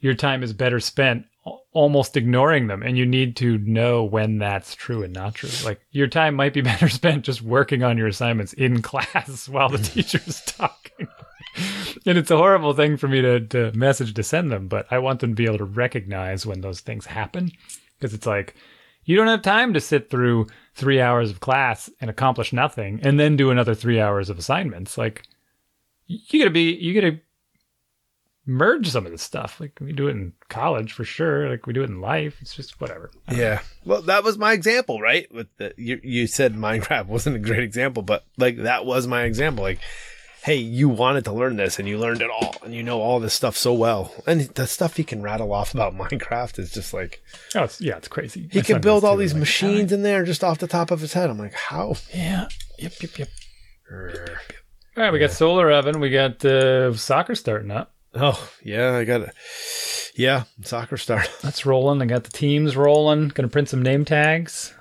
your 0.00 0.14
time 0.14 0.42
is 0.42 0.52
better 0.52 0.80
spent 0.80 1.26
almost 1.72 2.16
ignoring 2.16 2.66
them. 2.66 2.82
And 2.82 2.98
you 2.98 3.06
need 3.06 3.36
to 3.36 3.58
know 3.58 4.04
when 4.04 4.38
that's 4.38 4.74
true 4.74 5.02
and 5.02 5.12
not 5.12 5.34
true. 5.34 5.50
Like 5.64 5.80
your 5.90 6.06
time 6.06 6.34
might 6.34 6.54
be 6.54 6.60
better 6.62 6.88
spent 6.88 7.24
just 7.24 7.42
working 7.42 7.82
on 7.82 7.98
your 7.98 8.08
assignments 8.08 8.52
in 8.52 8.82
class 8.82 9.48
while 9.48 9.68
the 9.68 9.78
teacher's 9.78 10.40
talking. 10.42 11.08
and 12.06 12.18
it's 12.18 12.30
a 12.30 12.36
horrible 12.36 12.74
thing 12.74 12.96
for 12.96 13.08
me 13.08 13.20
to, 13.22 13.40
to 13.40 13.72
message 13.72 14.14
to 14.14 14.22
send 14.22 14.50
them, 14.52 14.68
but 14.68 14.86
I 14.90 14.98
want 14.98 15.20
them 15.20 15.30
to 15.30 15.36
be 15.36 15.46
able 15.46 15.58
to 15.58 15.64
recognize 15.64 16.46
when 16.46 16.60
those 16.60 16.80
things 16.80 17.06
happen. 17.06 17.50
Because 17.98 18.14
it's 18.14 18.26
like, 18.26 18.54
you 19.04 19.16
don't 19.16 19.26
have 19.26 19.42
time 19.42 19.72
to 19.72 19.80
sit 19.80 20.10
through 20.10 20.46
three 20.78 21.00
hours 21.00 21.30
of 21.30 21.40
class 21.40 21.90
and 22.00 22.08
accomplish 22.08 22.52
nothing 22.52 23.00
and 23.02 23.18
then 23.18 23.36
do 23.36 23.50
another 23.50 23.74
three 23.74 24.00
hours 24.00 24.30
of 24.30 24.38
assignments. 24.38 24.96
Like, 24.96 25.24
you 26.06 26.38
gotta 26.38 26.50
be, 26.50 26.72
you 26.74 26.94
gotta 26.94 27.18
merge 28.46 28.88
some 28.88 29.04
of 29.04 29.10
this 29.10 29.22
stuff. 29.22 29.60
Like, 29.60 29.76
we 29.80 29.92
do 29.92 30.06
it 30.06 30.12
in 30.12 30.32
college 30.48 30.92
for 30.92 31.02
sure. 31.02 31.50
Like, 31.50 31.66
we 31.66 31.72
do 31.72 31.82
it 31.82 31.90
in 31.90 32.00
life. 32.00 32.38
It's 32.40 32.54
just 32.54 32.80
whatever. 32.80 33.10
Yeah. 33.30 33.60
Well, 33.84 34.02
that 34.02 34.22
was 34.22 34.38
my 34.38 34.52
example, 34.52 35.00
right? 35.00 35.30
With 35.34 35.48
the 35.56 35.74
you, 35.76 36.00
you 36.04 36.28
said 36.28 36.54
Minecraft 36.54 37.06
wasn't 37.08 37.36
a 37.36 37.40
great 37.40 37.64
example, 37.64 38.04
but 38.04 38.24
like 38.36 38.58
that 38.58 38.86
was 38.86 39.08
my 39.08 39.24
example. 39.24 39.64
Like, 39.64 39.80
hey, 40.48 40.56
you 40.56 40.88
wanted 40.88 41.24
to 41.26 41.32
learn 41.32 41.56
this 41.56 41.78
and 41.78 41.86
you 41.86 41.98
learned 41.98 42.22
it 42.22 42.30
all 42.30 42.54
and 42.64 42.72
you 42.74 42.82
know 42.82 43.02
all 43.02 43.20
this 43.20 43.34
stuff 43.34 43.54
so 43.54 43.74
well. 43.74 44.10
And 44.26 44.40
the 44.54 44.66
stuff 44.66 44.96
he 44.96 45.04
can 45.04 45.20
rattle 45.20 45.52
off 45.52 45.74
about 45.74 45.94
Minecraft 46.02 46.58
is 46.58 46.72
just 46.72 46.94
like 46.94 47.22
Oh, 47.54 47.64
it's, 47.64 47.80
yeah, 47.82 47.96
it's 47.98 48.08
crazy. 48.08 48.48
he 48.50 48.60
My 48.60 48.64
can 48.64 48.80
build 48.80 49.04
all 49.04 49.16
these 49.18 49.34
Like, 49.34 49.40
machines 49.40 49.92
in 49.92 50.02
there 50.02 50.24
just 50.24 50.42
off 50.42 50.58
the 50.58 50.66
top 50.66 50.90
of 50.90 51.00
his 51.00 51.12
head. 51.12 51.28
I'm 51.28 51.36
like, 51.38 51.52
how? 51.52 51.96
Yeah. 52.14 52.48
Yep, 52.78 52.92
yep, 53.02 53.18
yep. 53.18 53.28
All 54.96 55.02
right, 55.04 55.12
we 55.12 55.18
got 55.18 55.32
solar 55.32 55.70
oven. 55.70 56.00
We 56.00 56.10
got 56.10 56.42
uh, 56.44 56.92
soccer 56.94 57.34
starting 57.34 57.70
up. 57.70 57.94
Oh, 58.14 58.50
yeah, 58.64 58.94
I 58.96 59.04
got 59.04 59.20
it. 59.20 59.34
Yeah, 60.16 60.44
soccer 60.62 60.96
start. 60.96 61.30
That's 61.42 61.66
rolling. 61.66 62.00
I 62.02 62.06
got 62.06 62.24
the 62.24 62.30
teams 62.32 62.74
rolling. 62.76 63.28
Gonna 63.28 63.48
print 63.48 63.68
some 63.68 63.82
name 63.82 64.04
tags. 64.04 64.74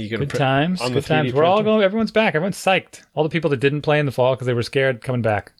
You 0.00 0.08
can 0.08 0.20
Good 0.20 0.30
print- 0.30 0.38
times. 0.38 0.80
Good 0.80 1.04
times. 1.04 1.32
3D 1.32 1.34
We're 1.34 1.44
all 1.44 1.62
going. 1.62 1.82
Everyone's 1.82 2.10
back. 2.10 2.34
Everyone's 2.34 2.56
psyched. 2.58 3.02
All 3.14 3.22
the 3.24 3.30
people 3.30 3.50
that 3.50 3.58
didn't 3.60 3.82
play 3.82 3.98
in 3.98 4.06
the 4.06 4.12
fall 4.12 4.34
because 4.34 4.46
they 4.46 4.54
were 4.54 4.62
scared 4.62 5.00
coming 5.02 5.22
back. 5.22 5.52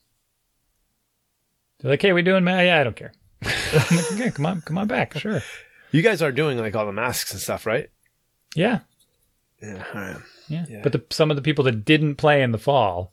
They're 1.81 1.91
like, 1.91 2.03
"Hey, 2.03 2.13
we 2.13 2.23
doing, 2.23 2.45
man? 2.45 2.65
Yeah, 2.67 2.81
I 2.81 2.85
don't 2.85 2.97
care." 2.97 3.13
I'm 3.43 3.97
like, 3.97 4.13
okay, 4.13 4.31
come 4.31 4.47
on, 4.47 4.61
come 4.63 4.79
on 4.79 4.87
back. 4.87 5.19
Sure. 5.19 5.43
You 5.91 6.03
guys 6.03 6.23
are 6.23 6.33
doing 6.33 6.59
like 6.59 6.75
all 6.77 6.87
the 6.87 6.93
masks 6.93 7.33
and 7.33 7.41
stuff, 7.41 7.67
right? 7.67 7.91
Yeah, 8.55 8.81
Yeah. 9.61 9.85
all 9.95 10.01
right. 10.01 10.17
yeah. 10.49 10.65
Yeah. 10.69 10.81
But 10.83 10.93
the, 10.93 11.05
some 11.11 11.31
of 11.31 11.37
the 11.37 11.43
people 11.43 11.65
that 11.65 11.85
didn't 11.85 12.15
play 12.17 12.43
in 12.43 12.53
the 12.53 12.59
fall 12.59 13.13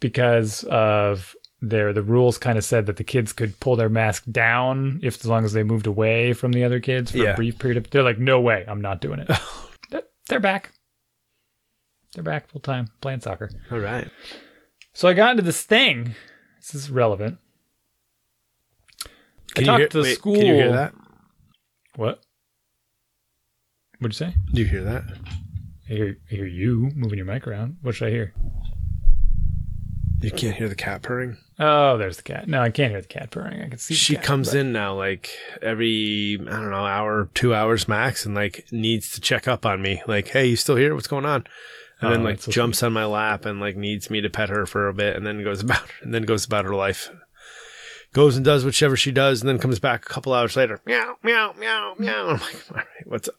because 0.00 0.64
of 0.64 1.34
their 1.70 1.92
the 1.92 2.02
rules 2.02 2.38
kind 2.38 2.56
of 2.58 2.64
said 2.64 2.86
that 2.86 2.96
the 2.96 3.04
kids 3.04 3.32
could 3.32 3.58
pull 3.60 3.76
their 3.76 3.88
mask 3.88 4.24
down 4.30 5.00
if 5.02 5.16
as 5.16 5.26
long 5.26 5.44
as 5.44 5.52
they 5.52 5.62
moved 5.62 5.86
away 5.86 6.32
from 6.32 6.52
the 6.52 6.64
other 6.64 6.80
kids 6.80 7.10
for 7.12 7.18
Yeah. 7.18 7.32
a 7.32 7.36
brief 7.36 7.58
period 7.58 7.76
of 7.76 7.90
they're 7.90 8.02
like 8.02 8.18
no 8.18 8.40
way 8.40 8.64
i'm 8.68 8.80
not 8.80 9.00
doing 9.00 9.20
it. 9.20 9.30
They're- 10.28 10.40
back. 10.40 10.72
They're 12.14 12.24
back 12.24 12.48
full 12.48 12.60
time 12.60 12.88
playing 13.00 13.20
soccer. 13.20 13.48
All 13.70 13.78
right. 13.78 14.08
so 14.92 15.06
i 15.08 15.12
got 15.12 15.30
into 15.32 15.42
this 15.42 15.62
thing. 15.62 16.14
This 16.58 16.74
is 16.74 16.90
relevant. 16.90 17.38
Can 19.54 19.64
talked 19.64 19.78
you 19.78 19.82
hear, 19.82 19.88
to 19.88 19.96
the 19.98 20.02
wait, 20.02 20.14
school- 20.16 20.34
Can 20.36 20.46
you 20.46 20.54
hear 20.54 20.72
that? 20.72 20.94
what? 21.94 22.20
What'd 23.98 24.18
you 24.20 24.26
say? 24.26 24.34
Do 24.52 24.60
you 24.62 24.66
hear 24.68 24.82
that? 24.84 25.04
I 25.88 25.92
hear, 25.92 26.16
I 26.30 26.34
hear 26.34 26.46
you 26.46 26.90
moving 26.94 27.16
your 27.18 27.26
mic 27.26 27.46
around. 27.46 27.76
What 27.82 27.94
should 27.94 28.08
i 28.08 28.10
hear 28.10 28.34
You 30.20 30.30
can't 30.30 30.56
hear 30.56 30.68
the 30.68 30.74
cat 30.74 31.02
purring. 31.02 31.36
oh 31.58 31.96
there's 31.98 32.16
the 32.16 32.22
cat 32.22 32.48
no 32.48 32.60
i 32.60 32.70
can't 32.70 32.90
hear 32.90 33.00
the 33.00 33.06
cat 33.06 33.30
purring 33.30 33.62
i 33.62 33.68
can 33.68 33.78
see 33.78 33.94
She 33.94 34.14
cat, 34.16 34.24
comes 34.24 34.50
but- 34.50 34.58
in 34.58 34.72
now 34.72 34.94
like 34.94 35.30
every 35.62 36.38
I 36.40 36.44
don't 36.50 36.70
know 36.70 36.86
hour, 36.86 37.28
two 37.34 37.54
hours 37.54 37.86
max, 37.88 38.24
and 38.26 38.34
like 38.34 38.66
needs 38.72 39.12
to 39.12 39.20
check 39.20 39.46
up 39.46 39.64
on 39.66 39.80
me. 39.82 40.02
Like, 40.06 40.28
hey, 40.28 40.46
you 40.46 40.56
still 40.56 40.76
here? 40.76 40.94
What's 40.94 41.06
going 41.06 41.24
on? 41.26 41.44
And 42.00 42.08
Oh, 42.08 42.10
then 42.10 42.24
like 42.24 42.42
so 42.42 42.50
jumps 42.50 42.82
on 42.82 42.92
my 42.92 43.04
lap 43.06 43.44
and 43.46 43.58
like 43.60 43.76
needs 43.76 44.10
me 44.10 44.20
to 44.20 44.28
pet 44.30 44.48
her 44.50 44.66
for 44.66 44.88
a 44.88 44.94
bit, 44.94 45.16
and 45.16 45.26
then 45.26 45.42
goes 45.44 45.62
about 45.62 45.82
and 46.02 46.12
then 46.12 46.22
goes 46.24 46.44
about 46.44 46.64
her 46.64 46.74
life. 46.74 47.10
Goes 48.12 48.36
and 48.36 48.44
does 48.44 48.64
whichever 48.64 48.96
she 48.96 49.12
does, 49.12 49.40
and 49.42 49.48
then 49.48 49.58
comes 49.58 49.78
back 49.78 50.04
a 50.04 50.08
couple 50.08 50.32
hours 50.34 50.56
later. 50.56 50.80
Meow, 50.86 51.16
meow, 51.22 51.54
meow, 51.58 51.94
meow. 51.98 52.28
I'm 52.28 52.38
like, 52.40 52.64
all 52.70 52.76
right, 52.76 52.86
what's 53.06 53.28
up? 53.28 53.34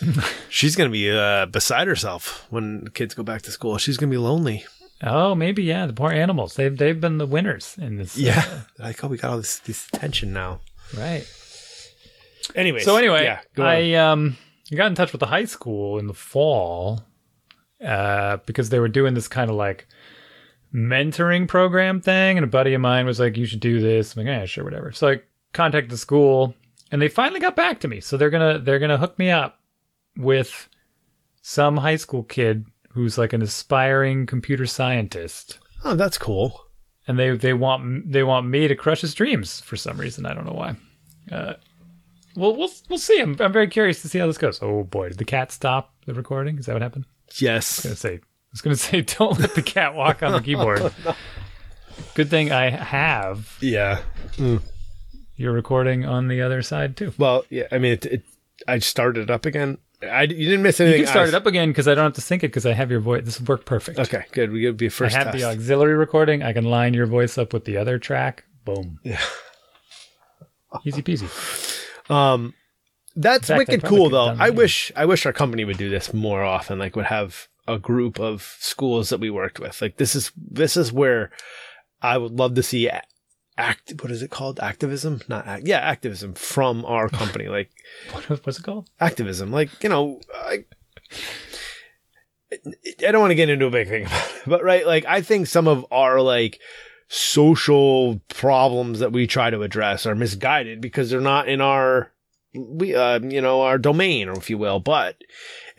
She's 0.48 0.74
gonna 0.76 0.90
be 0.90 1.10
uh, 1.10 1.46
beside 1.46 1.86
herself 1.88 2.46
when 2.50 2.84
the 2.84 2.90
kids 2.90 3.14
go 3.14 3.22
back 3.22 3.42
to 3.42 3.50
school. 3.50 3.78
She's 3.78 3.96
gonna 3.98 4.10
be 4.10 4.16
lonely. 4.18 4.64
Oh, 5.02 5.34
maybe 5.34 5.62
yeah. 5.64 5.86
The 5.86 5.92
poor 5.92 6.10
animals. 6.12 6.54
They've 6.54 6.76
they've 6.76 7.00
been 7.00 7.18
the 7.18 7.26
winners 7.26 7.76
in 7.80 7.96
this. 7.96 8.16
uh, 8.16 8.20
Yeah, 8.20 8.60
like 8.78 9.02
oh, 9.04 9.08
we 9.08 9.16
got 9.16 9.30
all 9.32 9.36
this 9.38 9.58
this 9.60 9.88
attention 9.92 10.32
now. 10.32 10.60
right. 10.96 11.26
Anyway. 12.54 12.80
So 12.80 12.96
anyway, 12.96 13.24
yeah, 13.24 13.40
go 13.54 13.62
on. 13.62 13.68
I 13.68 13.94
um 13.94 14.36
got 14.74 14.86
in 14.86 14.94
touch 14.94 15.12
with 15.12 15.20
the 15.20 15.26
high 15.26 15.44
school 15.44 15.98
in 15.98 16.06
the 16.06 16.14
fall 16.14 17.02
uh, 17.84 18.38
because 18.46 18.68
they 18.70 18.80
were 18.80 18.88
doing 18.88 19.14
this 19.14 19.28
kind 19.28 19.50
of 19.50 19.56
like 19.56 19.86
mentoring 20.74 21.46
program 21.48 22.00
thing, 22.00 22.38
and 22.38 22.44
a 22.44 22.48
buddy 22.48 22.74
of 22.74 22.80
mine 22.80 23.06
was 23.06 23.20
like, 23.20 23.36
"You 23.36 23.46
should 23.46 23.60
do 23.60 23.80
this." 23.80 24.16
I'm 24.16 24.24
like, 24.24 24.32
"Yeah, 24.32 24.44
sure, 24.46 24.64
whatever." 24.64 24.92
So 24.92 25.08
I 25.08 25.20
contacted 25.52 25.90
the 25.90 25.96
school, 25.98 26.54
and 26.90 27.00
they 27.00 27.08
finally 27.08 27.40
got 27.40 27.56
back 27.56 27.80
to 27.80 27.88
me. 27.88 28.00
So 28.00 28.16
they're 28.16 28.30
gonna 28.30 28.58
they're 28.58 28.78
gonna 28.78 28.98
hook 28.98 29.18
me 29.18 29.30
up 29.30 29.60
with 30.16 30.68
some 31.42 31.76
high 31.76 31.96
school 31.96 32.22
kid 32.22 32.66
who's 32.94 33.18
like 33.18 33.32
an 33.32 33.42
aspiring 33.42 34.26
computer 34.26 34.66
scientist. 34.66 35.58
Oh, 35.84 35.94
that's 35.94 36.18
cool. 36.18 36.66
and 37.08 37.18
they 37.18 37.30
they 37.36 37.52
want 37.54 38.10
they 38.12 38.22
want 38.22 38.46
me 38.46 38.68
to 38.68 38.74
crush 38.76 39.00
his 39.00 39.14
dreams 39.14 39.60
for 39.60 39.76
some 39.76 39.98
reason. 39.98 40.26
I 40.26 40.34
don't 40.34 40.46
know 40.46 40.52
why. 40.52 40.76
Uh, 41.30 41.54
well, 42.36 42.54
we'll 42.56 42.70
we'll 42.88 42.98
see. 42.98 43.20
I'm 43.20 43.36
I'm 43.40 43.52
very 43.52 43.68
curious 43.68 44.02
to 44.02 44.08
see 44.08 44.18
how 44.18 44.26
this 44.26 44.38
goes. 44.38 44.60
Oh 44.62 44.84
boy, 44.84 45.08
did 45.10 45.18
the 45.18 45.24
cat 45.24 45.50
stop 45.52 45.92
the 46.06 46.14
recording? 46.14 46.58
Is 46.58 46.66
that 46.66 46.72
what 46.74 46.82
happened? 46.82 47.04
Yes. 47.38 47.84
I 47.84 47.88
was 47.90 48.00
gonna 48.02 48.14
say. 48.14 48.14
I 48.22 48.52
was 48.52 48.60
gonna 48.60 48.76
say, 48.90 49.00
don't 49.02 49.38
let 49.40 49.54
the 49.54 49.62
cat 49.62 49.94
walk 49.94 50.22
on 50.22 50.32
the 50.32 50.40
keyboard. 50.44 50.92
Good 52.14 52.30
thing 52.30 52.52
I 52.52 52.70
have 52.70 53.56
Yeah. 53.60 54.00
You're 55.36 55.52
recording 55.52 56.04
on 56.04 56.28
the 56.28 56.40
other 56.42 56.62
side 56.62 56.96
too. 56.96 57.12
Well, 57.18 57.44
yeah. 57.50 57.66
I 57.72 57.78
mean, 57.78 57.92
it, 57.94 58.04
it, 58.06 58.22
I 58.68 58.78
started 58.78 59.24
it 59.24 59.30
up 59.30 59.44
again. 59.46 59.78
I 60.02 60.22
you 60.22 60.48
didn't 60.48 60.62
miss 60.62 60.80
anything. 60.80 61.00
You 61.00 61.06
can 61.06 61.12
start 61.12 61.26
I- 61.26 61.28
it 61.28 61.34
up 61.34 61.46
again 61.46 61.70
because 61.70 61.86
I 61.88 61.94
don't 61.94 62.04
have 62.04 62.14
to 62.14 62.20
sync 62.20 62.42
it 62.42 62.48
because 62.48 62.66
I 62.66 62.72
have 62.72 62.90
your 62.90 63.00
voice. 63.00 63.24
This 63.24 63.40
will 63.40 63.46
work 63.46 63.64
perfect. 63.64 63.98
Okay, 63.98 64.24
good. 64.32 64.52
We 64.52 64.64
could 64.64 64.76
be 64.76 64.88
first. 64.88 65.14
I 65.14 65.18
have 65.18 65.26
test. 65.28 65.38
the 65.38 65.44
auxiliary 65.44 65.94
recording. 65.94 66.42
I 66.42 66.52
can 66.52 66.64
line 66.64 66.94
your 66.94 67.06
voice 67.06 67.38
up 67.38 67.52
with 67.52 67.64
the 67.64 67.76
other 67.76 67.98
track. 67.98 68.44
Boom. 68.64 68.98
Yeah. 69.02 69.20
Easy 70.84 71.02
peasy. 71.02 72.10
Um, 72.10 72.54
that's 73.14 73.48
fact, 73.48 73.58
wicked 73.58 73.84
cool 73.84 74.08
though. 74.10 74.34
I 74.38 74.50
wish 74.50 74.90
I 74.96 75.04
wish 75.04 75.26
our 75.26 75.32
company 75.32 75.64
would 75.64 75.78
do 75.78 75.90
this 75.90 76.12
more 76.14 76.42
often. 76.42 76.78
Like 76.78 76.96
would 76.96 77.06
have 77.06 77.48
a 77.68 77.78
group 77.78 78.18
of 78.18 78.56
schools 78.58 79.10
that 79.10 79.20
we 79.20 79.30
worked 79.30 79.60
with. 79.60 79.80
Like 79.82 79.96
this 79.98 80.14
is 80.14 80.32
this 80.36 80.76
is 80.76 80.92
where 80.92 81.30
I 82.00 82.18
would 82.18 82.32
love 82.32 82.54
to 82.54 82.62
see 82.62 82.88
act. 83.58 83.92
What 84.00 84.10
is 84.10 84.22
it 84.22 84.30
called? 84.30 84.60
Activism? 84.60 85.20
Not 85.28 85.46
act. 85.46 85.66
Yeah, 85.66 85.78
activism 85.78 86.34
from 86.34 86.84
our 86.84 87.08
company. 87.08 87.48
Like 87.48 87.70
What, 88.12 88.46
what's 88.46 88.58
it 88.58 88.62
called? 88.62 88.88
activism. 89.00 89.50
Like 89.52 89.70
you 89.82 89.88
know, 89.88 90.20
I, 90.34 90.64
I 92.52 93.10
don't 93.12 93.20
want 93.20 93.30
to 93.30 93.36
get 93.36 93.48
into 93.50 93.66
a 93.66 93.70
big 93.70 93.88
thing, 93.88 94.06
about 94.06 94.24
it, 94.24 94.42
but 94.46 94.62
right, 94.62 94.86
like 94.86 95.04
I 95.06 95.22
think 95.22 95.46
some 95.46 95.66
of 95.68 95.86
our 95.90 96.20
like 96.20 96.60
social 97.08 98.20
problems 98.28 99.00
that 99.00 99.12
we 99.12 99.26
try 99.26 99.50
to 99.50 99.62
address 99.62 100.06
are 100.06 100.14
misguided 100.14 100.80
because 100.80 101.10
they're 101.10 101.20
not 101.20 101.48
in 101.48 101.60
our 101.60 102.10
we 102.54 102.94
uh 102.94 103.18
you 103.20 103.40
know 103.40 103.62
our 103.62 103.76
domain 103.78 104.28
or 104.28 104.32
if 104.32 104.48
you 104.48 104.56
will 104.58 104.80
but 104.80 105.16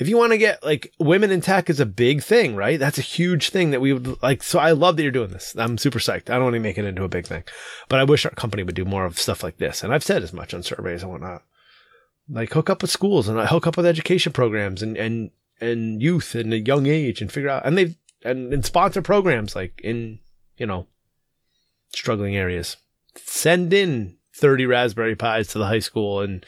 if 0.04 0.10
you 0.10 0.18
want 0.18 0.34
to 0.34 0.38
get 0.38 0.62
like 0.64 0.91
women 0.99 1.32
in 1.32 1.39
tech 1.39 1.70
is 1.70 1.80
a 1.80 1.86
big 1.86 2.22
thing 2.22 2.58
right? 2.58 2.78
That's 2.78 2.97
a 2.97 3.01
huge 3.01 3.49
thing 3.51 3.72
that 3.72 3.80
we 3.80 3.93
would 3.93 4.22
like 4.22 4.43
so 4.43 4.60
i 4.60 4.72
love 4.72 4.97
that 4.97 5.04
you're 5.04 5.12
doing 5.14 5.32
this. 5.32 5.56
I'm 5.58 5.78
super 5.78 5.99
psyched. 5.99 6.30
I 6.30 6.36
don't 6.36 6.43
want 6.43 6.56
to 6.56 6.60
make 6.60 6.78
it 6.78 6.84
into 6.84 7.06
a 7.06 7.10
big 7.10 7.26
thing. 7.26 7.43
But 7.88 7.99
i 7.99 8.04
wish 8.04 8.26
our 8.26 8.32
company 8.32 8.64
would 8.64 8.76
do 8.76 8.84
more 8.84 9.06
of 9.06 9.18
stuff 9.18 9.43
like 9.43 9.58
this. 9.58 9.82
And 9.82 9.93
i've 9.93 10.04
said 10.04 10.22
as 10.22 10.34
much 10.34 10.54
on 10.54 10.62
surveys 10.62 11.04
and 11.04 11.12
whatnot. 11.12 11.43
Like 12.30 12.51
hook 12.51 12.70
up 12.70 12.82
with 12.82 12.91
schools 12.91 13.30
and 13.30 13.39
uh, 13.39 13.47
hook 13.47 13.66
up 13.66 13.78
with 13.78 13.86
education 13.86 14.34
programs 14.34 14.82
and 14.84 14.97
and 14.97 15.32
and 15.62 16.01
youth 16.01 16.36
in 16.36 16.51
a 16.51 16.58
young 16.58 16.86
age 16.86 17.22
and 17.22 17.32
figure 17.32 17.49
out 17.49 17.66
and 17.66 17.78
they 17.78 17.95
and, 18.26 18.54
and 18.54 18.66
sponsor 18.66 19.01
programs 19.01 19.56
like 19.56 19.80
in 19.84 20.20
you 20.58 20.66
know 20.66 20.88
struggling 21.95 22.36
areas. 22.36 22.76
Send 23.16 23.72
in 23.72 24.18
30 24.36 24.66
Raspberry 24.66 25.16
Pis 25.16 25.47
to 25.49 25.60
the 25.60 25.68
high 25.68 25.80
school 25.80 26.20
and 26.20 26.45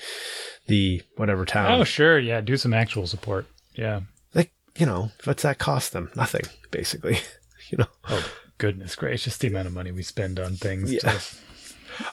the 0.67 1.01
whatever 1.17 1.45
town 1.45 1.79
Oh, 1.79 1.83
sure. 1.83 2.17
Yeah, 2.19 2.41
do 2.41 2.57
some 2.57 2.73
actual 2.73 3.07
support. 3.07 3.45
Yeah. 3.75 4.01
like 4.33 4.51
you 4.77 4.85
know 4.85 5.11
what's 5.25 5.43
that 5.43 5.57
cost 5.59 5.91
them 5.93 6.09
nothing 6.15 6.43
basically 6.71 7.19
you 7.69 7.77
know 7.77 7.87
Oh, 8.09 8.31
goodness 8.57 8.95
gracious, 8.95 9.37
the 9.37 9.47
amount 9.47 9.67
of 9.67 9.73
money 9.73 9.91
we 9.91 10.03
spend 10.03 10.39
on 10.39 10.55
things. 10.55 10.91
Yeah. 10.93 10.99
to- 11.01 11.35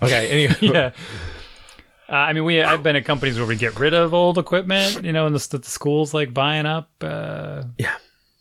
okay 0.02 0.28
anyway 0.28 0.56
yeah. 0.60 0.90
Uh, 2.08 2.16
I 2.16 2.32
mean, 2.34 2.44
we 2.44 2.60
I've 2.62 2.82
been 2.82 2.96
at 2.96 3.04
companies 3.06 3.38
where 3.38 3.46
we 3.46 3.56
get 3.56 3.78
rid 3.78 3.94
of 3.94 4.12
old 4.12 4.36
equipment, 4.36 5.02
you 5.04 5.12
know, 5.12 5.26
and 5.26 5.34
the, 5.34 5.58
the 5.58 5.64
schools 5.64 6.12
like 6.12 6.34
buying 6.34 6.66
up. 6.66 6.90
Uh, 7.00 7.62
Yeah. 7.78 7.94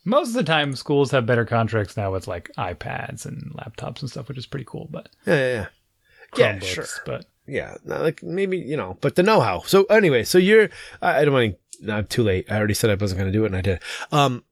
Most 0.04 0.28
of 0.28 0.34
the 0.34 0.42
time, 0.42 0.74
schools 0.74 1.10
have 1.12 1.24
better 1.26 1.44
contracts 1.46 1.96
now 1.96 2.10
with 2.12 2.26
like 2.26 2.50
iPads 2.58 3.24
and 3.24 3.52
laptops 3.54 4.00
and 4.02 4.10
stuff, 4.10 4.28
which 4.28 4.36
is 4.36 4.46
pretty 4.46 4.66
cool. 4.68 4.88
But 4.90 5.08
yeah 5.26 5.34
yeah 5.36 5.66
yeah 6.36 6.52
Yeah, 6.54 6.58
sure. 6.58 6.86
But 7.06 7.26
yeah, 7.52 7.76
like 7.84 8.22
maybe 8.22 8.58
you 8.58 8.76
know, 8.76 8.98
but 9.00 9.16
the 9.16 9.22
know-how. 9.22 9.62
So 9.66 9.84
anyway, 9.84 10.24
so 10.24 10.38
you're 10.38 10.70
I, 11.00 11.20
I 11.20 11.24
don't 11.24 11.34
want 11.34 11.56
to. 11.84 11.92
I'm 11.92 12.06
too 12.06 12.22
late. 12.22 12.50
I 12.50 12.56
already 12.56 12.74
said 12.74 12.90
I 12.90 12.94
wasn't 12.94 13.18
going 13.18 13.32
to 13.32 13.36
do 13.36 13.44
it, 13.44 13.48
and 13.48 13.56
I 13.56 13.60
did. 13.60 13.80
Um, 14.12 14.44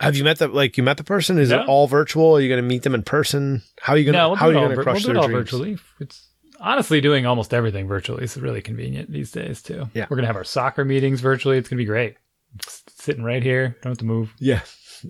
Have 0.00 0.16
you 0.16 0.24
met 0.24 0.38
the 0.38 0.48
like 0.48 0.76
you 0.76 0.82
met 0.82 0.96
the 0.96 1.04
person? 1.04 1.38
Is 1.38 1.50
it 1.50 1.60
all 1.66 1.86
virtual? 1.88 2.36
Are 2.36 2.40
you 2.40 2.48
going 2.48 2.62
to 2.62 2.66
meet 2.66 2.82
them 2.84 2.94
in 2.94 3.02
person? 3.02 3.62
How 3.80 3.94
are 3.94 3.98
you 3.98 4.04
going 4.04 4.14
to 4.14 4.18
no, 4.18 4.28
we'll 4.30 4.36
how 4.36 4.48
are 4.48 4.52
you 4.52 4.58
going 4.58 4.76
to 4.76 4.82
crush 4.82 4.94
we'll 4.94 5.02
do 5.02 5.10
it 5.10 5.14
their 5.14 5.22
all 5.22 5.28
dreams? 5.28 5.50
virtually. 5.50 5.78
It's 5.98 6.28
honestly 6.60 7.00
doing 7.00 7.26
almost 7.26 7.52
everything 7.52 7.88
virtually. 7.88 8.22
It's 8.24 8.36
really 8.36 8.62
convenient 8.62 9.10
these 9.10 9.32
days 9.32 9.62
too. 9.62 9.88
Yeah. 9.94 10.06
we're 10.08 10.16
gonna 10.16 10.26
have 10.26 10.36
our 10.36 10.44
soccer 10.44 10.84
meetings 10.84 11.20
virtually. 11.20 11.58
It's 11.58 11.68
gonna 11.68 11.78
be 11.78 11.84
great. 11.86 12.16
Just 12.62 13.00
sitting 13.00 13.24
right 13.24 13.42
here, 13.42 13.76
don't 13.82 13.92
have 13.92 13.98
to 13.98 14.04
move. 14.04 14.32
Yeah. 14.38 14.60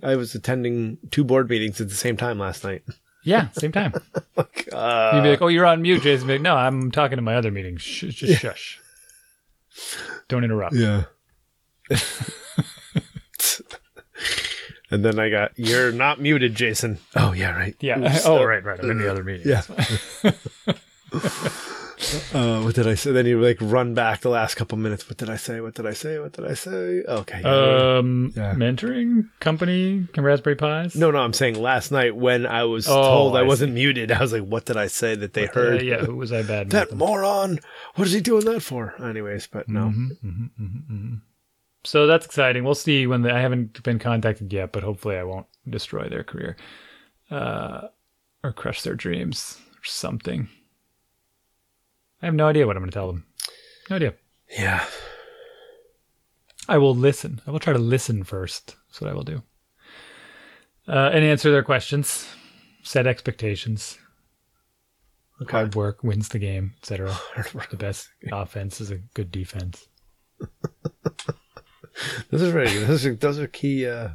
I 0.02 0.16
was 0.16 0.34
attending 0.34 0.98
two 1.10 1.24
board 1.24 1.50
meetings 1.50 1.80
at 1.80 1.88
the 1.88 1.94
same 1.94 2.16
time 2.16 2.38
last 2.38 2.62
night. 2.64 2.82
Yeah, 3.24 3.48
same 3.52 3.72
time. 3.72 3.94
Uh, 4.72 5.10
You'd 5.14 5.22
be 5.24 5.30
like, 5.30 5.42
"Oh, 5.42 5.48
you're 5.48 5.66
on 5.66 5.82
mute, 5.82 6.00
Jason." 6.02 6.28
Like, 6.28 6.40
"No, 6.40 6.54
I'm 6.54 6.92
talking 6.92 7.16
to 7.16 7.22
my 7.22 7.34
other 7.34 7.50
meeting. 7.50 7.76
Shh, 7.76 8.04
just 8.04 8.40
shush. 8.40 8.78
Don't 10.28 10.44
interrupt." 10.44 10.76
yeah. 10.76 11.04
and 14.90 15.04
then 15.04 15.18
I 15.18 15.28
got, 15.28 15.52
you're 15.56 15.90
not 15.90 16.20
muted, 16.20 16.54
Jason. 16.54 16.98
Oh, 17.16 17.32
yeah, 17.32 17.50
right. 17.50 17.74
Yeah. 17.80 17.98
Oops. 17.98 18.26
Oh, 18.26 18.44
right, 18.44 18.62
right. 18.64 18.78
I'm 18.80 18.90
in 18.90 18.98
the 18.98 19.10
other 19.10 19.24
meeting. 19.24 19.48
Yeah. 19.48 19.62
Uh, 22.32 22.62
what 22.62 22.74
did 22.74 22.86
I 22.88 22.94
say? 22.94 23.12
Then 23.12 23.26
you 23.26 23.40
like 23.40 23.58
run 23.60 23.92
back 23.94 24.20
the 24.20 24.30
last 24.30 24.54
couple 24.54 24.78
minutes. 24.78 25.08
What 25.08 25.18
did 25.18 25.28
I 25.28 25.36
say? 25.36 25.60
What 25.60 25.74
did 25.74 25.86
I 25.86 25.92
say? 25.92 26.18
What 26.18 26.32
did 26.32 26.46
I 26.46 26.54
say? 26.54 27.02
Okay. 27.06 27.42
Um, 27.44 28.32
Yeah. 28.34 28.54
mentoring 28.54 29.28
company, 29.40 30.06
can 30.12 30.24
Raspberry 30.24 30.56
Pis. 30.56 30.96
no, 30.96 31.10
no, 31.10 31.18
I'm 31.18 31.32
saying 31.34 31.60
last 31.60 31.90
night 31.92 32.16
when 32.16 32.46
I 32.46 32.64
was 32.64 32.86
Oh, 32.88 33.02
told 33.08 33.36
I, 33.36 33.40
I 33.40 33.42
wasn't 33.42 33.74
muted, 33.74 34.10
I 34.12 34.20
was 34.20 34.32
like, 34.32 34.42
what 34.44 34.64
did 34.64 34.76
I 34.76 34.86
say 34.86 35.14
that 35.14 35.34
they 35.34 35.46
Uh, 35.48 35.52
heard? 35.52 35.82
yeah, 35.82 35.98
who 36.04 36.16
was 36.16 36.32
I 36.32 36.42
bad? 36.42 36.70
That 36.70 36.94
moron. 36.94 37.60
What 37.96 38.06
is 38.06 38.12
he 38.14 38.20
doing 38.20 38.44
that 38.46 38.62
for? 38.62 38.94
Anyways, 39.02 39.46
but 39.46 39.68
no. 39.68 39.88
Mhm, 39.88 40.16
mhm, 40.24 40.50
mhm, 40.60 40.82
mhm. 40.90 41.20
So 41.84 42.06
that's 42.06 42.26
exciting. 42.26 42.64
We'll 42.64 42.74
see 42.74 43.06
when 43.06 43.22
the, 43.22 43.34
I 43.34 43.40
haven't 43.40 43.82
been 43.82 43.98
contacted 43.98 44.52
yet, 44.52 44.72
but 44.72 44.82
hopefully 44.82 45.16
I 45.16 45.24
won't 45.24 45.46
destroy 45.68 46.08
their 46.08 46.24
career, 46.24 46.56
uh, 47.30 47.88
or 48.42 48.52
crush 48.52 48.82
their 48.82 48.94
dreams 48.94 49.58
or 49.74 49.84
something. 49.84 50.48
I 52.22 52.26
have 52.26 52.34
no 52.34 52.46
idea 52.46 52.66
what 52.66 52.76
I'm 52.76 52.82
going 52.82 52.90
to 52.90 52.94
tell 52.94 53.06
them. 53.06 53.26
No 53.88 53.96
idea. 53.96 54.14
Yeah. 54.58 54.84
I 56.68 56.78
will 56.78 56.94
listen. 56.94 57.40
I 57.46 57.50
will 57.50 57.58
try 57.58 57.72
to 57.72 57.78
listen 57.78 58.24
first. 58.24 58.76
That's 58.88 59.00
what 59.00 59.10
I 59.10 59.14
will 59.14 59.24
do. 59.24 59.42
Uh, 60.86 61.10
and 61.12 61.24
answer 61.24 61.50
their 61.50 61.62
questions, 61.62 62.26
set 62.82 63.06
expectations. 63.06 63.98
Okay. 65.42 65.52
Hard 65.52 65.74
work 65.74 66.04
wins 66.04 66.28
the 66.28 66.38
game, 66.38 66.74
etc. 66.78 67.16
The 67.70 67.76
best 67.76 68.08
offense 68.30 68.80
is 68.80 68.90
a 68.90 68.98
good 69.14 69.30
defense. 69.30 69.86
Those 72.30 72.42
are 72.42 72.50
very 72.50 72.68
good. 72.68 72.86
Those 72.86 73.06
are, 73.06 73.14
those 73.14 73.38
are 73.38 73.46
key 73.46 73.86
uh, 73.86 74.10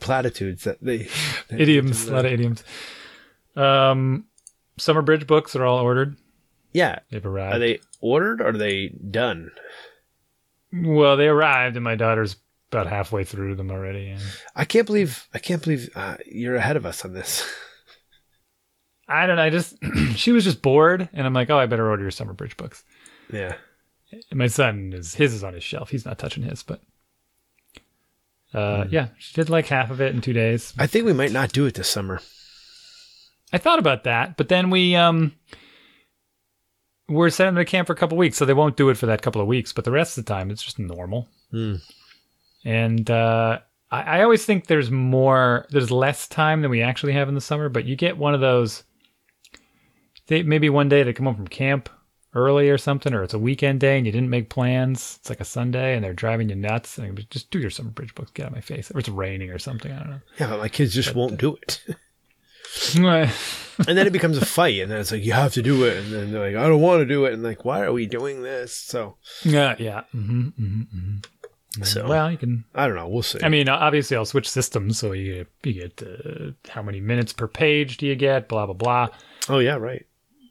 platitudes 0.00 0.64
that 0.64 0.82
they. 0.82 1.08
they 1.48 1.58
idioms, 1.58 2.08
a 2.08 2.14
lot 2.14 2.26
of 2.26 2.32
idioms. 2.32 2.64
Um, 3.56 4.26
summer 4.78 5.02
bridge 5.02 5.26
books 5.26 5.54
are 5.54 5.64
all 5.64 5.78
ordered. 5.78 6.16
Yeah. 6.78 6.98
They've 7.10 7.24
arrived. 7.26 7.56
Are 7.56 7.58
they 7.58 7.80
ordered 8.00 8.40
or 8.40 8.48
are 8.48 8.52
they 8.58 8.88
done? 8.88 9.50
well, 10.72 11.16
they 11.16 11.28
arrived, 11.28 11.76
and 11.76 11.84
my 11.84 11.94
daughter's 11.96 12.36
about 12.70 12.86
halfway 12.86 13.24
through 13.24 13.54
them 13.56 13.70
already. 13.70 14.10
And 14.10 14.22
I 14.54 14.64
can't 14.66 14.86
believe 14.86 15.26
I 15.32 15.38
can't 15.38 15.62
believe 15.62 15.88
uh, 15.94 16.16
you're 16.26 16.56
ahead 16.56 16.76
of 16.76 16.84
us 16.86 17.04
on 17.04 17.12
this. 17.14 17.42
I 19.08 19.26
don't 19.26 19.36
know. 19.36 19.42
I 19.42 19.50
just 19.50 19.76
she 20.16 20.32
was 20.32 20.44
just 20.44 20.60
bored, 20.60 21.08
and 21.14 21.26
I'm 21.26 21.32
like, 21.32 21.48
oh, 21.50 21.58
I 21.58 21.64
better 21.66 21.88
order 21.88 22.02
your 22.02 22.10
summer 22.10 22.34
bridge 22.34 22.56
books. 22.56 22.84
yeah. 23.32 23.54
And 24.30 24.38
my 24.38 24.46
son 24.46 24.92
is 24.94 25.14
his 25.14 25.34
is 25.34 25.44
on 25.44 25.52
his 25.54 25.62
shelf. 25.64 25.90
He's 25.90 26.04
not 26.06 26.18
touching 26.18 26.42
his, 26.42 26.62
but 26.62 26.80
uh, 28.54 28.84
Hmm. 28.84 28.88
yeah, 28.90 29.08
she 29.18 29.34
did 29.34 29.50
like 29.50 29.66
half 29.66 29.90
of 29.90 30.00
it 30.00 30.14
in 30.14 30.20
two 30.22 30.32
days. 30.32 30.72
I 30.78 30.86
think 30.86 31.04
we 31.06 31.12
might 31.12 31.32
not 31.32 31.52
do 31.52 31.66
it 31.66 31.74
this 31.74 31.88
summer. 31.88 32.20
I 33.52 33.58
thought 33.58 33.78
about 33.78 34.04
that, 34.04 34.36
but 34.36 34.48
then 34.48 34.68
we 34.70 34.94
um 34.96 35.34
we're 37.08 37.30
sending 37.30 37.54
them 37.54 37.64
to 37.64 37.70
camp 37.70 37.86
for 37.86 37.94
a 37.94 37.96
couple 37.96 38.18
weeks, 38.18 38.36
so 38.36 38.44
they 38.44 38.54
won't 38.54 38.76
do 38.76 38.90
it 38.90 38.96
for 38.96 39.06
that 39.06 39.22
couple 39.22 39.40
of 39.40 39.46
weeks. 39.46 39.72
But 39.72 39.84
the 39.84 39.90
rest 39.90 40.18
of 40.18 40.24
the 40.24 40.32
time, 40.32 40.50
it's 40.50 40.62
just 40.62 40.78
normal. 40.78 41.28
Hmm. 41.50 41.76
And 42.64 43.10
uh, 43.10 43.60
I, 43.90 44.02
I 44.02 44.22
always 44.22 44.44
think 44.44 44.66
there's 44.66 44.90
more, 44.90 45.66
there's 45.70 45.90
less 45.90 46.28
time 46.28 46.62
than 46.62 46.70
we 46.70 46.82
actually 46.82 47.14
have 47.14 47.28
in 47.28 47.34
the 47.34 47.40
summer. 47.40 47.68
But 47.68 47.84
you 47.84 47.96
get 47.96 48.18
one 48.18 48.34
of 48.34 48.40
those. 48.40 48.84
They 50.26 50.42
maybe 50.42 50.68
one 50.68 50.90
day 50.90 51.02
they 51.02 51.14
come 51.14 51.26
home 51.26 51.36
from 51.36 51.48
camp 51.48 51.88
early 52.34 52.68
or 52.68 52.76
something, 52.76 53.14
or 53.14 53.22
it's 53.22 53.32
a 53.32 53.38
weekend 53.38 53.80
day 53.80 53.96
and 53.96 54.04
you 54.04 54.12
didn't 54.12 54.28
make 54.28 54.50
plans. 54.50 55.16
It's 55.20 55.30
like 55.30 55.40
a 55.40 55.44
Sunday 55.44 55.94
and 55.94 56.04
they're 56.04 56.12
driving 56.12 56.50
you 56.50 56.56
nuts. 56.56 56.98
And 56.98 57.18
just 57.30 57.50
do 57.50 57.58
your 57.58 57.70
summer 57.70 57.90
bridge 57.90 58.14
books, 58.14 58.30
get 58.32 58.44
out 58.44 58.50
of 58.50 58.54
my 58.54 58.60
face, 58.60 58.90
or 58.90 58.98
it's 58.98 59.08
raining 59.08 59.50
or 59.50 59.58
something. 59.58 59.90
I 59.90 59.98
don't 59.98 60.10
know. 60.10 60.20
Yeah, 60.38 60.50
but 60.50 60.58
my 60.58 60.68
kids 60.68 60.92
just 60.92 61.14
won't 61.14 61.38
do 61.38 61.56
it. 61.62 61.82
and 62.96 63.96
then 63.96 64.06
it 64.06 64.12
becomes 64.12 64.38
a 64.38 64.44
fight, 64.46 64.80
and 64.80 64.90
then 64.90 65.00
it's 65.00 65.12
like 65.12 65.24
you 65.24 65.32
have 65.32 65.52
to 65.54 65.62
do 65.62 65.84
it, 65.84 65.98
and 65.98 66.12
then 66.12 66.32
they're 66.32 66.52
like, 66.52 66.62
I 66.62 66.68
don't 66.68 66.80
want 66.80 67.00
to 67.00 67.06
do 67.06 67.24
it, 67.26 67.32
and 67.32 67.42
like, 67.42 67.64
why 67.64 67.82
are 67.82 67.92
we 67.92 68.06
doing 68.06 68.42
this? 68.42 68.74
So, 68.74 69.16
Yeah, 69.44 69.76
yeah. 69.78 70.02
hmm 70.12 70.48
hmm 70.48 70.82
hmm 70.82 71.16
so 71.82 72.08
Well, 72.08 72.30
you 72.30 72.38
can. 72.38 72.64
I 72.74 72.86
don't 72.86 72.96
know. 72.96 73.06
We'll 73.06 73.22
see. 73.22 73.38
I 73.42 73.48
mean, 73.48 73.68
obviously, 73.68 74.16
I'll 74.16 74.24
switch 74.24 74.48
systems, 74.48 74.98
so 74.98 75.12
you 75.12 75.34
get, 75.34 75.48
you 75.62 75.72
get 75.88 76.02
uh, 76.02 76.50
how 76.70 76.82
many 76.82 77.00
minutes 77.00 77.32
per 77.32 77.46
page 77.46 77.98
do 77.98 78.06
you 78.06 78.16
get? 78.16 78.48
Blah 78.48 78.66
blah 78.66 78.74
blah. 78.74 79.08
oh 79.48 79.58
yeah, 79.58 79.76
right. 79.76 80.04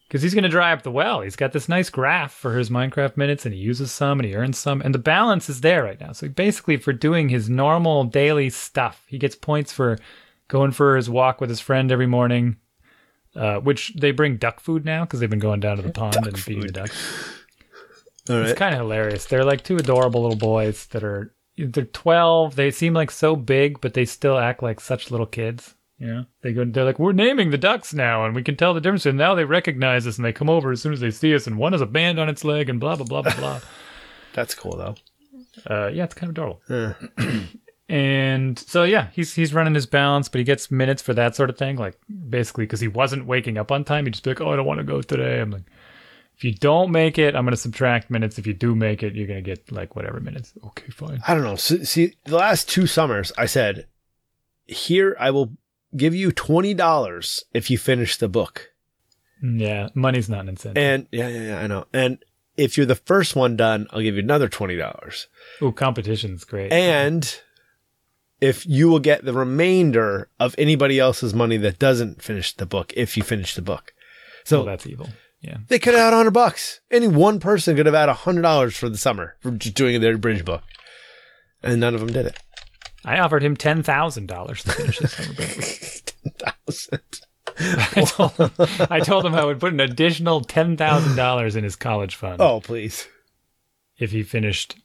Because 0.07 0.22
he's 0.22 0.34
going 0.34 0.43
to 0.43 0.49
dry 0.49 0.72
up 0.72 0.84
the 0.84 0.91
well. 0.91 1.20
He's 1.20 1.36
got 1.36 1.51
this 1.51 1.68
nice 1.68 1.89
graph 1.89 2.32
for 2.32 2.57
his 2.57 2.70
Minecraft 2.70 3.18
minutes, 3.18 3.45
and 3.45 3.53
he 3.53 3.59
uses 3.59 3.91
some, 3.91 4.20
and 4.22 4.26
he 4.26 4.36
earns 4.36 4.57
some, 4.57 4.80
and 4.82 4.95
the 4.95 4.99
balance 4.99 5.49
is 5.49 5.59
there 5.59 5.84
right 5.84 5.99
now. 5.99 6.13
So 6.13 6.30
basically, 6.30 6.78
for 6.78 6.93
doing 6.93 7.28
his 7.28 7.49
normal 7.49 8.05
daily 8.05 8.49
stuff, 8.49 9.03
he 9.07 9.18
gets 9.18 9.36
points 9.36 9.74
for 9.74 9.97
going 10.48 10.72
for 10.72 10.95
his 10.95 11.10
walk 11.10 11.41
with 11.41 11.50
his 11.50 11.60
friend 11.60 11.91
every 11.91 12.08
morning. 12.08 12.58
Uh, 13.36 13.60
which 13.60 13.93
they 13.93 14.10
bring 14.10 14.38
duck 14.38 14.60
food 14.60 14.84
now 14.84 15.06
because 15.06 15.20
they've 15.20 15.30
been 15.30 15.38
going 15.38 15.60
down 15.60 15.76
to 15.78 15.84
the 15.84 15.91
pond 15.91 16.16
and 16.16 16.39
feeding 16.39 16.66
the 16.66 16.72
ducks. 16.72 17.36
All 18.30 18.39
right. 18.39 18.50
It's 18.50 18.58
kind 18.58 18.74
of 18.74 18.82
hilarious. 18.82 19.26
They're 19.26 19.43
like 19.43 19.64
two 19.64 19.78
adorable 19.78 20.24
little 20.24 20.38
boys 20.38 20.88
that 20.88 21.04
are 21.04 21.36
they're 21.56 21.86
12. 21.86 22.56
They 22.56 22.72
seem 22.72 22.93
like 22.93 23.12
so 23.12 23.36
big, 23.36 23.80
but 23.80 23.93
they 23.93 24.06
still 24.06 24.38
act 24.38 24.64
like 24.64 24.80
such 24.80 25.12
little 25.12 25.26
kids. 25.26 25.76
You 26.00 26.08
know, 26.08 26.26
they 26.41 26.54
go. 26.54 26.64
They're 26.64 26.84
like, 26.84 27.00
we're 27.00 27.12
naming 27.12 27.50
the 27.50 27.58
ducks 27.58 27.93
now, 27.93 28.26
and 28.26 28.36
we 28.36 28.43
can 28.43 28.56
tell 28.56 28.74
the 28.76 28.82
difference. 28.82 29.08
And 29.08 29.18
now 29.18 29.34
they 29.34 29.45
recognize 29.45 30.06
us, 30.06 30.18
and 30.18 30.26
they 30.26 30.34
come 30.34 30.50
over 30.50 30.72
as 30.72 30.82
soon 30.82 30.93
as 30.93 31.00
they 31.00 31.10
see 31.10 31.34
us. 31.34 31.48
And 31.48 31.58
one 31.58 31.72
has 31.74 31.82
a 31.82 31.88
band 31.88 32.20
on 32.20 32.30
its 32.30 32.43
leg, 32.43 32.70
and 32.70 32.80
blah 32.80 32.95
blah 32.95 33.06
blah 33.06 33.24
blah 33.24 33.36
blah. 33.36 33.60
That's 34.34 34.54
cool 34.54 34.78
though. 34.78 34.95
uh, 35.68 35.88
yeah, 35.88 36.04
it's 36.04 36.14
kind 36.14 36.30
of 36.30 36.36
adorable. 36.36 36.62
Yeah. 36.70 36.93
And 37.90 38.60
so 38.60 38.84
yeah, 38.84 39.08
he's 39.14 39.34
he's 39.34 39.54
running 39.54 39.74
his 39.74 39.86
balance, 39.86 40.28
but 40.28 40.40
he 40.40 40.44
gets 40.44 40.70
minutes 40.70 41.02
for 41.02 41.14
that 41.14 41.36
sort 41.36 41.50
of 41.50 41.58
thing. 41.58 41.78
Like 41.78 41.98
basically, 42.30 42.66
because 42.66 42.82
he 42.82 42.88
wasn't 42.88 43.26
waking 43.26 43.58
up 43.58 43.72
on 43.72 43.86
time, 43.86 44.06
he'd 44.06 44.12
just 44.12 44.24
be 44.24 44.32
like, 44.32 44.42
"Oh, 44.42 44.52
I 44.52 44.58
don't 44.58 44.66
want 44.66 44.80
to 44.80 44.84
go 44.84 45.02
today." 45.02 45.40
I'm 45.40 45.52
like, 45.52 45.64
if 46.38 46.44
you 46.44 46.54
don't 46.54 46.92
make 46.92 47.18
it, 47.18 47.36
I'm 47.36 47.46
going 47.46 47.52
to 47.52 47.58
subtract 47.58 48.12
minutes. 48.12 48.38
If 48.38 48.46
you 48.46 48.54
do 48.54 48.76
make 48.76 49.02
it, 49.02 49.16
you're 49.16 49.26
going 49.26 49.44
to 49.44 49.50
get 49.50 49.72
like 49.72 49.96
whatever 49.96 50.20
minutes. 50.20 50.54
Okay, 50.64 50.90
fine. 50.90 51.20
I 51.28 51.34
don't 51.34 51.44
know. 51.44 51.56
So, 51.56 51.78
see, 51.84 52.14
the 52.26 52.36
last 52.36 52.70
two 52.70 52.86
summers, 52.86 53.32
I 53.38 53.48
said, 53.48 53.88
"Here, 54.66 55.16
I 55.20 55.32
will 55.32 55.54
give 55.96 56.14
you 56.14 56.32
twenty 56.32 56.76
dollars 56.76 57.44
if 57.54 57.72
you 57.72 57.78
finish 57.78 58.18
the 58.18 58.30
book." 58.30 58.72
Mm, 59.44 59.60
yeah, 59.60 59.90
money's 59.96 60.30
not 60.30 60.42
an 60.42 60.50
incentive. 60.50 60.84
And 60.84 61.08
yeah, 61.12 61.28
yeah, 61.28 61.42
yeah, 61.42 61.60
I 61.60 61.68
know. 61.68 61.86
And 61.92 62.24
if 62.56 62.78
you're 62.78 62.86
the 62.86 62.96
first 62.96 63.36
one 63.36 63.56
done, 63.56 63.88
I'll 63.90 64.02
give 64.02 64.16
you 64.16 64.22
another 64.22 64.48
twenty 64.48 64.76
dollars. 64.76 65.28
Ooh, 65.62 65.72
competition's 65.72 66.44
great. 66.44 66.72
And 66.72 67.40
if 68.42 68.66
you 68.66 68.88
will 68.90 69.00
get 69.00 69.26
the 69.26 69.34
remainder 69.34 70.30
of 70.40 70.54
anybody 70.58 71.00
else's 71.00 71.34
money 71.34 71.58
that 71.58 71.80
doesn't 71.80 72.22
finish 72.22 72.54
the 72.54 72.66
book, 72.66 72.94
if 72.96 73.18
you 73.18 73.24
finish 73.24 73.56
the 73.56 73.62
book. 73.62 73.94
So 74.44 74.58
well, 74.60 74.66
that's 74.68 74.86
evil. 74.88 75.10
Yeah. 75.42 75.58
they 75.68 75.78
could 75.80 75.94
have 75.94 76.04
had 76.04 76.14
a 76.14 76.18
hundred 76.18 76.32
bucks. 76.32 76.80
Any 76.90 77.08
one 77.08 77.40
person 77.40 77.76
could 77.76 77.86
have 77.86 77.96
had 77.96 78.10
a 78.10 78.14
hundred 78.14 78.42
dollars 78.42 78.76
for 78.76 78.90
the 78.90 78.98
summer 78.98 79.36
for 79.42 79.52
just 79.52 79.76
doing 79.76 80.00
their 80.02 80.18
bridge 80.18 80.44
book, 80.44 80.64
and 81.62 81.80
none 81.80 81.94
of 81.94 82.00
them 82.00 82.12
did 82.12 82.26
it. 82.26 82.38
I 83.06 83.20
offered 83.20 83.44
him 83.44 83.56
ten 83.56 83.84
thousand 83.84 84.26
dollars 84.28 84.64
to 84.64 84.72
finish 84.72 84.98
his 85.00 85.12
summer 85.12 85.34
break. 85.34 85.54
Thousand. 86.68 87.02
I 87.60 88.02
told 88.06 88.32
him 88.34 88.52
I 88.90 89.00
told 89.00 89.26
him 89.26 89.34
I 89.36 89.46
would 89.46 89.60
put 89.60 89.74
an 89.74 89.80
additional 89.80 90.42
ten 90.42 90.76
thousand 90.76 91.16
dollars 91.16 91.56
in 91.56 91.64
his 91.64 91.76
college 91.76 92.16
fund 92.16 92.42
Oh, 92.42 92.60
please. 92.60 93.08
if 93.98 94.12
he 94.12 94.24
finished. 94.24 94.76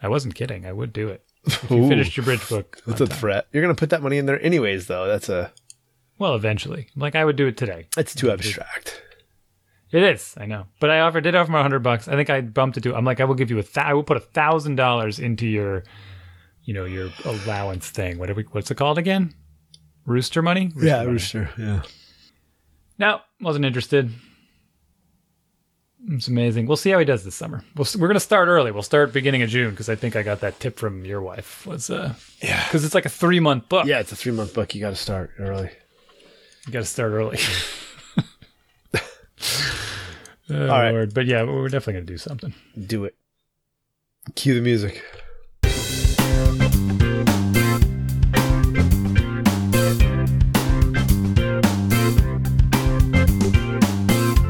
I 0.00 0.08
wasn't 0.08 0.34
kidding. 0.34 0.64
I 0.66 0.72
would 0.72 0.92
do 0.92 1.08
it. 1.08 1.22
If 1.46 1.70
you 1.70 1.88
finished 1.88 2.16
your 2.16 2.24
bridge 2.24 2.48
book. 2.48 2.80
That's 2.86 3.00
a 3.00 3.06
time. 3.06 3.18
threat. 3.18 3.46
You're 3.52 3.62
gonna 3.62 3.74
put 3.74 3.90
that 3.90 4.02
money 4.02 4.18
in 4.18 4.26
there 4.26 4.40
anyways, 4.42 4.86
though. 4.86 5.06
That's 5.06 5.28
a. 5.28 5.52
Well, 6.18 6.34
eventually. 6.34 6.88
Like 6.96 7.14
I 7.14 7.24
would 7.24 7.36
do 7.36 7.46
it 7.46 7.56
today. 7.56 7.88
It's 7.96 8.14
too 8.14 8.30
abstract. 8.30 9.02
It 9.92 10.02
is, 10.02 10.34
I 10.36 10.46
know. 10.46 10.66
But 10.80 10.90
I 10.90 11.00
offered 11.00 11.22
did 11.22 11.34
offer 11.34 11.52
my 11.52 11.62
hundred 11.62 11.80
bucks. 11.80 12.08
I 12.08 12.16
think 12.16 12.28
I 12.28 12.40
bumped 12.40 12.76
it 12.76 12.82
to 12.82 12.94
I'm 12.94 13.04
like, 13.04 13.20
I 13.20 13.24
will 13.24 13.34
give 13.36 13.50
you 13.50 13.58
a 13.58 13.62
th- 13.62 13.86
I 13.86 13.94
will 13.94 14.02
put 14.02 14.16
a 14.16 14.20
thousand 14.20 14.76
dollars 14.76 15.18
into 15.18 15.46
your 15.46 15.84
you 16.66 16.74
know, 16.74 16.84
your 16.84 17.10
allowance 17.24 17.88
thing. 17.88 18.18
Whatever 18.18 18.42
what's 18.50 18.70
it 18.70 18.74
called 18.74 18.98
again? 18.98 19.32
Rooster 20.04 20.42
money? 20.42 20.72
Yeah, 20.76 20.98
money. 20.98 21.10
rooster. 21.10 21.50
Yeah. 21.56 21.82
No, 22.98 23.20
wasn't 23.40 23.64
interested. 23.64 24.10
It's 26.08 26.28
amazing. 26.28 26.66
We'll 26.66 26.76
see 26.76 26.90
how 26.90 26.98
he 27.00 27.04
does 27.04 27.24
this 27.24 27.34
summer. 27.34 27.64
We'll, 27.74 27.86
we're 27.98 28.06
going 28.06 28.14
to 28.14 28.20
start 28.20 28.46
early. 28.48 28.70
We'll 28.70 28.82
start 28.84 29.12
beginning 29.12 29.42
of 29.42 29.50
June 29.50 29.70
because 29.70 29.88
I 29.88 29.96
think 29.96 30.14
I 30.14 30.22
got 30.22 30.40
that 30.40 30.60
tip 30.60 30.78
from 30.78 31.04
your 31.04 31.20
wife. 31.20 31.66
Was 31.66 31.90
uh, 31.90 32.14
Yeah. 32.40 32.62
because 32.64 32.84
it's 32.84 32.94
like 32.94 33.06
a 33.06 33.10
three 33.10 33.40
month 33.40 33.68
book. 33.68 33.86
Yeah, 33.86 33.98
it's 33.98 34.12
a 34.12 34.16
three 34.16 34.32
month 34.32 34.54
book. 34.54 34.74
You 34.74 34.80
got 34.80 34.90
to 34.90 34.96
start 34.96 35.32
early. 35.38 35.70
you 36.66 36.72
got 36.72 36.80
to 36.80 36.84
start 36.84 37.12
early. 37.12 37.38
oh, 38.94 39.00
All 40.50 40.66
right. 40.68 40.90
Lord. 40.92 41.12
But 41.14 41.26
yeah, 41.26 41.42
we're 41.42 41.68
definitely 41.68 41.94
going 41.94 42.06
to 42.06 42.12
do 42.12 42.18
something. 42.18 42.54
Do 42.86 43.04
it. 43.04 43.16
Cue 44.34 44.54
the 44.54 44.60
music. 44.60 45.02